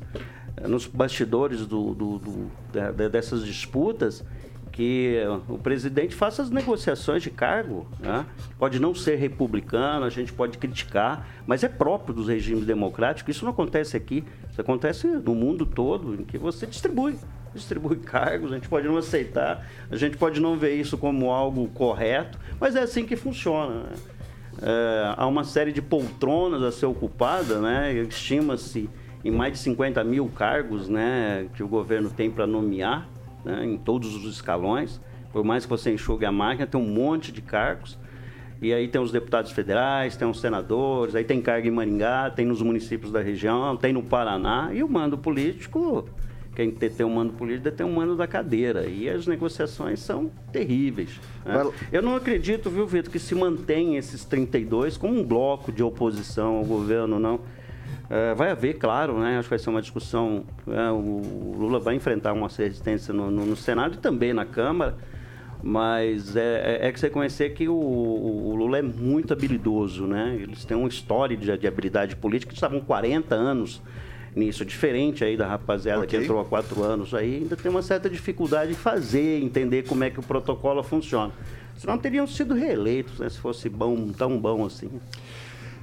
nos 0.68 0.86
bastidores 0.88 1.66
do, 1.66 1.94
do- 1.94 2.18
do- 2.20 3.10
dessas 3.10 3.46
disputas, 3.46 4.24
que 4.80 5.18
o 5.50 5.58
presidente 5.58 6.16
faça 6.16 6.42
as 6.42 6.50
negociações 6.50 7.22
de 7.22 7.30
cargo. 7.30 7.86
Né? 8.00 8.26
Pode 8.58 8.80
não 8.80 8.96
ser 8.96 9.18
republicano, 9.18 10.06
a 10.06 10.10
gente 10.10 10.32
pode 10.32 10.58
criticar, 10.58 11.28
mas 11.46 11.66
é 11.66 11.68
próprio 11.68 12.16
dos 12.16 12.30
regimes 12.30 12.66
democráticos. 12.66 13.36
Isso 13.36 13.44
não 13.44 13.52
acontece 13.52 13.98
aqui, 13.98 14.24
isso 14.50 14.62
acontece 14.62 15.06
no 15.06 15.36
mundo 15.36 15.66
todo, 15.66 16.16
em 16.16 16.24
que 16.24 16.38
você 16.38 16.66
distribui. 16.66 17.18
Distribui 17.54 17.98
cargos, 17.98 18.54
a 18.54 18.56
gente 18.56 18.70
pode 18.70 18.88
não 18.88 18.96
aceitar, 18.96 19.68
a 19.92 19.98
gente 19.98 20.16
pode 20.16 20.40
não 20.40 20.56
ver 20.56 20.76
isso 20.76 20.98
como 20.98 21.30
algo 21.30 21.68
correto, 21.74 22.40
mas 22.58 22.74
é 22.78 22.80
assim 22.80 23.06
que 23.06 23.18
funciona. 23.18 23.84
né? 23.84 23.94
É, 24.62 25.14
há 25.18 25.28
uma 25.28 25.44
série 25.44 25.74
de 25.74 25.82
poltronas 25.82 26.64
a 26.64 26.72
ser 26.72 26.86
ocupada, 26.86 27.60
né? 27.60 27.94
Estima-se 27.96 28.90
em 29.26 29.32
mais 29.32 29.52
de 29.52 29.60
50 29.60 30.02
mil 30.06 30.30
cargos, 30.30 30.88
né? 30.88 31.48
Que 31.54 31.64
o 31.64 31.68
governo 31.68 32.10
tem 32.10 32.32
para 32.32 32.48
nomear, 32.48 33.10
né? 33.44 33.66
Em 33.66 33.78
todos 33.78 34.16
os 34.16 34.34
escalões. 34.34 35.02
Por 35.32 35.44
mais 35.44 35.66
que 35.66 35.70
você 35.70 35.94
enxugue 35.94 36.26
a 36.26 36.32
máquina, 36.32 36.66
tem 36.66 36.80
um 36.80 36.88
monte 36.88 37.32
de 37.32 37.42
cargos. 37.42 37.98
E 38.62 38.74
aí 38.74 38.88
tem 38.90 39.00
os 39.00 39.12
deputados 39.12 39.52
federais, 39.52 40.18
tem 40.18 40.30
os 40.30 40.42
senadores, 40.42 41.16
aí 41.16 41.24
tem 41.24 41.42
cargo 41.42 41.68
em 41.68 41.72
Maringá, 41.72 42.30
tem 42.30 42.46
nos 42.46 42.62
municípios 42.62 43.12
da 43.12 43.22
região, 43.22 43.78
tem 43.78 43.94
no 43.94 44.04
Paraná. 44.04 44.70
E 44.74 44.84
o 44.84 44.90
mando 44.90 45.18
político, 45.18 46.10
quem 46.56 46.70
tem 46.72 47.06
um 47.06 47.16
mando 47.16 47.32
político 47.34 47.72
tem 47.72 47.86
um 47.86 47.94
mando 47.94 48.18
da 48.18 48.28
cadeira. 48.28 48.86
E 48.86 49.10
as 49.10 49.26
negociações 49.26 50.02
são 50.02 50.30
terríveis. 50.52 51.22
né? 51.46 51.72
Eu 51.90 52.02
não 52.02 52.18
acredito, 52.18 52.70
viu, 52.70 52.86
Vitor, 52.86 53.10
que 53.10 53.20
se 53.20 53.34
mantém 53.34 53.96
esses 53.96 54.26
32 54.26 54.98
como 54.98 55.18
um 55.18 55.24
bloco 55.24 55.72
de 55.72 55.82
oposição 55.82 56.58
ao 56.58 56.66
governo, 56.66 57.18
não. 57.18 57.40
É, 58.10 58.34
vai 58.34 58.50
haver, 58.52 58.76
claro, 58.80 59.20
né? 59.20 59.38
Acho 59.38 59.44
que 59.48 59.50
vai 59.52 59.60
ser 59.60 59.70
uma 59.70 59.82
discussão. 59.82 60.44
é, 60.68 60.90
o 60.92 61.56
Lula 61.58 61.80
vai 61.80 61.96
enfrentar 61.96 62.34
uma 62.34 62.48
resistência 62.48 63.14
no, 63.14 63.30
no- 63.30 63.46
no 63.46 63.56
Senado 63.56 63.96
e 63.96 63.98
também 63.98 64.34
na 64.34 64.46
Câmara. 64.46 64.96
Mas 65.62 66.36
é, 66.36 66.80
é- 66.82 66.88
é 66.88 66.92
que 66.92 67.00
você 67.00 67.10
conhecer 67.10 67.50
que 67.54 67.68
o, 67.68 67.74
o 67.76 68.56
Lula 68.56 68.80
é 68.80 68.82
muito 68.82 69.34
habilidoso, 69.34 70.08
né? 70.08 70.38
Eles 70.42 70.64
têm 70.66 70.76
uma 70.78 70.88
história 70.88 71.36
de, 71.36 71.56
de 71.58 71.68
habilidade 71.68 72.16
política, 72.16 72.52
eles 72.52 72.58
estavam 72.58 72.80
40 72.80 73.36
anos 73.36 73.82
nisso, 74.36 74.64
diferente 74.64 75.24
aí 75.24 75.36
da 75.36 75.46
rapaziada 75.48 76.06
que 76.08 76.16
Ok. 76.16 76.24
entrou 76.24 76.40
há 76.40 76.46
quatro 76.46 76.82
anos 76.84 77.14
aí, 77.14 77.38
ainda 77.42 77.58
tem 77.58 77.70
uma 77.70 77.82
certa 77.82 78.10
dificuldade 78.10 78.72
de 78.72 78.78
fazer, 78.78 79.44
entender 79.44 79.84
como 79.84 80.04
é 80.04 80.10
que 80.10 80.20
o 80.20 80.24
protocolo 80.24 80.82
funciona. 80.82 81.34
Senão 81.76 81.98
teriam 81.98 82.26
sido 82.26 82.54
reeleitos, 82.54 83.20
né? 83.20 83.28
Se 83.30 83.40
fosse 83.40 83.68
bom, 83.70 84.08
tão 84.18 84.38
bom 84.40 84.66
assim. 84.66 84.90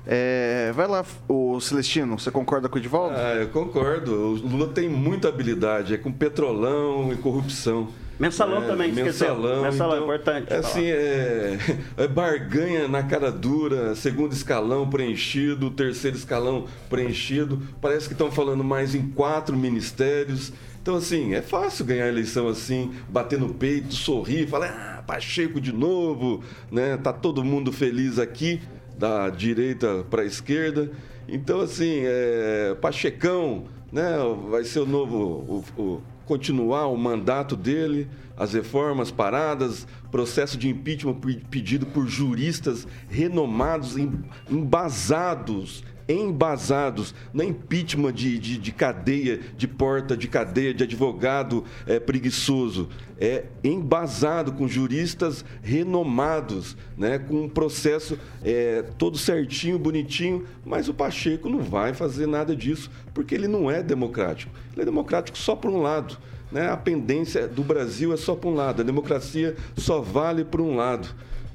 É, 0.06 0.70
vai 0.74 0.86
lá, 0.86 1.04
o 1.28 1.58
Celestino, 1.60 2.18
você 2.18 2.30
concorda 2.30 2.68
com 2.68 2.76
o 2.76 2.78
Edivaldo? 2.78 3.16
Ah, 3.16 3.34
eu 3.34 3.48
concordo. 3.48 4.12
O 4.12 4.34
Lula 4.34 4.68
tem 4.68 4.88
muita 4.88 5.28
habilidade, 5.28 5.94
é 5.94 5.96
com 5.98 6.12
petrolão 6.12 7.12
e 7.12 7.16
corrupção. 7.16 7.88
Mensalão 8.18 8.62
É, 8.62 8.66
também, 8.66 8.88
esqueceu. 8.90 9.34
mensalão. 9.34 9.62
Mensalão 9.62 9.96
é 9.96 10.00
importante 10.00 10.50
É 10.50 10.56
assim, 10.56 10.84
é, 10.86 11.58
é 11.98 12.08
barganha 12.08 12.88
na 12.88 13.02
cara 13.02 13.30
dura, 13.30 13.94
segundo 13.94 14.32
escalão 14.32 14.88
preenchido, 14.88 15.70
terceiro 15.70 16.16
escalão 16.16 16.64
preenchido. 16.88 17.60
Parece 17.80 18.06
que 18.06 18.14
estão 18.14 18.30
falando 18.30 18.64
mais 18.64 18.94
em 18.94 19.08
quatro 19.10 19.54
ministérios. 19.56 20.50
Então, 20.80 20.94
assim, 20.94 21.34
é 21.34 21.42
fácil 21.42 21.84
ganhar 21.84 22.04
a 22.04 22.08
eleição 22.08 22.46
assim, 22.48 22.92
bater 23.08 23.38
no 23.40 23.52
peito, 23.52 23.92
sorrir, 23.92 24.46
falar, 24.46 24.68
ah, 24.68 25.02
Pacheco 25.02 25.60
de 25.60 25.72
novo, 25.72 26.42
né? 26.70 26.96
Tá 26.96 27.12
todo 27.12 27.44
mundo 27.44 27.70
feliz 27.72 28.18
aqui, 28.18 28.60
da 28.98 29.28
direita 29.30 30.04
para 30.10 30.22
a 30.22 30.24
esquerda. 30.26 30.90
Então, 31.28 31.60
assim, 31.60 32.00
é, 32.04 32.76
Pachecão, 32.80 33.64
né? 33.92 34.16
Vai 34.50 34.64
ser 34.64 34.80
o 34.80 34.86
novo, 34.86 35.64
o- 35.76 35.82
o- 35.82 36.02
continuar 36.24 36.86
o 36.88 36.96
mandato 36.96 37.54
dele, 37.56 38.08
as 38.36 38.52
reformas 38.52 39.10
paradas, 39.10 39.86
processo 40.10 40.58
de 40.58 40.68
impeachment 40.68 41.14
pe- 41.14 41.40
pedido 41.50 41.86
por 41.86 42.06
juristas 42.06 42.86
renomados, 43.08 43.96
em- 43.96 44.12
embasados, 44.50 45.82
embasados, 46.14 47.14
é 47.38 47.44
impeachment 47.44 48.12
de, 48.12 48.38
de, 48.38 48.58
de 48.58 48.72
cadeia, 48.72 49.40
de 49.56 49.66
porta 49.66 50.16
de 50.16 50.28
cadeia, 50.28 50.72
de 50.72 50.84
advogado 50.84 51.64
é, 51.86 51.98
preguiçoso. 51.98 52.88
É 53.18 53.44
embasado 53.64 54.52
com 54.52 54.68
juristas 54.68 55.44
renomados, 55.62 56.76
né, 56.96 57.18
com 57.18 57.44
um 57.44 57.48
processo 57.48 58.18
é, 58.44 58.84
todo 58.98 59.16
certinho, 59.16 59.78
bonitinho, 59.78 60.44
mas 60.64 60.88
o 60.88 60.94
Pacheco 60.94 61.48
não 61.48 61.60
vai 61.60 61.94
fazer 61.94 62.26
nada 62.26 62.54
disso, 62.54 62.90
porque 63.14 63.34
ele 63.34 63.48
não 63.48 63.70
é 63.70 63.82
democrático. 63.82 64.52
Ele 64.72 64.82
é 64.82 64.84
democrático 64.84 65.38
só 65.38 65.56
por 65.56 65.70
um 65.70 65.80
lado. 65.80 66.18
Né? 66.52 66.70
A 66.70 66.76
pendência 66.76 67.48
do 67.48 67.62
Brasil 67.62 68.12
é 68.12 68.16
só 68.16 68.34
por 68.34 68.48
um 68.48 68.54
lado, 68.54 68.82
a 68.82 68.84
democracia 68.84 69.56
só 69.76 70.00
vale 70.00 70.44
por 70.44 70.60
um 70.60 70.76
lado. 70.76 71.08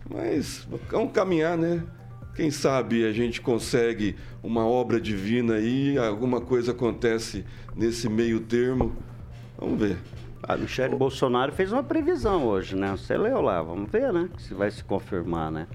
Mas 0.09 0.67
vamos 0.89 1.13
caminhar, 1.13 1.57
né? 1.57 1.83
Quem 2.35 2.49
sabe 2.49 3.05
a 3.05 3.11
gente 3.11 3.41
consegue 3.41 4.15
uma 4.41 4.65
obra 4.65 5.01
divina 5.01 5.55
aí, 5.55 5.97
alguma 5.97 6.39
coisa 6.39 6.71
acontece 6.71 7.45
nesse 7.75 8.07
meio 8.07 8.39
termo. 8.39 8.95
Vamos 9.57 9.79
ver. 9.79 9.97
A 10.41 10.57
Michele 10.57 10.95
Bolsonaro 10.95 11.51
fez 11.51 11.71
uma 11.71 11.83
previsão 11.83 12.45
hoje, 12.45 12.75
né? 12.75 12.91
Você 12.91 13.15
leu 13.17 13.41
lá, 13.41 13.61
vamos 13.61 13.91
ver, 13.91 14.11
né? 14.11 14.29
Se 14.39 14.53
vai 14.53 14.71
se 14.71 14.83
confirmar, 14.83 15.51
né? 15.51 15.67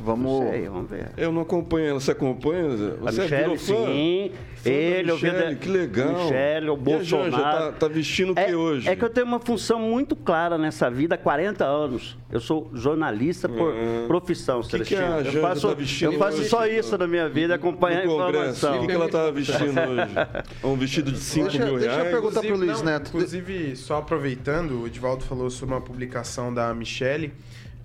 Vamos. 0.00 0.44
Não 0.44 0.50
sei, 0.50 0.68
vamos 0.68 0.90
ver. 0.90 1.08
Eu 1.16 1.32
não 1.32 1.42
acompanho 1.42 1.88
ela. 1.88 2.00
Você 2.00 2.12
acompanha? 2.12 2.64
A 2.66 3.10
Você 3.10 3.22
Michele, 3.22 3.42
virou 3.42 3.56
fã? 3.58 3.86
sim. 3.86 4.30
Fã 4.56 4.70
Ele, 4.70 5.10
eu 5.10 5.16
vi 5.16 5.26
Michele, 5.30 5.44
da- 5.44 5.54
que 5.56 5.68
legal. 5.68 6.08
Michele, 6.24 6.70
o 6.70 6.74
E 6.86 6.92
a 6.92 6.96
Janja, 7.02 7.16
Bolsonaro. 7.16 7.58
tá, 7.66 7.72
tá 7.72 7.88
vestindo 7.88 8.32
o 8.32 8.34
que 8.34 8.40
é, 8.40 8.56
hoje? 8.56 8.88
É 8.88 8.94
que 8.96 9.04
eu 9.04 9.10
tenho 9.10 9.26
uma 9.26 9.38
função 9.40 9.80
muito 9.80 10.14
clara 10.16 10.56
nessa 10.58 10.88
vida 10.90 11.14
há 11.16 11.18
40 11.18 11.64
anos. 11.64 12.16
Eu 12.30 12.38
sou 12.40 12.70
jornalista 12.74 13.48
por 13.48 13.72
profissão, 14.06 14.60
Hum. 14.60 14.62
que 14.84 14.94
a. 14.94 15.22
Janja 15.22 15.38
eu 15.38 15.42
faço, 15.42 15.68
tá 15.68 15.74
vestindo 15.74 16.12
eu 16.12 16.18
faço 16.18 16.38
hoje? 16.38 16.48
só 16.48 16.66
isso 16.66 16.96
na 16.98 17.06
minha 17.06 17.28
vida, 17.28 17.54
acompanhar 17.54 18.02
a 18.02 18.04
informação. 18.06 18.76
O 18.76 18.80
que, 18.80 18.86
que 18.86 18.92
ela 18.92 19.06
estava 19.06 19.32
vestindo 19.32 19.58
hoje? 19.80 20.14
Um 20.64 20.76
vestido 20.76 21.10
de 21.12 21.18
5 21.18 21.48
Deixa- 21.48 21.64
mil 21.64 21.74
deixa 21.78 21.90
eu 21.90 21.94
reais? 21.96 22.10
perguntar 22.12 22.40
pro 22.40 22.48
Inclusive- 22.50 22.66
Luiz 22.72 22.82
não, 22.82 22.92
Neto. 22.92 23.08
Inclusive, 23.08 23.76
só 23.76 23.98
aproveitando, 23.98 24.82
o 24.82 24.86
Edivaldo 24.86 25.24
falou 25.24 25.50
sobre 25.50 25.74
uma 25.74 25.80
publicação 25.80 26.52
da 26.54 26.72
Michelle. 26.74 27.32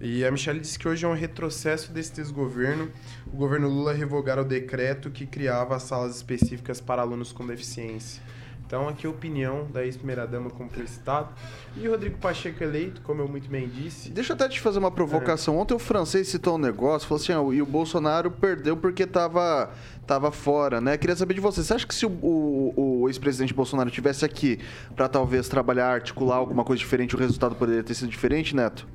E 0.06 0.26
a 0.26 0.30
Michelle 0.32 0.60
disse 0.60 0.78
que 0.78 0.86
hoje 0.86 1.06
é 1.06 1.08
um 1.08 1.14
retrocesso 1.14 1.90
desse 1.94 2.12
desgoverno. 2.14 2.90
O 3.32 3.38
governo 3.38 3.70
Lula 3.70 3.94
revogar 3.94 4.38
o 4.38 4.44
decreto 4.44 5.10
que 5.10 5.26
criava 5.26 5.80
salas 5.80 6.18
específicas 6.18 6.82
para 6.82 7.02
alunos 7.02 7.32
com 7.32 7.48
deficiência. 7.48 8.22
Então, 8.66 8.90
aqui 8.90 9.08
a 9.08 9.10
opinião 9.10 9.66
da 9.72 9.86
ex-primeira-dama, 9.86 10.50
como 10.50 10.70
foi 10.70 10.86
citado. 10.88 11.30
E 11.78 11.88
o 11.88 11.92
Rodrigo 11.92 12.18
Pacheco 12.18 12.62
eleito, 12.62 13.02
como 13.02 13.22
eu 13.22 13.28
muito 13.30 13.48
bem 13.50 13.70
disse. 13.70 14.10
Deixa 14.10 14.34
eu 14.34 14.36
até 14.36 14.50
te 14.50 14.60
fazer 14.60 14.80
uma 14.80 14.92
provocação. 14.92 15.58
Ontem 15.58 15.74
o 15.74 15.80
francês 15.80 16.28
citou 16.28 16.56
um 16.56 16.58
negócio, 16.58 17.08
falou 17.08 17.22
assim, 17.22 17.32
ó, 17.34 17.54
e 17.54 17.62
o 17.62 17.66
Bolsonaro 17.66 18.30
perdeu 18.30 18.76
porque 18.76 19.06
tava, 19.06 19.72
tava 20.06 20.32
fora, 20.32 20.82
né? 20.82 20.98
Queria 20.98 21.16
saber 21.16 21.36
de 21.36 21.40
você. 21.40 21.64
Você 21.64 21.74
acha 21.76 21.88
que 21.88 21.96
se 21.96 22.06
o, 22.06 22.10
o- 22.10 23.02
o 23.04 23.10
ex-presidente 23.10 23.54
Bolsonaro 23.54 23.90
tivesse 23.90 24.26
aqui 24.26 24.60
para 24.98 25.08
talvez 25.08 25.48
trabalhar, 25.48 25.88
articular 25.94 26.36
alguma 26.38 26.64
coisa 26.66 26.80
diferente, 26.80 27.16
o 27.16 27.20
resultado 27.20 27.56
poderia 27.56 27.84
ter 27.84 27.94
sido 27.94 28.10
diferente, 28.10 28.54
Neto? 28.56 28.86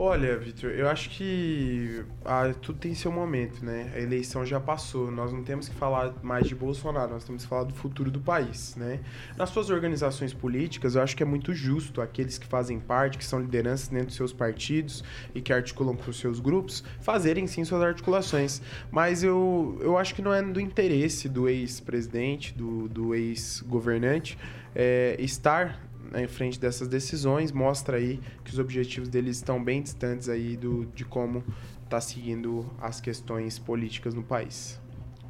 Olha, 0.00 0.38
Vitor, 0.38 0.70
eu 0.70 0.88
acho 0.88 1.10
que 1.10 2.04
ah, 2.24 2.54
tudo 2.62 2.78
tem 2.78 2.94
seu 2.94 3.10
momento, 3.10 3.64
né? 3.64 3.90
A 3.96 3.98
eleição 3.98 4.46
já 4.46 4.60
passou. 4.60 5.10
Nós 5.10 5.32
não 5.32 5.42
temos 5.42 5.68
que 5.68 5.74
falar 5.74 6.14
mais 6.22 6.46
de 6.46 6.54
Bolsonaro, 6.54 7.14
nós 7.14 7.24
temos 7.24 7.42
que 7.42 7.48
falar 7.48 7.64
do 7.64 7.74
futuro 7.74 8.08
do 8.08 8.20
país, 8.20 8.76
né? 8.76 9.00
Nas 9.36 9.50
suas 9.50 9.70
organizações 9.70 10.32
políticas, 10.32 10.94
eu 10.94 11.02
acho 11.02 11.16
que 11.16 11.22
é 11.24 11.26
muito 11.26 11.52
justo 11.52 12.00
aqueles 12.00 12.38
que 12.38 12.46
fazem 12.46 12.78
parte, 12.78 13.18
que 13.18 13.24
são 13.24 13.40
lideranças 13.40 13.88
dentro 13.88 14.06
dos 14.06 14.14
seus 14.14 14.32
partidos 14.32 15.02
e 15.34 15.40
que 15.40 15.52
articulam 15.52 15.96
com 15.96 16.08
os 16.08 16.20
seus 16.20 16.38
grupos, 16.38 16.84
fazerem 17.00 17.48
sim 17.48 17.64
suas 17.64 17.82
articulações. 17.82 18.62
Mas 18.92 19.24
eu, 19.24 19.76
eu 19.80 19.98
acho 19.98 20.14
que 20.14 20.22
não 20.22 20.32
é 20.32 20.40
do 20.40 20.60
interesse 20.60 21.28
do 21.28 21.48
ex-presidente, 21.48 22.54
do, 22.54 22.88
do 22.88 23.16
ex-governante, 23.16 24.38
é, 24.76 25.16
estar 25.18 25.87
em 26.14 26.26
frente 26.26 26.58
dessas 26.58 26.88
decisões, 26.88 27.52
mostra 27.52 27.96
aí 27.96 28.20
que 28.44 28.50
os 28.50 28.58
objetivos 28.58 29.08
deles 29.08 29.36
estão 29.36 29.62
bem 29.62 29.82
distantes 29.82 30.28
aí 30.28 30.56
do, 30.56 30.86
de 30.94 31.04
como 31.04 31.44
está 31.84 32.00
seguindo 32.00 32.66
as 32.80 33.00
questões 33.00 33.58
políticas 33.58 34.14
no 34.14 34.22
país. 34.22 34.80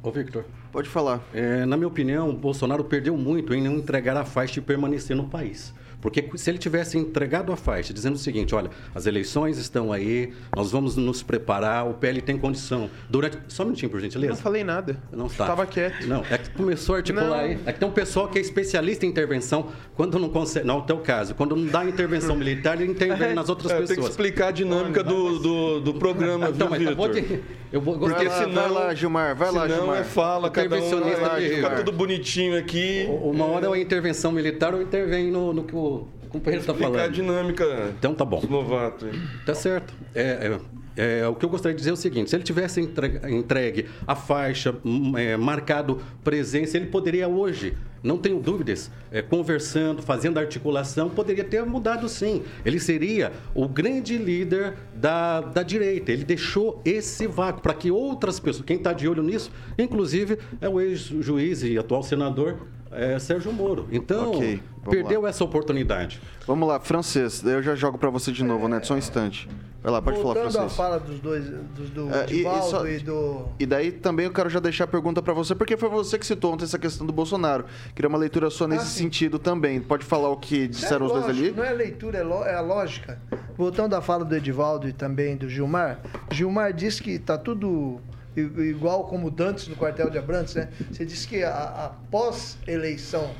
Ô, 0.01 0.11
Victor. 0.11 0.45
Pode 0.71 0.87
falar. 0.87 1.21
É, 1.33 1.65
na 1.65 1.75
minha 1.75 1.87
opinião, 1.87 2.29
o 2.29 2.33
Bolsonaro 2.33 2.83
perdeu 2.83 3.17
muito 3.17 3.53
em 3.53 3.61
não 3.61 3.75
entregar 3.75 4.15
a 4.15 4.23
faixa 4.23 4.59
e 4.59 4.61
permanecer 4.61 5.15
no 5.15 5.27
país. 5.27 5.73
Porque 6.01 6.29
se 6.35 6.49
ele 6.49 6.57
tivesse 6.57 6.97
entregado 6.97 7.51
a 7.51 7.57
faixa, 7.57 7.93
dizendo 7.93 8.15
o 8.15 8.17
seguinte, 8.19 8.55
olha, 8.55 8.69
as 8.95 9.05
eleições 9.05 9.57
estão 9.57 9.91
aí, 9.91 10.31
nós 10.55 10.71
vamos 10.71 10.95
nos 10.95 11.21
preparar, 11.21 11.87
o 11.87 11.93
PL 11.93 12.21
tem 12.21 12.37
condição. 12.37 12.89
Durante... 13.09 13.37
Só 13.49 13.63
um 13.63 13.67
minutinho, 13.67 13.89
por 13.89 13.99
gentileza. 13.99 14.33
Não 14.33 14.39
falei 14.39 14.63
nada. 14.63 14.97
Não 15.11 15.25
está. 15.27 15.45
Tava 15.47 15.65
quieto. 15.65 16.07
Não, 16.07 16.23
é 16.29 16.37
que 16.37 16.49
começou 16.51 16.95
a 16.95 16.99
articular 16.99 17.27
Não. 17.27 17.33
aí. 17.35 17.59
É 17.65 17.73
que 17.73 17.79
tem 17.79 17.87
um 17.87 17.91
pessoal 17.91 18.27
que 18.29 18.37
é 18.37 18.41
especialista 18.41 19.05
em 19.05 19.09
intervenção, 19.09 19.67
quando 19.95 20.17
não 20.17 20.29
consegue. 20.29 20.65
Não, 20.65 20.75
é 20.75 20.77
o 20.79 20.81
teu 20.83 20.97
caso. 20.99 21.35
Quando 21.35 21.55
não 21.55 21.65
dá 21.65 21.83
intervenção 21.85 22.35
militar, 22.37 22.79
ele 22.81 22.91
intervém 22.91 23.33
nas 23.33 23.49
outras 23.49 23.71
É, 23.71 23.75
tem 23.75 23.83
que 23.83 23.87
pessoas. 23.95 24.09
explicar 24.11 24.47
a 24.47 24.51
dinâmica 24.51 25.03
do, 25.03 25.39
do, 25.39 25.79
do 25.81 25.93
programa, 25.95 26.49
Então, 26.49 26.67
viu, 26.69 26.77
mas 26.77 26.87
acabou 26.87 27.13
Vitor? 27.13 27.37
de. 27.37 27.43
Eu 27.71 27.81
vou 27.81 27.99
Vai 27.99 28.09
gostaria 28.09 28.47
lá, 28.47 28.61
vai 28.61 28.69
lá, 28.71 28.93
Gilmar, 28.95 29.35
vai 29.35 29.51
lá, 29.51 29.61
Senão 29.63 29.77
Gilmar. 29.77 29.97
é 29.99 30.03
fala, 30.03 30.49
cada 30.49 30.75
um 30.75 30.79
Intervencionista 30.79 31.21
vai 31.29 31.49
lá, 31.49 31.55
fica 31.55 31.69
tudo 31.75 31.91
bonitinho 31.91 32.57
aqui. 32.57 33.05
Uma 33.21 33.45
hora 33.45 33.65
é 33.67 33.69
uma 33.69 33.77
intervenção 33.77 34.31
militar 34.31 34.73
ou 34.73 34.81
intervém 34.81 35.29
no, 35.29 35.53
no 35.53 35.63
que 35.63 35.75
o 35.75 35.88
companheiro 36.29 36.61
está 36.61 36.73
Explicar 36.73 36.89
a 36.89 36.99
falando. 36.99 37.13
dinâmica 37.13 37.93
Então 37.97 38.13
tá 38.13 38.23
bom. 38.25 38.39
dos 38.39 38.49
novatos. 38.49 39.07
aí. 39.07 39.19
Tá 39.45 39.53
certo. 39.53 39.93
É, 40.13 40.21
é, 40.21 41.21
é, 41.21 41.27
o 41.27 41.33
que 41.35 41.45
eu 41.45 41.49
gostaria 41.49 41.73
de 41.73 41.79
dizer 41.79 41.91
é 41.91 41.93
o 41.93 41.97
seguinte: 41.97 42.29
se 42.29 42.35
ele 42.35 42.43
tivesse 42.43 42.81
entregue, 42.81 43.19
entregue 43.33 43.85
a 44.05 44.15
faixa, 44.15 44.75
hum, 44.83 45.17
é, 45.17 45.37
marcado 45.37 46.01
presença, 46.23 46.75
ele 46.77 46.87
poderia 46.87 47.27
hoje, 47.27 47.73
não 48.03 48.17
tenho 48.17 48.39
dúvidas, 48.39 48.91
é, 49.11 49.21
conversando, 49.21 50.01
fazendo 50.01 50.37
articulação, 50.37 51.09
poderia 51.09 51.43
ter 51.43 51.63
mudado 51.65 52.09
sim. 52.09 52.43
Ele 52.65 52.79
seria 52.79 53.31
o 53.55 53.67
grande 53.67 54.17
líder 54.17 54.73
da, 54.93 55.41
da 55.41 55.63
direita. 55.63 56.11
Ele 56.11 56.25
deixou 56.25 56.81
esse 56.83 57.27
vácuo 57.27 57.61
para 57.61 57.73
que 57.73 57.89
outras 57.89 58.39
pessoas, 58.39 58.65
quem 58.65 58.77
está 58.77 58.91
de 58.91 59.07
olho 59.07 59.23
nisso, 59.23 59.51
inclusive 59.77 60.37
é 60.59 60.67
o 60.67 60.81
ex-juiz 60.81 61.63
e 61.63 61.77
atual 61.77 62.03
senador. 62.03 62.67
É, 62.91 63.17
Sérgio 63.19 63.51
Moro. 63.53 63.87
Então, 63.91 64.31
Ok, 64.31 64.61
vamos 64.83 64.89
perdeu 64.89 65.25
essa 65.27 65.43
oportunidade. 65.43 66.19
Vamos 66.47 66.67
lá, 66.67 66.79
francês. 66.79 67.41
Daí 67.41 67.53
eu 67.53 67.63
já 67.63 67.75
jogo 67.75 67.97
pra 67.97 68.09
você 68.09 68.31
de 68.31 68.43
novo, 68.43 68.67
Neto, 68.67 68.87
só 68.87 68.95
um 68.95 68.97
instante. 68.97 69.47
Vai 69.81 69.93
lá, 69.93 70.01
pode 70.01 70.17
falar, 70.17 70.33
Voltando 70.33 70.47
à 70.49 70.51
francês. 70.51 70.75
fala 70.75 70.99
dos 70.99 71.19
dois, 71.21 71.45
dos, 71.45 71.89
do 71.91 72.09
É, 72.13 72.25
e- 72.29 72.41
e 72.45 72.61
só- 72.63 72.85
e, 72.85 72.99
do... 72.99 73.45
E 73.57 73.65
daí 73.65 73.93
também 73.93 74.25
eu 74.25 74.31
quero 74.33 74.49
já 74.49 74.59
deixar 74.59 74.83
a 74.83 74.87
pergunta 74.87 75.21
pra 75.21 75.33
você, 75.33 75.55
porque 75.55 75.77
foi 75.77 75.87
você 75.87 76.19
que 76.19 76.25
citou 76.25 76.53
ontem 76.53 76.65
essa 76.65 76.77
questão 76.77 77.07
do 77.07 77.13
Bolsonaro. 77.13 77.63
Queria 77.95 78.09
uma 78.09 78.17
leitura 78.17 78.49
sua 78.49 78.67
nesse 78.67 78.81
Ah, 78.83 78.85
sim. 78.87 79.03
sentido 79.03 79.39
também. 79.39 79.79
Pode 79.79 80.03
falar 80.03 80.27
o 80.29 80.35
que 80.35 80.67
disseram 80.67 81.05
os 81.05 81.13
dois 81.13 81.25
lógico, 81.27 81.45
ali? 81.47 81.55
Não 81.55 81.63
é 81.63 81.71
leitura, 81.71 82.17
é, 82.17 82.23
lo- 82.23 82.43
é 82.43 82.55
a 82.55 82.61
lógica. 82.61 83.21
Voltando 83.55 83.93
à 83.95 84.01
fala 84.01 84.25
do 84.25 84.35
Edivaldo 84.35 84.85
e 84.85 84.91
também 84.91 85.37
do 85.37 85.47
Gilmar, 85.47 85.99
Gilmar 86.29 86.73
disse 86.73 87.01
que 87.01 87.11
está 87.11 87.37
tudo 87.37 88.01
igual 88.35 89.05
como 89.07 89.29
Dantes 89.31 89.67
no 89.67 89.75
quartel 89.75 90.09
de 90.09 90.17
Abrantes, 90.17 90.55
né? 90.55 90.69
Você 90.91 91.05
disse 91.05 91.27
que 91.27 91.43
a, 91.43 91.51
a 91.51 91.89
pós-eleição 92.11 93.33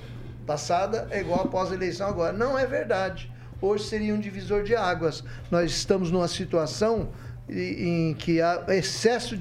passada 0.45 1.07
é 1.11 1.21
igual 1.21 1.41
a 1.41 1.47
pós-eleição 1.47 2.07
agora. 2.07 2.33
Não 2.33 2.57
é 2.57 2.65
verdade. 2.65 3.31
Hoje 3.61 3.83
seria 3.85 4.13
um 4.13 4.19
divisor 4.19 4.63
de 4.63 4.75
águas. 4.75 5.23
Nós 5.51 5.71
estamos 5.71 6.09
numa 6.11 6.27
situação 6.27 7.09
em 7.49 8.13
que 8.13 8.41
há 8.41 8.63
excesso 8.69 9.35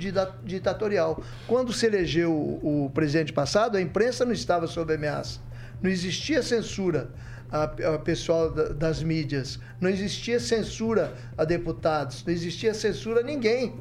ditatorial. 0.45 1.23
Quando 1.47 1.73
se 1.73 1.87
elegeu 1.87 2.33
o, 2.33 2.91
presidente 2.93 3.33
passado, 3.33 3.77
a 3.77 3.81
imprensa 3.83 4.25
não 4.25 4.33
estava 4.33 4.67
sob 4.67 4.95
ameaça. 4.95 5.41
Não 5.83 5.91
existia 5.91 6.43
censura 6.43 7.11
a, 7.51 7.69
pessoal 7.99 8.51
da- 8.51 8.69
das 8.71 9.03
mídias. 9.03 9.59
Não 9.81 9.89
existia 9.89 10.41
censura 10.41 11.13
a 11.37 11.45
deputados. 11.45 12.25
Não 12.25 12.33
existia 12.33 12.75
censura 12.75 13.21
a 13.21 13.23
ninguém. 13.23 13.75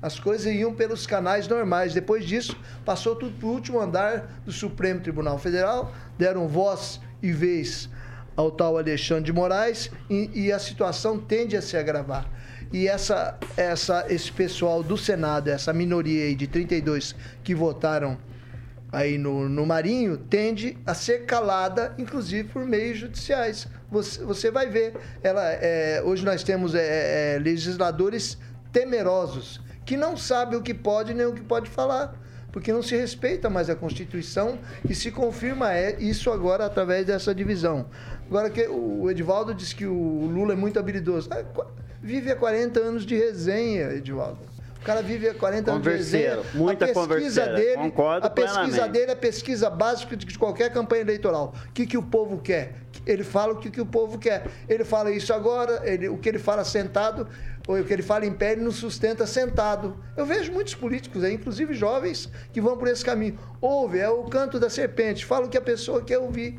As 0.00 0.18
coisas 0.18 0.46
iam 0.46 0.74
pelos 0.74 1.06
canais 1.06 1.48
normais. 1.48 1.94
Depois 1.94 2.24
disso, 2.24 2.56
passou 2.84 3.16
tudo 3.16 3.38
para 3.38 3.46
o 3.46 3.52
último 3.52 3.80
andar 3.80 4.40
do 4.44 4.52
Supremo 4.52 5.00
Tribunal 5.00 5.38
Federal, 5.38 5.92
deram 6.18 6.46
voz 6.46 7.00
e 7.22 7.32
vez 7.32 7.88
ao 8.36 8.50
tal 8.50 8.76
Alexandre 8.76 9.24
de 9.24 9.32
Moraes 9.32 9.90
e, 10.10 10.30
e 10.34 10.52
a 10.52 10.58
situação 10.58 11.18
tende 11.18 11.56
a 11.56 11.62
se 11.62 11.76
agravar. 11.76 12.30
E 12.72 12.88
essa, 12.88 13.38
essa, 13.56 14.04
esse 14.08 14.30
pessoal 14.30 14.82
do 14.82 14.96
Senado, 14.96 15.48
essa 15.48 15.72
minoria 15.72 16.24
aí 16.24 16.34
de 16.34 16.46
32 16.46 17.14
que 17.42 17.54
votaram 17.54 18.18
aí 18.92 19.18
no, 19.18 19.48
no 19.48 19.64
Marinho, 19.64 20.16
tende 20.16 20.76
a 20.84 20.94
ser 20.94 21.24
calada, 21.26 21.94
inclusive 21.98 22.48
por 22.48 22.64
meios 22.64 22.98
judiciais. 22.98 23.68
Você, 23.90 24.22
você 24.24 24.50
vai 24.50 24.68
ver. 24.68 24.94
Ela, 25.22 25.52
é, 25.52 26.02
hoje 26.04 26.24
nós 26.24 26.42
temos 26.42 26.74
é, 26.74 27.36
é, 27.36 27.38
legisladores 27.38 28.38
temerosos, 28.72 29.60
que 29.86 29.96
não 29.96 30.16
sabem 30.16 30.58
o 30.58 30.62
que 30.62 30.74
pode 30.74 31.14
nem 31.14 31.24
o 31.24 31.32
que 31.32 31.40
pode 31.42 31.70
falar. 31.70 32.14
Porque 32.52 32.72
não 32.72 32.82
se 32.82 32.96
respeita 32.96 33.50
mais 33.50 33.68
a 33.68 33.76
Constituição 33.76 34.58
e 34.88 34.94
se 34.94 35.10
confirma 35.10 35.74
é 35.74 35.96
isso 36.00 36.30
agora 36.30 36.64
através 36.64 37.04
dessa 37.04 37.34
divisão. 37.34 37.86
Agora 38.26 38.48
que 38.48 38.66
o 38.66 39.10
Edivaldo 39.10 39.54
diz 39.54 39.74
que 39.74 39.84
o 39.86 40.26
Lula 40.26 40.54
é 40.54 40.56
muito 40.56 40.78
habilidoso. 40.78 41.28
Ah, 41.30 41.44
Vive 42.02 42.30
há 42.30 42.36
40 42.36 42.80
anos 42.80 43.04
de 43.04 43.14
resenha, 43.16 43.90
Edivaldo. 43.92 44.38
O 44.80 44.84
cara 44.86 45.02
vive 45.02 45.28
há 45.28 45.34
40 45.34 45.70
anos 45.72 45.82
de 45.82 45.90
resenha. 45.90 46.38
muita 46.54 46.84
a 46.84 46.88
pesquisa 46.88 47.00
converseira, 47.00 47.54
dele, 47.56 47.76
concordo 47.76 48.26
a 48.26 48.30
pesquisa 48.30 48.60
plenamente. 48.62 48.92
dele 48.92 49.10
é 49.10 49.12
a 49.12 49.16
pesquisa 49.16 49.68
básica 49.68 50.16
de 50.16 50.38
qualquer 50.38 50.72
campanha 50.72 51.02
eleitoral. 51.02 51.52
O 51.68 51.72
que, 51.72 51.84
que 51.86 51.98
o 51.98 52.02
povo 52.02 52.38
quer? 52.38 52.74
Ele 53.06 53.24
fala 53.24 53.52
o 53.52 53.56
que, 53.56 53.70
que 53.70 53.80
o 53.80 53.86
povo 53.86 54.18
quer. 54.18 54.46
Ele 54.68 54.84
fala 54.84 55.10
isso 55.10 55.32
agora, 55.34 55.82
ele- 55.84 56.08
o 56.08 56.16
que 56.18 56.28
ele 56.28 56.38
fala 56.38 56.64
sentado, 56.64 57.26
ou 57.66 57.76
o 57.78 57.84
que 57.84 57.92
ele 57.92 58.02
fala 58.02 58.24
em 58.24 58.32
pé, 58.32 58.52
ele 58.52 58.62
não 58.62 58.70
sustenta 58.70 59.26
sentado. 59.26 59.96
Eu 60.16 60.24
vejo 60.24 60.52
muitos 60.52 60.74
políticos 60.74 61.24
aí, 61.24 61.34
inclusive 61.34 61.74
jovens, 61.74 62.30
que 62.52 62.60
vão 62.60 62.76
por 62.76 62.88
esse 62.88 63.04
caminho. 63.04 63.38
Ouve, 63.60 63.98
é 63.98 64.08
o 64.08 64.22
canto 64.24 64.60
da 64.60 64.70
serpente, 64.70 65.24
fala 65.24 65.46
o 65.46 65.48
que 65.48 65.56
a 65.58 65.62
pessoa 65.62 66.00
quer 66.00 66.18
ouvir. 66.18 66.58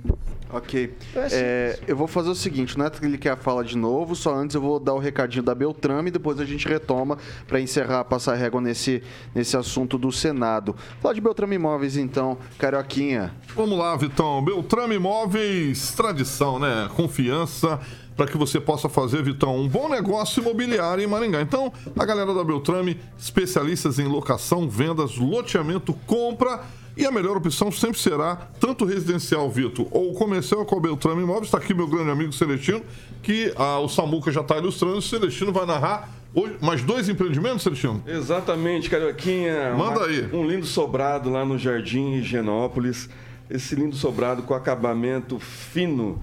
Ok. 0.49 0.95
É 1.13 1.19
assim. 1.23 1.35
É, 1.37 1.79
eu 1.85 1.95
vou 1.97 2.07
fazer 2.07 2.29
o 2.29 2.35
seguinte, 2.35 2.77
o 2.77 2.79
Neto 2.79 3.03
ele 3.03 3.17
quer 3.17 3.31
a 3.31 3.35
fala 3.35 3.65
de 3.65 3.75
novo, 3.75 4.15
só 4.15 4.33
antes 4.33 4.55
eu 4.55 4.61
vou 4.61 4.79
dar 4.79 4.93
o 4.93 4.97
recadinho 4.97 5.43
da 5.43 5.53
Beltrame 5.53 6.07
e 6.07 6.11
depois 6.11 6.39
a 6.39 6.45
gente 6.45 6.65
retoma 6.69 7.17
para 7.45 7.59
encerrar, 7.59 8.05
passar 8.05 8.33
régua 8.35 8.61
nesse, 8.61 9.03
nesse 9.35 9.57
assunto 9.57 9.97
do 9.97 10.09
Senado. 10.09 10.73
Fala 11.01 11.13
de 11.13 11.19
Beltrame 11.19 11.55
Imóveis 11.55 11.97
então, 11.97 12.37
Carioquinha. 12.57 13.33
Vamos 13.53 13.77
lá, 13.77 13.93
Vitão. 13.97 14.41
Beltrame 14.41 14.95
Imóveis, 14.95 15.91
tradição, 15.91 16.26
né? 16.59 16.89
Confiança 16.95 17.79
para 18.15 18.25
que 18.25 18.35
você 18.37 18.59
possa 18.59 18.89
fazer, 18.89 19.21
Vitão, 19.21 19.55
um 19.55 19.67
bom 19.67 19.87
negócio 19.87 20.41
imobiliário 20.41 21.03
em 21.03 21.07
Maringá. 21.07 21.39
Então, 21.39 21.71
a 21.97 22.03
galera 22.03 22.33
da 22.33 22.43
Beltrame, 22.43 22.99
especialistas 23.17 23.99
em 23.99 24.07
locação, 24.07 24.67
vendas, 24.67 25.17
loteamento, 25.17 25.93
compra. 26.07 26.61
E 26.97 27.05
a 27.05 27.11
melhor 27.11 27.37
opção 27.37 27.71
sempre 27.71 27.99
será 27.99 28.35
tanto 28.59 28.83
residencial, 28.83 29.47
Vitor, 29.51 29.85
ou 29.91 30.13
comercial 30.15 30.65
com 30.65 30.77
a 30.77 30.79
Beltrame 30.79 31.21
Imóveis. 31.21 31.45
Está 31.45 31.59
aqui 31.59 31.71
meu 31.71 31.87
grande 31.87 32.09
amigo 32.09 32.33
Celestino, 32.33 32.81
que 33.21 33.53
ah, 33.55 33.77
o 33.79 33.87
Samuca 33.87 34.31
já 34.31 34.41
está 34.41 34.57
ilustrando. 34.57 34.97
O 34.97 35.01
Celestino 35.01 35.53
vai 35.53 35.67
narrar 35.67 36.09
hoje 36.33 36.55
mais 36.59 36.81
dois 36.81 37.07
empreendimentos, 37.07 37.61
Celestino? 37.61 38.01
Exatamente, 38.07 38.89
Carioquinha. 38.89 39.75
Manda 39.75 39.99
Uma- 39.99 40.05
aí. 40.07 40.27
Um 40.33 40.43
lindo 40.47 40.65
sobrado 40.65 41.29
lá 41.29 41.45
no 41.45 41.55
Jardim 41.55 42.13
Higienópolis. 42.13 43.07
Esse 43.49 43.75
lindo 43.75 43.95
sobrado 43.95 44.43
com 44.43 44.53
acabamento 44.53 45.39
fino. 45.39 46.21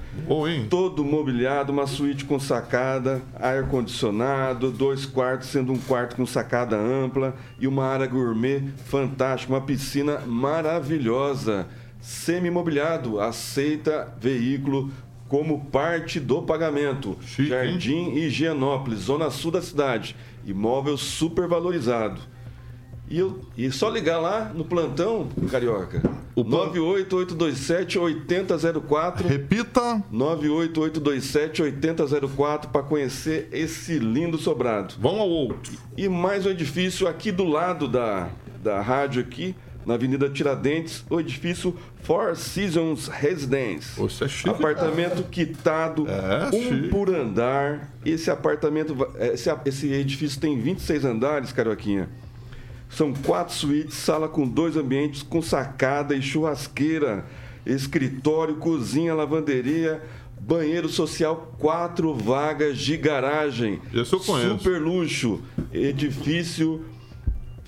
Todo 0.69 1.03
mobiliado, 1.03 1.73
uma 1.73 1.87
suíte 1.87 2.25
com 2.25 2.39
sacada, 2.39 3.23
ar-condicionado, 3.35 4.71
dois 4.71 5.07
quartos, 5.07 5.49
sendo 5.49 5.73
um 5.73 5.79
quarto 5.79 6.17
com 6.17 6.27
sacada 6.27 6.77
ampla 6.77 7.35
e 7.59 7.67
uma 7.67 7.87
área 7.87 8.07
gourmet 8.07 8.63
fantástica, 8.85 9.53
uma 9.53 9.63
piscina 9.63 10.21
maravilhosa. 10.27 11.67
Semi-mobiliado, 11.99 13.19
aceita 13.19 14.15
veículo 14.21 14.91
como 15.27 15.65
parte 15.65 16.21
do 16.21 16.43
pagamento. 16.43 17.17
Jardim 17.39 18.11
Higienópolis, 18.11 19.01
zona 19.01 19.31
sul 19.31 19.51
da 19.51 19.63
cidade. 19.63 20.15
Imóvel 20.45 20.99
super 20.99 21.49
valorizado. 21.49 22.21
E, 23.15 23.19
eu, 23.21 23.39
e 23.57 23.71
só 23.71 23.89
ligar 23.89 24.19
lá 24.19 24.51
no 24.53 24.65
plantão, 24.65 25.29
Carioca. 25.49 26.03
98827-8004. 26.37 29.25
Repita. 29.27 30.03
98827-8004 30.13 32.67
para 32.73 32.83
conhecer 32.83 33.49
esse 33.53 34.01
lindo 34.01 34.37
sobrado. 34.37 34.95
Vamos 34.99 35.21
ao 35.21 35.29
outro. 35.29 35.75
E 35.97 36.09
mais 36.09 36.45
um 36.45 36.51
edifício 36.51 37.07
aqui 37.07 37.31
do 37.31 37.45
lado 37.45 37.87
da, 37.87 38.31
da 38.61 38.81
rádio 38.81 39.23
aqui, 39.23 39.55
na 39.87 39.95
Avenida 39.95 40.29
Tiradentes, 40.29 41.05
o 41.09 41.21
edifício 41.21 41.77
Four 42.03 42.35
Seasons 42.35 43.07
Residence. 43.07 43.97
Você 43.97 44.25
é 44.25 44.29
chique, 44.29 44.49
Apartamento 44.51 45.23
quitado, 45.31 46.05
um 46.53 46.63
chique. 46.63 46.89
por 46.89 47.15
andar. 47.15 47.93
Esse 48.05 48.29
apartamento, 48.31 48.93
va- 48.95 49.11
esse, 49.21 49.49
esse 49.67 49.93
edifício 49.93 50.41
tem 50.41 50.59
26 50.59 51.05
andares, 51.05 51.53
Carioquinha. 51.53 52.09
São 52.89 53.13
quatro 53.13 53.55
suítes, 53.55 53.97
sala 53.97 54.29
com 54.29 54.47
dois 54.47 54.77
ambientes, 54.77 55.23
com 55.23 55.43
sacada 55.43 56.15
e 56.15 56.23
churrasqueira, 56.23 57.27
escritório, 57.67 58.57
cozinha, 58.57 59.15
lavanderia, 59.15 60.03
banheiro 60.41 60.89
social, 60.89 61.55
quatro 61.59 62.15
vagas 62.15 62.79
de 62.79 62.97
garagem. 62.97 63.81
Esse 63.93 64.13
eu 64.13 64.21
conheço. 64.21 64.59
Super 64.59 64.81
luxo, 64.81 65.41
edifício 65.73 66.85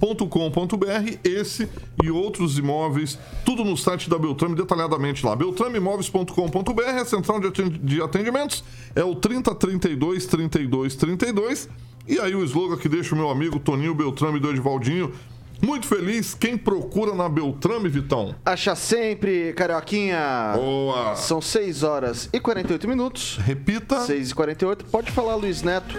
beltrameimóveis.com.br, 0.00 1.18
esse 1.24 1.68
e 2.02 2.10
outros 2.10 2.58
imóveis, 2.58 3.18
tudo 3.44 3.64
no 3.64 3.76
site 3.76 4.08
da 4.08 4.18
Beltrame, 4.18 4.54
detalhadamente 4.54 5.24
lá. 5.24 5.34
beltrameimóveis.com.br, 5.34 6.82
a 7.00 7.04
central 7.04 7.40
de 7.40 8.02
atendimentos 8.02 8.64
é 8.94 9.04
o 9.04 9.14
3032 9.14 10.26
32 10.26 10.96
32. 10.96 11.68
E 12.06 12.18
aí 12.18 12.34
o 12.34 12.42
slogan 12.44 12.76
que 12.76 12.88
deixa 12.88 13.14
o 13.14 13.18
meu 13.18 13.28
amigo 13.28 13.58
Toninho 13.58 13.94
Beltrame 13.94 14.40
do 14.40 14.48
Edivaldinho. 14.48 15.12
Muito 15.60 15.88
feliz, 15.88 16.34
quem 16.34 16.56
procura 16.56 17.14
na 17.14 17.28
Beltrame, 17.28 17.88
Vitão? 17.88 18.34
Acha 18.46 18.76
sempre, 18.76 19.52
Carioquinha. 19.54 20.52
Boa. 20.54 21.16
São 21.16 21.40
6 21.40 21.82
horas 21.82 22.30
e 22.32 22.38
48 22.38 22.88
minutos. 22.88 23.38
Repita. 23.38 24.00
6 24.02 24.30
e 24.30 24.34
48. 24.34 24.84
Pode 24.84 25.10
falar, 25.10 25.34
Luiz 25.34 25.62
Neto. 25.62 25.96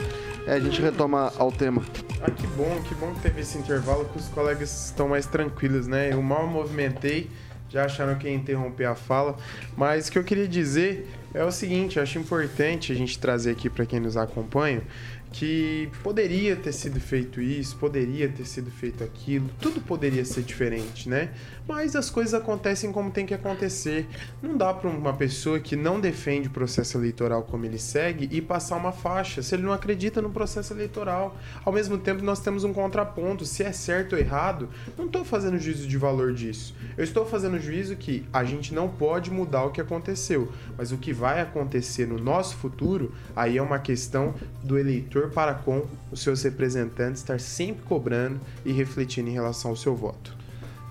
É, 0.50 0.54
a 0.54 0.60
gente 0.60 0.82
retoma 0.82 1.32
ao 1.38 1.52
tema. 1.52 1.84
Ah, 2.24 2.32
que 2.32 2.48
bom, 2.48 2.82
que 2.82 2.96
bom 2.96 3.14
que 3.14 3.20
teve 3.20 3.42
esse 3.42 3.56
intervalo 3.56 4.06
que 4.06 4.18
os 4.18 4.28
colegas 4.30 4.88
estão 4.88 5.08
mais 5.08 5.28
tranquilos, 5.28 5.86
né? 5.86 6.12
Eu 6.12 6.24
mal 6.24 6.48
movimentei, 6.48 7.30
já 7.70 7.86
acharam 7.86 8.18
que 8.18 8.28
ia 8.28 8.34
interromper 8.34 8.86
a 8.86 8.96
fala. 8.96 9.38
Mas 9.78 10.08
o 10.08 10.12
que 10.12 10.18
eu 10.18 10.24
queria 10.24 10.48
dizer 10.48 11.08
é 11.34 11.44
o 11.44 11.52
seguinte, 11.52 11.98
eu 11.98 12.04
acho 12.04 12.18
importante 12.18 12.92
a 12.92 12.96
gente 12.96 13.18
trazer 13.20 13.52
aqui 13.52 13.70
para 13.70 13.86
quem 13.86 14.00
nos 14.00 14.18
acompanha 14.18 14.84
que 15.32 15.90
poderia 16.02 16.56
ter 16.56 16.72
sido 16.72 17.00
feito 17.00 17.40
isso, 17.40 17.78
poderia 17.78 18.28
ter 18.30 18.46
sido 18.46 18.72
feito 18.72 19.04
aquilo, 19.04 19.50
tudo 19.60 19.80
poderia 19.80 20.26
ser 20.26 20.42
diferente, 20.42 21.08
né? 21.08 21.30
Mas 21.68 21.96
as 21.96 22.10
coisas 22.10 22.34
acontecem 22.34 22.92
como 22.92 23.12
tem 23.12 23.28
que 23.28 23.34
acontecer. 23.34 24.08
Não 24.42 24.58
dá 24.58 24.74
para 24.74 24.90
uma 24.90 25.14
pessoa 25.14 25.60
que 25.60 25.76
não 25.76 26.00
defende 26.00 26.48
o 26.48 26.52
processo 26.52 26.98
eleitoral 26.98 27.44
como 27.44 27.66
ele 27.66 27.78
segue 27.78 28.28
e 28.32 28.42
passar 28.42 28.76
uma 28.76 28.92
faixa, 28.92 29.44
se 29.44 29.54
ele 29.54 29.64
não 29.64 29.72
acredita 29.72 30.20
no 30.20 30.32
processo 30.32 30.74
eleitoral. 30.74 31.38
Ao 31.64 31.72
mesmo 31.72 31.98
tempo, 31.98 32.24
nós 32.24 32.40
temos 32.40 32.64
um 32.64 32.74
contraponto, 32.74 33.46
se 33.46 33.64
é 33.64 33.72
certo 33.72 34.14
ou 34.14 34.20
errado, 34.20 34.68
não 34.98 35.06
estou 35.06 35.24
fazendo 35.24 35.60
juízo 35.60 35.88
de 35.88 35.98
valor 35.98 36.34
disso. 36.34 36.76
Eu 36.98 37.04
estou 37.04 37.24
fazendo 37.24 37.60
juízo 37.60 37.96
que 37.96 38.26
a 38.34 38.44
gente 38.44 38.74
não 38.74 38.90
pode 38.90 39.30
mudar 39.30 39.66
o 39.66 39.72
que 39.72 39.80
aconteceu, 39.80 40.52
mas 40.76 40.92
o 40.92 40.98
que 40.98 41.14
vai 41.20 41.42
acontecer 41.42 42.08
no 42.08 42.18
nosso 42.18 42.56
futuro, 42.56 43.12
aí 43.36 43.58
é 43.58 43.62
uma 43.62 43.78
questão 43.78 44.34
do 44.64 44.80
eleitor 44.80 45.30
para 45.30 45.54
com 45.54 45.86
os 46.12 46.22
seus 46.22 46.42
representantes 46.42 47.22
estar 47.22 47.40
sempre 47.40 47.84
cobrando 47.84 48.40
e 48.66 48.72
refletindo 48.72 49.30
em 49.30 49.34
relação 49.34 49.72
ao 49.72 49.78
seu 49.78 49.96
voto. 49.96 50.40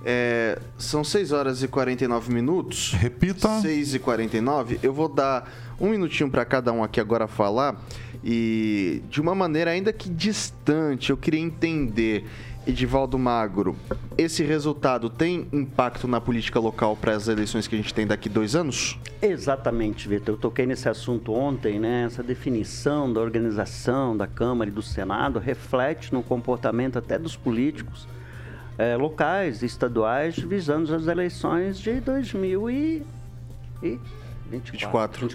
É, 0.05 0.59
são 0.77 1.03
6 1.03 1.33
horas 1.33 1.63
e 1.63 1.69
49 1.69 2.33
minutos. 2.33 2.93
Repita. 2.93 3.61
6 3.61 3.95
e 3.95 3.99
49. 3.99 4.79
Eu 4.83 4.93
vou 4.93 5.09
dar 5.09 5.51
um 5.81 5.89
minutinho 5.89 6.31
para 6.31 6.45
cada 6.45 6.73
um 6.73 6.85
aqui 6.85 7.01
agora 7.01 7.27
falar. 7.27 7.81
E 8.23 9.03
de 9.09 9.21
uma 9.21 9.35
maneira 9.35 9.71
ainda 9.71 9.93
que 9.93 10.09
distante, 10.09 11.11
eu 11.11 11.17
queria 11.17 11.41
entender, 11.41 12.25
Edivaldo 12.69 13.19
Magro, 13.19 13.75
esse 14.19 14.45
resultado 14.45 15.09
tem 15.09 15.49
impacto 15.55 16.07
na 16.07 16.21
política 16.21 16.61
local 16.61 16.95
para 16.95 17.15
as 17.15 17.27
eleições 17.27 17.67
que 17.67 17.75
a 17.75 17.79
gente 17.79 17.95
tem 17.95 18.07
daqui 18.07 18.29
dois 18.29 18.55
anos? 18.55 18.99
Exatamente, 19.23 20.07
Vitor. 20.07 20.35
Eu 20.35 20.39
toquei 20.39 20.67
nesse 20.67 20.87
assunto 20.87 21.33
ontem, 21.33 21.81
né? 21.81 22.05
Essa 22.05 22.23
definição 22.23 23.11
da 23.11 23.23
organização 23.23 24.15
da 24.15 24.27
Câmara 24.27 24.69
e 24.69 24.73
do 24.73 24.83
Senado 24.83 25.39
reflete 25.39 26.13
no 26.13 26.23
comportamento 26.23 26.99
até 26.99 27.19
dos 27.19 27.35
políticos 27.35 28.07
é, 28.77 28.95
locais, 28.97 29.63
estaduais, 29.63 30.39
visando 30.39 30.95
as 30.95 31.07
eleições 31.07 31.79
de 31.79 32.03
2024. 32.03 33.99
24. 34.51 35.29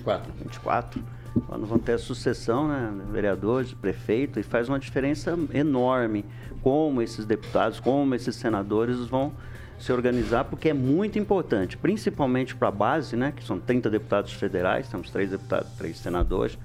24. 0.44 1.04
Quando 1.48 1.66
vão 1.66 1.80
ter 1.80 1.94
a 1.94 1.98
sucessão, 1.98 2.68
né, 2.68 2.92
vereadores, 3.12 3.74
prefeito, 3.74 4.40
e 4.40 4.44
faz 4.44 4.70
uma 4.70 4.80
diferença 4.80 5.38
enorme 5.54 6.26
como 6.62 7.02
esses 7.02 7.26
deputados, 7.26 7.80
como 7.80 8.14
esses 8.14 8.36
senadores 8.36 9.00
vão 9.08 9.34
se 9.80 9.92
organizar, 9.92 10.46
porque 10.46 10.70
é 10.70 10.74
muito 10.74 11.20
importante, 11.20 11.76
principalmente 11.76 12.56
para 12.56 12.70
a 12.70 12.72
base, 12.72 13.16
né, 13.16 13.34
que 13.36 13.44
são 13.44 13.60
30 13.60 13.90
deputados 13.90 14.32
federais, 14.32 14.88
temos 14.88 15.10
três 15.10 15.32
deputados, 15.32 15.72
três 15.74 15.98
senadores, 15.98 16.58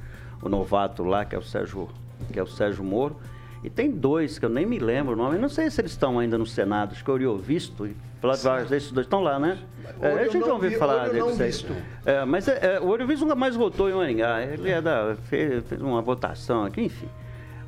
o 0.43 0.49
novato 0.49 1.03
lá, 1.03 1.25
que 1.25 1.35
é 1.35 1.39
o 1.39 1.43
Sérgio, 1.43 1.89
que 2.33 2.39
é 2.39 2.43
o 2.43 2.47
Sérgio 2.47 2.85
Moro, 2.85 3.17
e 3.63 3.71
tem 3.71 3.91
dois 3.91 4.39
que 4.39 4.45
eu 4.45 4.49
nem 4.49 4.65
me 4.65 4.79
lembro 4.79 5.15
o 5.15 5.17
nome, 5.17 5.37
eu 5.37 5.41
não 5.41 5.49
sei 5.49 5.71
se 5.71 5.81
eles 5.81 5.93
estão 5.93 6.19
ainda 6.19 6.39
no 6.39 6.47
Senado, 6.47 6.93
acho 6.93 7.05
que 7.05 7.11
eu 7.11 7.37
visto 7.37 7.87
e 7.87 7.97
Flávio 8.21 8.43
Vargas, 8.43 8.73
esses 8.73 8.93
dois 8.93 9.07
estão 9.07 9.21
lá, 9.21 9.39
né? 9.39 9.59
É, 10.01 10.13
a 10.13 10.29
gente 10.29 10.45
já 10.45 10.53
ouviu 10.53 10.79
falar 10.79 11.09
deles 11.09 11.41
aí. 11.41 11.77
É, 12.05 12.25
mas 12.25 12.49
é, 12.49 12.75
é, 12.75 12.81
o 12.81 12.87
Ouro 12.87 13.07
Visto 13.07 13.23
nunca 13.23 13.35
mais 13.35 13.57
votou 13.57 13.89
em 13.89 13.95
Maringá, 13.95 14.43
ele 14.43 14.71
é 14.71 14.81
da, 14.81 15.17
fez, 15.25 15.65
fez 15.67 15.81
uma 15.81 16.03
votação 16.03 16.65
aqui, 16.65 16.83
enfim. 16.83 17.09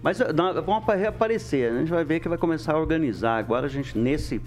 Mas 0.03 0.21
é, 0.21 0.33
não, 0.33 0.61
vão 0.63 0.81
reaparecer, 0.81 1.71
né? 1.71 1.79
a 1.79 1.81
gente 1.81 1.91
vai 1.91 2.05
ver 2.05 2.21
que 2.21 2.29
vai 2.29 2.39
começar 2.39 2.75
a 2.75 2.79
organizar. 2.79 3.37
Agora 3.37 3.67
a 3.67 3.69
gente, 3.69 3.97
nesse 3.97 4.41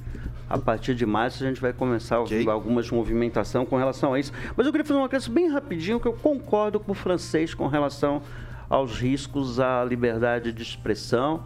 a 0.49 0.57
partir 0.57 0.93
de 0.93 1.05
março 1.05 1.43
a 1.43 1.47
gente 1.47 1.61
vai 1.61 1.73
começar 1.73 2.19
ouvir 2.19 2.47
algumas 2.49 2.89
movimentação 2.91 3.65
com 3.65 3.77
relação 3.77 4.13
a 4.13 4.19
isso. 4.19 4.31
Mas 4.55 4.65
eu 4.65 4.71
queria 4.71 4.85
fazer 4.85 4.99
uma 4.99 5.09
questão 5.09 5.33
bem 5.33 5.49
rapidinho, 5.49 5.99
que 5.99 6.07
eu 6.07 6.13
concordo 6.13 6.79
com 6.79 6.91
o 6.91 6.95
francês 6.95 7.53
com 7.53 7.67
relação 7.67 8.21
aos 8.69 8.99
riscos 8.99 9.59
à 9.59 9.83
liberdade 9.83 10.51
de 10.51 10.61
expressão. 10.61 11.43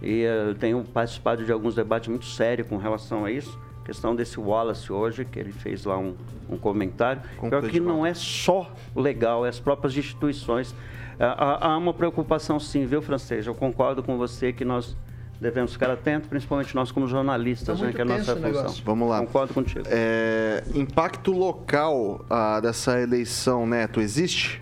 E 0.00 0.20
eu 0.20 0.54
tenho 0.54 0.84
participado 0.84 1.44
de 1.44 1.50
alguns 1.52 1.74
debates 1.74 2.08
muito 2.08 2.26
sérios 2.26 2.68
com 2.68 2.76
relação 2.76 3.24
a 3.24 3.32
isso. 3.32 3.58
A 3.82 3.86
questão 3.86 4.14
desse 4.14 4.38
Wallace 4.38 4.92
hoje, 4.92 5.24
que 5.24 5.38
ele 5.38 5.52
fez 5.52 5.84
lá 5.84 5.98
um, 5.98 6.14
um 6.48 6.56
comentário. 6.56 7.22
Pior 7.40 7.62
que 7.62 7.80
não 7.80 8.04
é 8.04 8.14
só 8.14 8.70
legal, 8.94 9.44
é 9.44 9.48
as 9.48 9.58
próprias 9.58 9.96
instituições. 9.96 10.74
Há, 11.18 11.68
há 11.68 11.76
uma 11.76 11.92
preocupação 11.92 12.60
sim, 12.60 12.86
viu, 12.86 13.02
francês? 13.02 13.46
Eu 13.46 13.54
concordo 13.54 14.02
com 14.02 14.16
você 14.16 14.52
que 14.52 14.64
nós 14.64 14.96
devemos 15.40 15.72
ficar 15.72 15.90
atentos, 15.90 16.28
principalmente 16.28 16.74
nós 16.74 16.90
como 16.90 17.06
jornalistas, 17.06 17.78
tá 17.78 17.86
né, 17.86 17.92
que 17.92 17.98
é 17.98 18.02
a 18.02 18.04
nossa 18.04 18.36
função. 18.36 18.74
Vamos 18.84 19.08
lá. 19.08 19.20
Concordo 19.20 19.54
contigo. 19.54 19.84
É, 19.86 20.62
impacto 20.74 21.32
local 21.32 22.24
ah, 22.28 22.60
dessa 22.60 23.00
eleição, 23.00 23.66
Neto, 23.66 24.00
existe? 24.00 24.60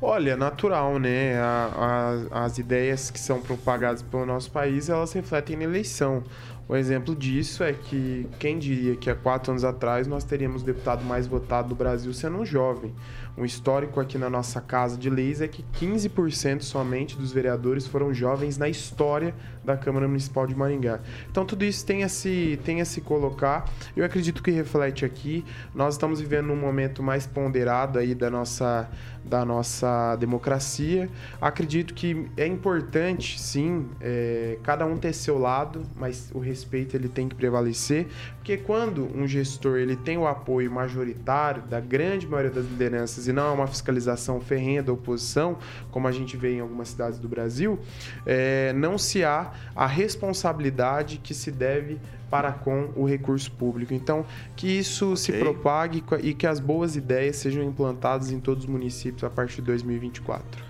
Olha, 0.00 0.36
natural, 0.36 0.96
né? 1.00 1.36
A, 1.40 2.22
a, 2.32 2.44
as 2.44 2.56
ideias 2.56 3.10
que 3.10 3.18
são 3.18 3.42
propagadas 3.42 4.00
pelo 4.00 4.24
nosso 4.24 4.48
país, 4.48 4.88
elas 4.88 5.12
refletem 5.12 5.56
na 5.56 5.64
eleição. 5.64 6.22
O 6.68 6.76
exemplo 6.76 7.16
disso 7.16 7.64
é 7.64 7.72
que 7.72 8.28
quem 8.38 8.58
diria 8.58 8.94
que 8.94 9.08
há 9.08 9.14
quatro 9.14 9.50
anos 9.50 9.64
atrás 9.64 10.06
nós 10.06 10.22
teríamos 10.22 10.60
o 10.60 10.66
deputado 10.66 11.02
mais 11.02 11.26
votado 11.26 11.70
do 11.70 11.74
Brasil 11.74 12.12
sendo 12.12 12.36
um 12.36 12.44
jovem. 12.44 12.94
Um 13.38 13.44
histórico 13.44 13.98
aqui 13.98 14.18
na 14.18 14.28
nossa 14.28 14.60
casa 14.60 14.98
de 14.98 15.08
leis 15.08 15.40
é 15.40 15.48
que 15.48 15.64
15% 15.80 16.60
somente 16.60 17.16
dos 17.16 17.32
vereadores 17.32 17.86
foram 17.86 18.12
jovens 18.12 18.58
na 18.58 18.68
história 18.68 19.34
da 19.64 19.78
Câmara 19.78 20.06
Municipal 20.06 20.46
de 20.46 20.54
Maringá. 20.54 21.00
Então 21.30 21.46
tudo 21.46 21.64
isso 21.64 21.86
tem 21.86 22.04
a 22.04 22.08
se, 22.08 22.60
tem 22.64 22.82
a 22.82 22.84
se 22.84 23.00
colocar. 23.00 23.64
Eu 23.96 24.04
acredito 24.04 24.42
que 24.42 24.50
reflete 24.50 25.06
aqui. 25.06 25.46
Nós 25.74 25.94
estamos 25.94 26.20
vivendo 26.20 26.52
um 26.52 26.56
momento 26.56 27.02
mais 27.02 27.26
ponderado 27.26 27.98
aí 27.98 28.14
da 28.14 28.28
nossa, 28.28 28.90
da 29.24 29.44
nossa 29.44 30.16
democracia. 30.16 31.08
Acredito 31.40 31.94
que 31.94 32.28
é 32.36 32.46
importante, 32.46 33.40
sim, 33.40 33.88
é, 34.00 34.58
cada 34.62 34.86
um 34.86 34.96
ter 34.96 35.12
seu 35.12 35.38
lado, 35.38 35.82
mas 35.96 36.30
o 36.34 36.38
respeito 36.38 36.96
ele 36.96 37.08
tem 37.08 37.28
que 37.28 37.34
prevalecer, 37.34 38.06
porque 38.36 38.56
quando 38.56 39.04
um 39.16 39.26
gestor 39.26 39.78
ele 39.78 39.96
tem 39.96 40.16
o 40.16 40.26
apoio 40.26 40.70
majoritário 40.70 41.62
da 41.62 41.80
grande 41.80 42.26
maioria 42.26 42.50
das 42.50 42.64
lideranças 42.64 43.28
e 43.28 43.32
não 43.32 43.48
é 43.48 43.50
uma 43.50 43.66
fiscalização 43.66 44.40
ferrenha 44.40 44.82
da 44.82 44.92
oposição, 44.92 45.58
como 45.90 46.08
a 46.08 46.12
gente 46.12 46.36
vê 46.36 46.54
em 46.54 46.60
algumas 46.60 46.88
cidades 46.88 47.18
do 47.18 47.28
Brasil, 47.28 47.78
é, 48.24 48.72
não 48.72 48.96
se 48.96 49.24
há 49.24 49.52
a 49.74 49.86
responsabilidade 49.86 51.18
que 51.18 51.34
se 51.34 51.50
deve 51.50 51.98
para 52.30 52.52
com 52.52 52.90
o 52.94 53.04
recurso 53.04 53.50
público. 53.52 53.94
Então, 53.94 54.24
que 54.56 54.66
isso 54.66 55.12
okay. 55.12 55.16
se 55.16 55.32
propague 55.32 56.04
e 56.22 56.34
que 56.34 56.46
as 56.46 56.60
boas 56.60 56.96
ideias 56.96 57.36
sejam 57.36 57.62
implantadas 57.62 58.30
em 58.30 58.40
todos 58.40 58.64
os 58.64 58.70
municípios 58.70 59.24
a 59.24 59.30
partir 59.30 59.56
de 59.56 59.62
2024. 59.62 60.68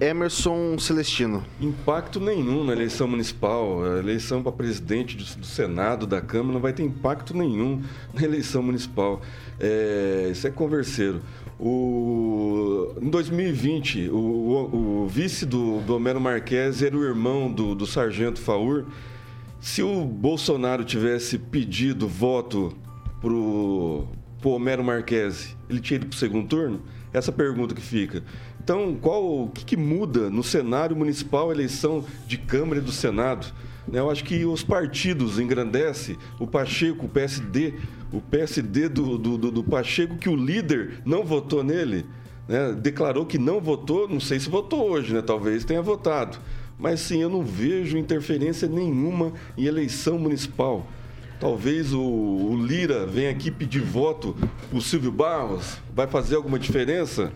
Emerson 0.00 0.78
Celestino. 0.78 1.44
Impacto 1.60 2.18
nenhum 2.18 2.64
na 2.64 2.72
eleição 2.72 3.06
municipal. 3.06 3.84
A 3.84 3.98
eleição 3.98 4.42
para 4.42 4.50
presidente 4.50 5.16
do 5.16 5.46
Senado, 5.46 6.06
da 6.06 6.20
Câmara, 6.20 6.54
não 6.54 6.60
vai 6.60 6.72
ter 6.72 6.82
impacto 6.82 7.36
nenhum 7.36 7.82
na 8.12 8.22
eleição 8.22 8.62
municipal. 8.62 9.20
É, 9.60 10.28
isso 10.32 10.46
é 10.46 10.50
converseiro. 10.50 11.20
O, 11.60 12.94
em 13.00 13.08
2020, 13.08 14.08
o, 14.08 14.16
o, 14.16 15.02
o 15.04 15.06
vice 15.06 15.46
do, 15.46 15.80
do 15.82 15.94
Homero 15.94 16.20
Marques 16.20 16.82
era 16.82 16.96
o 16.96 17.04
irmão 17.04 17.52
do, 17.52 17.74
do 17.74 17.86
sargento 17.86 18.40
Faur. 18.40 18.86
Se 19.62 19.80
o 19.80 20.04
Bolsonaro 20.04 20.82
tivesse 20.82 21.38
pedido 21.38 22.08
voto 22.08 22.76
pro, 23.20 24.08
pro 24.40 24.50
Homero 24.50 24.82
Marques, 24.82 25.56
ele 25.70 25.78
tinha 25.78 25.98
ido 25.98 26.06
pro 26.06 26.18
segundo 26.18 26.48
turno? 26.48 26.82
Essa 27.12 27.30
pergunta 27.30 27.72
que 27.72 27.80
fica. 27.80 28.24
Então, 28.60 28.98
qual 29.00 29.44
o 29.44 29.50
que, 29.50 29.64
que 29.64 29.76
muda 29.76 30.28
no 30.28 30.42
cenário 30.42 30.96
municipal 30.96 31.52
eleição 31.52 32.04
de 32.26 32.38
Câmara 32.38 32.80
e 32.80 32.82
do 32.82 32.90
Senado? 32.90 33.46
Né, 33.86 34.00
eu 34.00 34.10
acho 34.10 34.24
que 34.24 34.44
os 34.44 34.64
partidos 34.64 35.38
engrandecem, 35.38 36.18
o 36.40 36.46
Pacheco, 36.46 37.06
o 37.06 37.08
PSD, 37.08 37.74
o 38.12 38.20
PSD 38.20 38.88
do, 38.88 39.16
do, 39.16 39.38
do 39.38 39.62
Pacheco, 39.62 40.16
que 40.16 40.28
o 40.28 40.34
líder 40.34 41.02
não 41.04 41.24
votou 41.24 41.62
nele, 41.62 42.04
né, 42.48 42.72
declarou 42.72 43.24
que 43.24 43.38
não 43.38 43.60
votou, 43.60 44.08
não 44.08 44.18
sei 44.18 44.40
se 44.40 44.50
votou 44.50 44.90
hoje, 44.90 45.14
né, 45.14 45.22
talvez 45.22 45.64
tenha 45.64 45.80
votado. 45.80 46.36
Mas 46.78 47.00
sim, 47.00 47.20
eu 47.20 47.28
não 47.28 47.42
vejo 47.42 47.96
interferência 47.96 48.68
nenhuma 48.68 49.32
em 49.56 49.64
eleição 49.64 50.18
municipal. 50.18 50.86
Talvez 51.38 51.92
o, 51.92 52.00
o 52.00 52.56
Lira 52.64 53.06
venha 53.06 53.30
aqui 53.30 53.50
pedir 53.50 53.82
voto 53.82 54.36
o 54.72 54.80
Silvio 54.80 55.10
Barros. 55.10 55.78
Vai 55.94 56.06
fazer 56.06 56.36
alguma 56.36 56.58
diferença? 56.58 57.32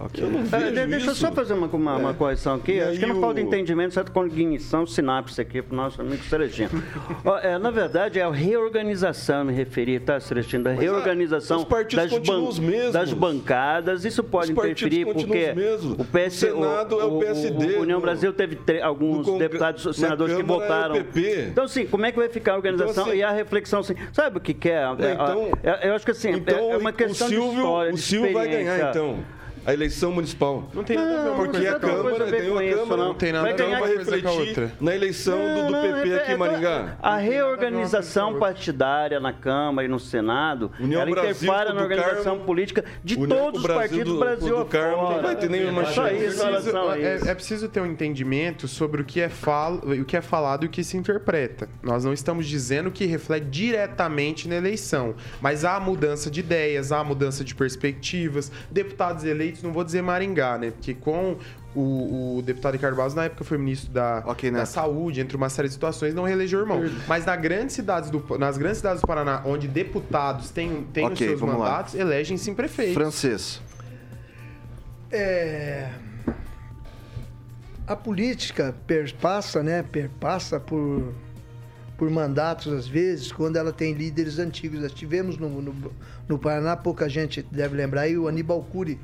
Okay. 0.00 0.24
Eu 0.24 0.30
não 0.30 0.44
vejo 0.44 0.86
deixa 0.86 1.10
eu 1.10 1.14
só 1.14 1.32
fazer 1.32 1.54
uma, 1.54 1.66
uma, 1.66 1.92
é. 1.92 1.96
uma 1.96 2.14
correção 2.14 2.54
aqui. 2.54 2.72
E 2.72 2.80
Acho 2.80 3.00
que 3.00 3.06
não 3.06 3.18
o... 3.18 3.20
falta 3.20 3.40
entendimento, 3.40 3.94
certo? 3.94 4.12
Cognição, 4.12 4.86
sinapse 4.86 5.40
aqui 5.40 5.60
para 5.60 5.74
o 5.74 5.76
nosso 5.76 6.00
amigo 6.00 6.22
Celestino. 6.24 6.70
é, 7.42 7.58
na 7.58 7.70
verdade, 7.70 8.20
é 8.20 8.22
a 8.22 8.30
reorganização, 8.30 9.44
me 9.44 9.52
referi, 9.52 9.98
tá, 9.98 10.20
Celestino? 10.20 10.64
Da 10.64 10.70
reorganização 10.70 11.66
das, 11.94 12.12
ban 12.18 12.92
das, 12.92 13.12
bancadas. 13.12 14.04
Isso 14.04 14.22
pode 14.22 14.52
interferir 14.52 15.04
porque 15.06 15.54
o, 15.98 16.04
PS, 16.04 16.42
o 16.44 16.46
Senado 16.46 16.96
o, 16.96 17.00
é 17.00 17.04
o 17.04 17.18
PSD. 17.18 17.76
O, 17.76 17.82
União 17.82 18.00
Brasil 18.00 18.32
teve 18.32 18.58
alguns 18.80 19.26
deputados, 19.38 19.96
senadores 19.96 20.36
que 20.36 20.42
é 20.42 20.44
votaram. 20.44 20.96
É 20.96 21.48
então, 21.48 21.64
assim, 21.64 21.86
como 21.86 22.06
é 22.06 22.12
que 22.12 22.18
vai 22.18 22.28
ficar 22.28 22.52
a 22.52 22.56
organização 22.56 22.92
então, 22.92 23.06
assim, 23.08 23.18
e 23.18 23.22
a 23.22 23.32
reflexão? 23.32 23.80
Assim, 23.80 23.94
sabe 24.12 24.38
o 24.38 24.40
que, 24.40 24.54
que 24.54 24.70
é? 24.70 24.84
Então, 25.12 25.48
eu 25.82 25.94
acho 25.94 26.04
que 26.04 26.12
assim, 26.12 26.30
então, 26.30 26.72
é 26.72 26.76
uma 26.76 26.92
questão 26.92 27.28
Silvio, 27.28 27.50
de 27.50 27.56
história, 27.56 27.94
O 27.94 27.96
Silvio 27.96 28.32
vai 28.32 28.48
ganhar, 28.48 28.90
então. 28.90 29.37
A 29.68 29.74
eleição 29.74 30.10
municipal. 30.10 30.66
Não 30.72 30.82
tem 30.82 30.96
nada 30.96 31.20
a 31.20 31.22
ver 31.24 31.36
Porque 31.36 31.66
a. 31.66 31.78
Câmara 31.78 32.64
isso, 32.64 32.76
Câmara. 32.78 33.02
não. 33.04 33.14
Tem 33.14 33.32
nada 33.32 33.42
Vai 33.44 33.52
a 33.52 33.56
ver 33.56 33.64
uma 33.64 33.80
vai 33.80 33.80
coisa 33.80 34.04
com 34.04 34.10
a 34.10 34.14
refletir 34.16 34.48
outra. 34.48 34.72
na 34.80 34.96
eleição 34.96 35.38
do, 35.38 35.66
do 35.66 35.70
Não, 35.72 35.82
PP 35.82 36.08
é- 36.10 36.14
aqui 36.16 36.30
é- 36.30 36.34
em 36.34 36.38
Maringá. 36.38 36.96
A 37.02 37.16
tem 37.18 37.28
reorganização 37.28 38.38
partidária 38.38 39.20
na 39.20 39.30
Câmara 39.32 39.86
e 39.86 39.90
no 39.90 40.00
Senado, 40.00 40.70
União 40.80 41.02
ela 41.02 41.10
Brasil, 41.10 41.30
interfere 41.32 41.68
na 41.68 41.74
do 41.74 41.82
organização 41.82 42.24
Carmo, 42.32 42.44
política 42.44 42.82
de 43.04 43.14
União 43.18 43.38
todos 43.38 43.60
os 43.60 43.66
partidos 43.66 44.04
do 44.14 44.18
Brasil 44.18 44.56
do 44.56 44.64
Carmo, 44.64 44.96
afora. 45.02 45.14
não 45.16 45.22
vai 45.22 45.36
ter 45.36 45.50
nenhuma 45.50 45.84
chance. 45.84 46.24
é, 47.02 47.30
é 47.30 47.34
preciso 47.34 47.68
ter 47.68 47.80
um 47.82 47.86
entendimento 47.86 48.66
sobre 48.66 49.02
o 49.02 49.04
que, 49.04 49.20
é 49.20 49.28
fal, 49.28 49.74
o 49.74 50.04
que 50.04 50.16
é 50.16 50.22
falado 50.22 50.64
e 50.64 50.66
o 50.66 50.70
que 50.70 50.82
se 50.82 50.96
interpreta. 50.96 51.68
Nós 51.82 52.06
não 52.06 52.14
estamos 52.14 52.46
dizendo 52.46 52.90
que 52.90 53.04
reflete 53.04 53.44
diretamente 53.46 54.48
na 54.48 54.56
eleição, 54.56 55.14
mas 55.42 55.62
há 55.62 55.78
mudança 55.78 56.30
de 56.30 56.40
ideias, 56.40 56.90
há 56.90 57.04
mudança 57.04 57.44
de 57.44 57.54
perspectivas. 57.54 58.50
Deputados 58.70 59.24
eleitos, 59.24 59.57
não 59.64 59.72
vou 59.72 59.84
dizer 59.84 60.02
Maringá, 60.02 60.58
né? 60.58 60.70
Porque 60.70 60.94
com 60.94 61.36
o, 61.74 62.38
o 62.38 62.42
deputado 62.42 62.72
Ricardo 62.74 62.96
Barros, 62.96 63.14
na 63.14 63.24
época 63.24 63.44
foi 63.44 63.58
ministro 63.58 63.92
da, 63.92 64.22
Ok, 64.26 64.50
da 64.50 64.66
saúde, 64.66 65.20
entre 65.20 65.36
uma 65.36 65.48
série 65.48 65.68
de 65.68 65.74
situações, 65.74 66.14
não 66.14 66.24
reelegeu 66.24 66.58
o 66.58 66.62
irmão. 66.62 66.80
Mas 67.06 67.24
na 67.24 67.36
grandes 67.36 67.74
cidades 67.74 68.10
do, 68.10 68.38
nas 68.38 68.58
grandes 68.58 68.78
cidades 68.78 69.00
do 69.00 69.06
Paraná, 69.06 69.42
onde 69.44 69.68
deputados 69.68 70.50
têm, 70.50 70.84
têm 70.92 71.06
os 71.06 71.12
Ok, 71.12 71.28
seus 71.28 71.40
mandatos, 71.40 71.94
elegem 71.94 72.36
sim 72.36 72.54
prefeitos. 72.54 72.94
Francês. 72.94 73.60
É, 75.10 75.88
a 77.86 77.96
política 77.96 78.74
perpassa, 78.86 79.62
né? 79.62 79.82
Perpassa 79.82 80.60
por, 80.60 81.14
por 81.96 82.10
mandatos 82.10 82.72
às 82.72 82.86
vezes, 82.86 83.32
quando 83.32 83.56
ela 83.56 83.72
tem 83.72 83.94
líderes 83.94 84.38
antigos. 84.38 84.80
Nós 84.80 84.92
tivemos 84.92 85.38
no, 85.38 85.48
no, 85.62 85.92
no 86.28 86.38
Paraná, 86.38 86.76
pouca 86.76 87.08
gente 87.08 87.42
deve 87.50 87.76
lembrar, 87.76 88.02
aí 88.02 88.18
o 88.18 88.28
Aníbal 88.28 88.62
Cury. 88.62 89.00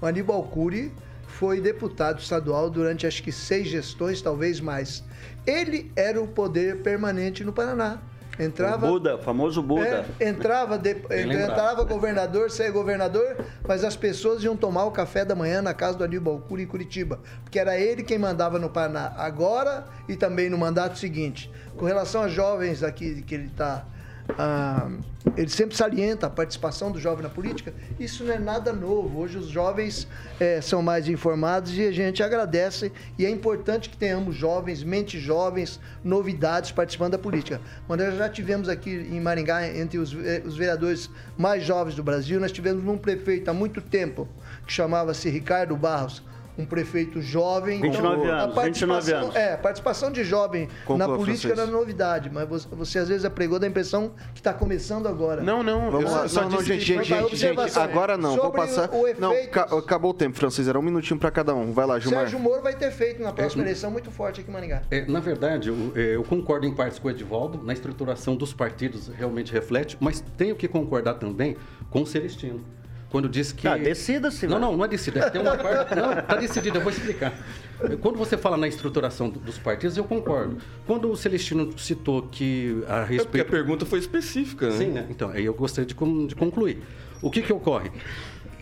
O 0.00 0.06
Aníbal 0.06 0.42
Cury 0.44 0.92
foi 1.26 1.60
deputado 1.60 2.20
estadual 2.20 2.70
durante 2.70 3.06
acho 3.06 3.22
que 3.22 3.32
seis 3.32 3.68
gestões, 3.68 4.20
talvez 4.22 4.60
mais. 4.60 5.04
Ele 5.46 5.90
era 5.96 6.20
o 6.20 6.26
poder 6.26 6.82
permanente 6.82 7.44
no 7.44 7.52
Paraná. 7.52 7.98
Entrava. 8.40 8.86
O 8.86 8.92
Buda, 8.92 9.18
famoso 9.18 9.60
Buda. 9.60 10.06
É, 10.20 10.28
entrava, 10.28 10.78
de- 10.78 10.94
entrava 11.10 11.82
governador, 11.82 12.52
saía 12.52 12.70
governador, 12.70 13.36
mas 13.66 13.82
as 13.82 13.96
pessoas 13.96 14.44
iam 14.44 14.56
tomar 14.56 14.84
o 14.84 14.92
café 14.92 15.24
da 15.24 15.34
manhã 15.34 15.60
na 15.60 15.74
casa 15.74 15.98
do 15.98 16.04
Aníbal 16.04 16.38
Cury 16.48 16.62
em 16.62 16.66
Curitiba, 16.66 17.18
porque 17.42 17.58
era 17.58 17.76
ele 17.76 18.04
quem 18.04 18.16
mandava 18.16 18.56
no 18.56 18.70
Paraná 18.70 19.12
agora 19.16 19.88
e 20.08 20.14
também 20.14 20.48
no 20.48 20.56
mandato 20.56 20.96
seguinte. 21.00 21.50
Com 21.76 21.84
relação 21.84 22.22
a 22.22 22.28
jovens 22.28 22.84
aqui 22.84 23.22
que 23.22 23.34
ele 23.34 23.46
está. 23.46 23.84
Ele 25.36 25.48
sempre 25.48 25.76
salienta 25.76 26.26
a 26.26 26.30
participação 26.30 26.90
do 26.90 26.98
jovem 26.98 27.22
na 27.22 27.28
política. 27.28 27.72
Isso 27.98 28.24
não 28.24 28.34
é 28.34 28.38
nada 28.38 28.72
novo. 28.72 29.20
Hoje 29.20 29.38
os 29.38 29.48
jovens 29.48 30.08
eh, 30.38 30.60
são 30.60 30.82
mais 30.82 31.08
informados 31.08 31.76
e 31.76 31.86
a 31.86 31.92
gente 31.92 32.22
agradece. 32.22 32.92
E 33.18 33.24
é 33.24 33.30
importante 33.30 33.88
que 33.88 33.96
tenhamos 33.96 34.34
jovens, 34.34 34.82
mentes 34.82 35.20
jovens, 35.20 35.80
novidades 36.02 36.72
participando 36.72 37.12
da 37.12 37.18
política. 37.18 37.60
Mas 37.86 37.98
nós 37.98 38.16
já 38.16 38.28
tivemos 38.28 38.68
aqui 38.68 38.90
em 38.90 39.20
Maringá, 39.20 39.66
entre 39.66 39.98
os, 39.98 40.12
eh, 40.14 40.42
os 40.44 40.56
vereadores 40.56 41.10
mais 41.36 41.64
jovens 41.64 41.94
do 41.94 42.02
Brasil, 42.02 42.40
nós 42.40 42.52
tivemos 42.52 42.84
um 42.86 42.98
prefeito 42.98 43.48
há 43.48 43.54
muito 43.54 43.80
tempo 43.80 44.28
que 44.66 44.72
chamava-se 44.72 45.28
Ricardo 45.28 45.76
Barros. 45.76 46.22
Um 46.58 46.64
prefeito 46.66 47.22
jovem. 47.22 47.80
29 47.80 48.28
a 48.28 48.42
anos, 48.42 48.54
29 48.54 48.54
participação- 48.54 49.18
anos. 49.22 49.36
É, 49.36 49.54
a 49.54 49.58
participação 49.58 50.10
de 50.10 50.24
jovem 50.24 50.68
Conclua, 50.84 51.06
na 51.08 51.16
política 51.16 51.52
era 51.52 51.66
novidade, 51.66 52.28
mas 52.32 52.48
você, 52.48 52.68
você 52.72 52.98
às 52.98 53.08
vezes 53.08 53.24
apregou 53.24 53.60
da 53.60 53.66
impressão 53.68 54.10
que 54.34 54.40
está 54.40 54.52
começando 54.52 55.06
agora. 55.06 55.40
Não, 55.40 55.62
não. 55.62 55.88
Vamos 55.90 56.10
lá. 56.10 56.26
só 56.26 56.42
Não, 56.42 56.50
não, 56.50 56.58
gente, 56.62 56.80
que 56.80 56.84
gente, 56.84 57.04
gente, 57.04 57.54
para 57.54 57.66
gente. 57.68 57.78
Agora 57.78 58.16
não, 58.18 58.34
vou 58.34 58.46
Sobre 58.46 58.60
passar. 58.60 58.90
o 58.92 59.06
Não, 59.20 59.32
efeito- 59.32 59.50
ca- 59.52 59.68
acabou 59.78 60.10
o 60.10 60.14
tempo, 60.14 60.36
francês. 60.36 60.66
Era 60.66 60.76
um 60.78 60.82
minutinho 60.82 61.18
pra 61.20 61.30
cada 61.30 61.54
um. 61.54 61.72
Vai 61.72 61.86
lá, 61.86 61.98
Gilmar. 62.00 62.22
Sérgio 62.22 62.40
Moro 62.40 62.60
vai 62.60 62.74
ter 62.74 62.90
feito 62.90 63.22
na 63.22 63.32
próxima 63.32 63.62
eleição 63.62 63.90
muito 63.92 64.10
forte 64.10 64.40
aqui 64.40 64.50
em 64.50 64.52
Maringá. 64.52 64.82
É, 64.90 65.06
na 65.06 65.20
verdade, 65.20 65.68
eu, 65.68 65.92
é, 65.94 66.16
eu 66.16 66.24
concordo 66.24 66.66
em 66.66 66.74
partes 66.74 66.98
com 66.98 67.06
o 67.06 67.10
Edivaldo, 67.10 67.62
na 67.62 67.72
estruturação 67.72 68.34
dos 68.34 68.52
partidos 68.52 69.06
realmente 69.08 69.52
reflete, 69.52 69.96
mas 70.00 70.24
tenho 70.36 70.56
que 70.56 70.66
concordar 70.66 71.14
também 71.14 71.56
com 71.90 72.02
o 72.02 72.06
Celestino. 72.06 72.64
Quando 73.10 73.28
disse 73.28 73.54
que. 73.54 73.66
Ah, 73.66 73.76
decida-se, 73.76 74.46
Não, 74.46 74.56
velho. 74.58 74.70
não, 74.70 74.76
não 74.76 74.84
é 74.84 74.88
decida. 74.88 75.30
Tem 75.30 75.40
uma 75.40 75.56
parte. 75.56 75.94
Não, 75.94 76.14
tá 76.22 76.36
decidido, 76.36 76.76
eu 76.78 76.82
vou 76.82 76.92
explicar. 76.92 77.32
Quando 78.02 78.18
você 78.18 78.36
fala 78.36 78.56
na 78.56 78.68
estruturação 78.68 79.30
do- 79.30 79.38
dos 79.40 79.56
partidos, 79.56 79.96
eu 79.96 80.04
concordo. 80.04 80.58
Quando 80.86 81.10
o 81.10 81.16
Celestino 81.16 81.72
citou 81.78 82.22
que 82.22 82.82
a 82.86 82.96
É 82.96 83.00
porque 83.00 83.14
a 83.14 83.16
respeito. 83.16 83.50
pergunta 83.50 83.86
foi 83.86 83.98
específica, 83.98 84.68
né? 84.68 84.76
Sim, 84.76 84.86
né? 84.88 85.06
Então, 85.08 85.30
aí 85.30 85.44
eu 85.44 85.54
gostaria 85.54 85.86
de, 85.86 85.94
con- 85.94 86.26
de 86.26 86.34
concluir. 86.34 86.82
O 87.22 87.30
que 87.30 87.40
que 87.40 87.52
ocorre? 87.52 87.90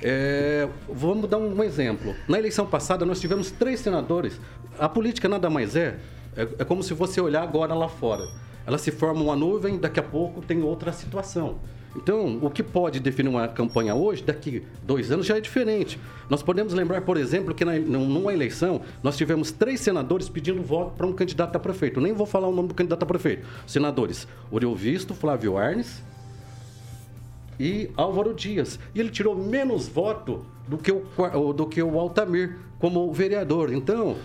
É, 0.03 0.69
vamos 0.89 1.29
dar 1.29 1.39
um 1.39 1.63
exemplo. 1.65 2.15
Na 2.29 2.39
eleição 2.39 2.67
passada, 2.67 3.05
nós 3.05 3.21
tivemos 3.21 3.51
três 3.51 3.81
senadores. 3.81 4.39
A 4.79 4.89
política 4.89 5.29
nada 5.29 5.49
mais 5.49 5.75
é, 5.75 5.97
é, 6.37 6.43
é 6.59 6.65
como 6.65 6.83
se 6.83 6.93
você 6.95 7.21
olhar 7.21 7.43
agora 7.43 7.75
lá 7.75 7.89
fora. 7.89 8.23
Ela 8.67 8.79
se 8.79 8.91
forma 8.91 9.23
uma 9.23 9.35
nuvem, 9.37 9.79
daqui 9.79 9.99
a 9.99 10.03
pouco 10.03 10.43
tem 10.43 10.63
outra 10.63 10.93
situação. 10.93 11.59
Então, 11.97 12.39
o 12.43 12.51
que 12.51 12.63
pode 12.63 13.01
definir 13.01 13.29
uma 13.29 13.49
campanha 13.49 13.95
hoje, 13.95 14.23
daqui 14.23 14.63
dois 14.85 15.11
anos, 15.11 15.27
já 15.27 15.37
é 15.37 15.41
diferente. 15.41 15.99
Nós 16.29 16.43
podemos 16.43 16.75
lembrar, 16.75 17.01
por 17.01 17.17
exemplo, 17.17 17.55
que 17.55 17.65
na, 17.65 17.79
numa 17.79 18.33
eleição, 18.33 18.83
nós 19.03 19.17
tivemos 19.17 19.51
três 19.51 19.81
senadores 19.81 20.29
pedindo 20.29 20.63
voto 20.63 20.93
para 20.97 21.07
um 21.07 21.13
candidato 21.13 21.57
a 21.57 21.59
prefeito. 21.59 22.01
Nem 22.01 22.13
vou 22.13 22.27
falar 22.27 22.49
o 22.49 22.55
nome 22.55 22.69
do 22.69 22.75
candidato 22.75 23.03
a 23.03 23.07
prefeito. 23.07 23.47
Senadores 23.67 24.29
Oriovisto, 24.51 25.15
Flávio 25.15 25.57
Arnes, 25.57 26.03
e 27.59 27.91
Álvaro 27.97 28.35
Dias. 28.35 28.79
E 28.95 29.01
ele 29.01 29.11
tirou 29.11 29.35
menos 29.35 29.89
voto 29.89 30.45
do 30.69 30.77
que 30.77 30.93
o, 30.93 31.53
do 31.53 31.67
que 31.67 31.83
o 31.83 31.99
Altamir 31.99 32.59
como 32.79 33.13
vereador. 33.13 33.73
Então, 33.73 34.17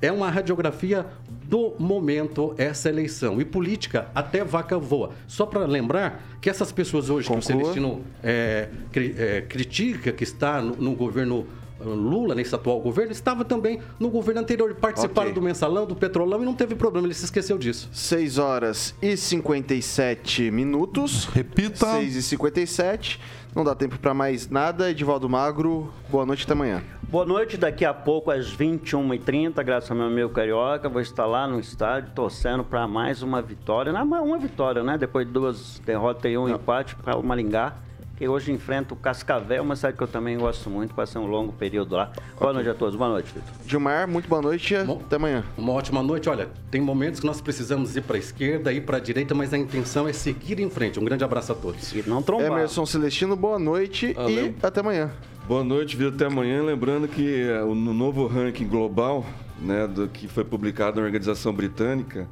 é 0.00 0.10
uma 0.10 0.30
radiografia 0.30 1.06
do 1.48 1.72
momento 1.78 2.54
essa 2.58 2.90
eleição. 2.90 3.40
E 3.40 3.44
política, 3.44 4.08
até 4.14 4.44
vaca 4.44 4.78
voa. 4.78 5.10
Só 5.26 5.46
para 5.46 5.64
lembrar 5.64 6.22
que 6.42 6.50
essas 6.50 6.70
pessoas 6.70 7.08
hoje 7.08 7.26
que 7.26 7.32
o 7.32 7.36
Conclua. 7.36 7.56
Celestino 7.60 8.02
é, 8.22 8.68
cri- 8.92 9.14
é, 9.16 9.40
critica, 9.40 10.12
que 10.12 10.22
está 10.24 10.60
no, 10.60 10.76
no 10.76 10.92
governo 10.94 11.46
eh, 11.80 11.84
Lula, 11.84 12.34
nesse 12.34 12.54
atual 12.54 12.78
governo, 12.80 13.12
estava 13.12 13.46
também 13.46 13.80
no 13.98 14.10
governo 14.10 14.42
anterior. 14.42 14.74
Participaram 14.74 15.30
Ok. 15.30 15.40
do 15.40 15.42
mensalão, 15.42 15.86
do 15.86 15.96
petrolão 15.96 16.42
e 16.42 16.44
não 16.44 16.52
teve 16.54 16.74
problema, 16.74 17.06
ele 17.06 17.14
se 17.14 17.24
esqueceu 17.24 17.56
disso. 17.56 17.88
6 17.92 18.36
horas 18.36 18.94
e 19.00 19.16
57 19.16 20.50
minutos. 20.50 21.24
Repita. 21.24 21.92
6 21.92 22.16
e 22.16 22.22
57. 22.22 23.20
Não 23.58 23.64
dá 23.64 23.74
tempo 23.74 23.98
pra 23.98 24.14
mais 24.14 24.48
nada. 24.48 24.88
Edivaldo 24.88 25.28
Magro, 25.28 25.92
boa 26.08 26.24
noite 26.24 26.44
até 26.44 26.52
amanhã. 26.52 26.80
Boa 27.02 27.26
noite, 27.26 27.56
daqui 27.56 27.84
a 27.84 27.92
pouco 27.92 28.30
às 28.30 28.56
21h30, 28.56 29.64
graças 29.64 29.90
ao 29.90 29.96
meu 29.96 30.06
amigo 30.06 30.28
Carioca, 30.28 30.88
vou 30.88 31.02
estar 31.02 31.26
lá 31.26 31.44
no 31.48 31.58
estádio 31.58 32.12
torcendo 32.14 32.62
para 32.62 32.86
mais 32.86 33.20
uma 33.20 33.42
vitória. 33.42 33.92
Não, 33.92 34.04
uma 34.04 34.38
vitória, 34.38 34.84
né? 34.84 34.96
Depois 34.96 35.26
de 35.26 35.32
duas 35.32 35.80
derrotas 35.84 36.30
e 36.30 36.38
um 36.38 36.48
empate 36.48 36.94
para 36.94 37.16
o 37.16 37.22
Maringá, 37.24 37.74
que 38.18 38.26
hoje 38.26 38.50
enfrenta 38.50 38.94
o 38.94 38.96
Cascavel, 38.96 39.62
uma 39.62 39.76
cidade 39.76 39.96
que 39.96 40.02
eu 40.02 40.08
também 40.08 40.36
gosto 40.36 40.68
muito, 40.68 40.92
passei 40.92 41.20
um 41.20 41.26
longo 41.26 41.52
período 41.52 41.94
lá. 41.94 42.10
Boa 42.36 42.52
noite 42.52 42.68
a 42.68 42.74
todos, 42.74 42.96
boa 42.96 43.08
noite, 43.08 43.32
Vitor. 43.32 43.48
Gilmar, 43.64 44.08
muito 44.08 44.28
boa 44.28 44.42
noite. 44.42 44.76
Bom. 44.78 45.00
Até 45.06 45.14
amanhã. 45.14 45.44
Uma 45.56 45.72
ótima 45.72 46.02
noite. 46.02 46.28
Olha, 46.28 46.48
tem 46.68 46.80
momentos 46.80 47.20
que 47.20 47.26
nós 47.26 47.40
precisamos 47.40 47.96
ir 47.96 48.02
para 48.02 48.16
a 48.16 48.18
esquerda, 48.18 48.72
ir 48.72 48.80
para 48.80 48.96
a 48.96 49.00
direita, 49.00 49.36
mas 49.36 49.54
a 49.54 49.58
intenção 49.58 50.08
é 50.08 50.12
seguir 50.12 50.58
em 50.58 50.68
frente. 50.68 50.98
Um 50.98 51.04
grande 51.04 51.22
abraço 51.22 51.52
a 51.52 51.54
todos. 51.54 51.92
E 51.92 52.02
não 52.08 52.20
trombar. 52.20 52.48
Emerson 52.48 52.84
Celestino, 52.84 53.36
boa 53.36 53.56
noite 53.56 54.12
Ah, 54.18 54.28
e 54.28 54.52
até 54.60 54.80
amanhã. 54.80 55.12
Boa 55.46 55.62
noite, 55.62 55.96
viu 55.96 56.08
até 56.08 56.26
amanhã. 56.26 56.60
Lembrando 56.60 57.06
que 57.06 57.42
eh, 57.42 57.62
o 57.62 57.72
no 57.72 57.94
novo 57.94 58.26
ranking 58.26 58.66
global, 58.66 59.24
né, 59.60 59.86
do 59.86 60.08
que 60.08 60.26
foi 60.26 60.42
publicado 60.42 60.98
na 60.98 61.06
organização 61.06 61.52
britânica, 61.52 62.26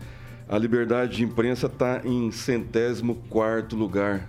a 0.49 0.59
liberdade 0.59 1.19
de 1.19 1.23
imprensa 1.23 1.67
está 1.67 2.01
em 2.05 2.33
centésimo 2.33 3.15
quarto 3.31 3.77
lugar. 3.77 4.29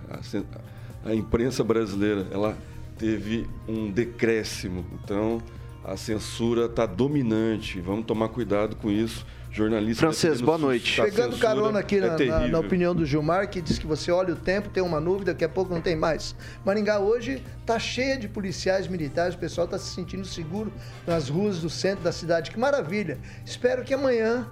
A, 1.04 1.14
imprensa 1.14 1.62
brasileira, 1.64 2.26
ela 2.30 2.56
teve 2.98 3.46
um 3.66 3.90
decréscimo. 3.90 4.84
Então, 5.02 5.40
a 5.84 5.96
censura 5.96 6.66
está 6.66 6.84
dominante. 6.86 7.80
Vamos 7.80 8.04
tomar 8.06 8.28
cuidado 8.28 8.76
com 8.76 8.90
isso. 8.90 9.24
Jornalista 9.50 10.02
Francês, 10.02 10.42
boa 10.42 10.58
noite. 10.58 11.00
Pegando 11.00 11.38
carona 11.38 11.78
aqui 11.78 11.96
é 11.96 12.00
na, 12.00 12.18
na- 12.18 12.48
na 12.48 12.58
opinião 12.58 12.94
do 12.94 13.06
Gilmar, 13.06 13.48
que 13.48 13.62
diz 13.62 13.78
que 13.78 13.86
você 13.86 14.10
olha 14.12 14.34
o 14.34 14.36
tempo, 14.36 14.68
tem 14.68 14.82
uma 14.82 15.00
nuvem, 15.00 15.24
daqui 15.24 15.42
a 15.42 15.48
pouco 15.48 15.72
não 15.72 15.80
tem 15.80 15.96
mais. 15.96 16.36
Maringá 16.66 16.98
hoje 16.98 17.42
está 17.62 17.78
cheia 17.78 18.18
de 18.18 18.28
policiais 18.28 18.86
militares, 18.86 19.34
o 19.34 19.38
pessoal 19.38 19.64
está 19.64 19.78
se 19.78 19.94
sentindo 19.94 20.26
seguro 20.26 20.70
nas 21.06 21.30
ruas 21.30 21.60
do 21.60 21.70
centro 21.70 22.04
da 22.04 22.12
cidade. 22.12 22.50
Que 22.50 22.58
maravilha! 22.58 23.18
Espero 23.44 23.82
que 23.84 23.94
amanhã, 23.94 24.46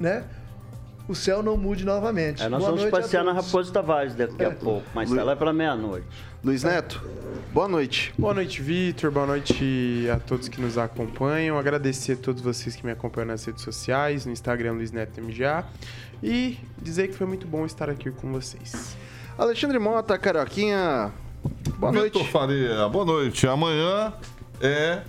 né, 0.00 0.24
o 1.08 1.14
céu 1.14 1.42
não 1.42 1.56
mude 1.56 1.84
novamente. 1.84 2.42
É, 2.42 2.48
nós 2.48 2.60
Boa 2.62 2.76
vamos 2.76 2.90
passear 2.90 3.24
na. 3.24 3.32
Raposo 3.32 3.72
Tavares 3.72 4.14
daqui 4.14 4.44
a 4.44 4.50
pouco, 4.50 4.86
mas 4.94 5.10
tá 5.10 5.24
lá 5.24 5.34
para 5.34 5.52
meia-noite. 5.52 6.06
Luiz 6.44 6.62
Neto, 6.62 7.02
boa 7.52 7.66
noite. 7.66 8.12
Boa 8.18 8.34
noite, 8.34 8.60
Vitor. 8.62 9.10
Boa 9.10 9.26
noite 9.26 10.06
a 10.14 10.20
todos 10.20 10.48
que 10.48 10.60
nos 10.60 10.76
acompanham. 10.78 11.58
Agradecer 11.58 12.12
a 12.12 12.16
todos 12.16 12.42
vocês 12.42 12.76
que 12.76 12.84
me 12.84 12.92
acompanham 12.92 13.28
nas 13.28 13.44
redes 13.44 13.62
sociais, 13.64 14.26
no 14.26 14.32
Instagram 14.32 14.72
Luiz 14.74 14.92
Neto 14.92 15.20
MGA. 15.20 15.64
E 16.22 16.58
dizer 16.80 17.08
que 17.08 17.14
foi 17.14 17.26
muito 17.26 17.46
bom 17.46 17.64
estar 17.64 17.88
aqui 17.88 18.10
com 18.10 18.30
vocês. 18.32 18.96
Alexandre 19.36 19.78
Mota, 19.78 20.18
Carioquinha, 20.18 21.12
boa 21.78 21.92
Vitor 21.92 22.20
noite. 22.20 22.30
Faria, 22.32 22.88
boa 22.88 23.04
noite. 23.04 23.46
Amanhã 23.46 24.12
é 24.60 25.02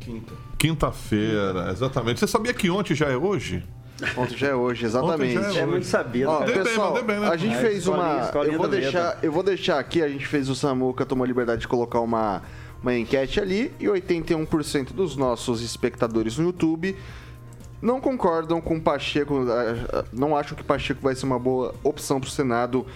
Quinta. 0.00 0.32
quinta-feira, 0.58 1.70
exatamente. 1.70 2.20
Você 2.20 2.26
sabia 2.26 2.54
que 2.54 2.70
ontem 2.70 2.94
já 2.94 3.08
é 3.08 3.16
hoje? 3.16 3.64
Ontem 4.16 4.36
já 4.36 4.48
é 4.48 4.54
hoje, 4.54 4.84
exatamente. 4.84 5.38
Ontem 5.38 5.52
já 5.52 5.60
é 5.60 5.62
É 5.62 5.66
muito 5.66 5.86
sabido. 5.86 6.28
Ó, 6.30 6.44
bem, 6.44 6.54
pessoal, 6.54 7.02
bem, 7.04 7.20
né? 7.20 7.28
a 7.28 7.36
gente 7.36 7.54
É, 7.54 7.60
fez 7.60 7.78
escolinha, 7.78 8.06
uma. 8.06 8.24
escolinha 8.24 8.54
Eu 8.54 8.58
vou, 8.58 8.68
deixar, 8.68 9.18
eu 9.22 9.32
vou 9.32 9.42
deixar 9.42 9.78
aqui, 9.78 10.02
a 10.02 10.08
gente 10.08 10.26
fez 10.26 10.48
o 10.48 10.54
Samuca, 10.54 11.04
tomou 11.06 11.24
a 11.24 11.26
liberdade 11.26 11.60
de 11.62 11.68
colocar 11.68 12.00
uma, 12.00 12.42
uma 12.82 12.96
enquete 12.96 13.40
ali 13.40 13.72
e 13.78 13.86
81% 13.86 14.92
dos 14.92 15.16
nossos 15.16 15.62
espectadores 15.62 16.36
no 16.38 16.44
YouTube 16.44 16.96
não 17.80 18.00
concordam 18.00 18.60
com 18.60 18.78
Pacheco, 18.78 19.44
não 20.12 20.36
acham 20.36 20.56
que 20.56 20.62
Pacheco 20.62 21.00
vai 21.02 21.16
ser 21.16 21.26
uma 21.26 21.38
boa 21.38 21.74
opção 21.82 22.20
para 22.20 22.28
o 22.28 22.30
Senado 22.30 22.86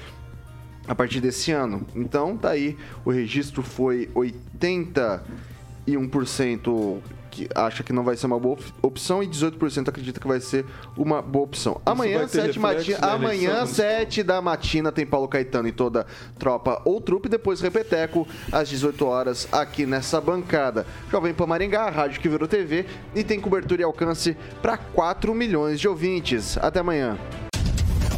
a 0.87 0.95
partir 0.95 1.21
desse 1.21 1.51
ano. 1.51 1.85
Então, 1.93 2.39
daí 2.41 2.77
o 3.05 3.11
registro 3.11 3.65
foi 3.65 4.09
81% 4.15 6.99
que 7.37 7.49
acha 7.55 7.83
que 7.83 7.93
não 7.93 8.03
vai 8.03 8.17
ser 8.17 8.27
uma 8.27 8.39
boa 8.41 8.55
op- 8.55 8.65
opção 8.83 9.23
e 9.23 9.27
18% 9.27 9.89
acredita 9.89 10.19
que 10.19 10.27
vai 10.27 10.41
ser 10.41 10.65
uma 10.97 11.21
boa 11.21 11.45
opção. 11.45 11.79
Amanhã, 11.85 12.19
vai 12.21 12.27
ter 12.29 12.33
7 12.33 12.59
reflexo 12.59 12.61
matina, 12.61 12.99
na 12.99 13.13
amanhã 13.13 13.33
eleição 13.35 13.57
municipal? 13.61 13.91
7 14.01 14.23
da 14.23 14.41
matina 14.41 14.91
tem 14.91 15.05
Paulo 15.07 15.29
Caetano 15.29 15.69
e 15.69 15.73
toda 15.73 16.07
tropa 16.39 16.81
ou 16.85 16.99
trupe, 17.01 17.29
depois 17.29 17.61
repeteco 17.61 18.27
às 18.51 18.69
18 18.71 19.05
horas 19.05 19.47
aqui 19.53 19.85
nessa 19.85 20.19
bancada. 20.21 20.87
Jovem 21.11 21.35
Pan 21.35 21.47
Maringá, 21.47 21.83
a 21.85 21.91
rádio 21.91 22.21
que 22.21 22.29
virou 22.29 22.49
TV 22.49 22.87
e 23.15 23.23
tem 23.23 23.39
cobertura 23.39 23.83
e 23.83 23.85
alcance 23.85 24.35
para 24.63 24.79
4 24.79 25.35
milhões 25.35 25.79
de 25.79 25.87
ouvintes. 25.87 26.57
Até 26.59 26.81
amanhã. 26.81 27.19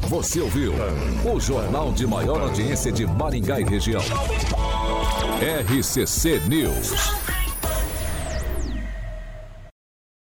Você 0.02 0.40
ouviu 0.40 0.72
o 1.34 1.40
jornal 1.40 1.92
de 1.92 2.06
maior 2.06 2.40
audiência 2.40 2.90
de 2.92 3.06
Maringá 3.06 3.60
e 3.60 3.64
região. 3.64 4.00
RCC 5.40 6.40
News. 6.48 6.92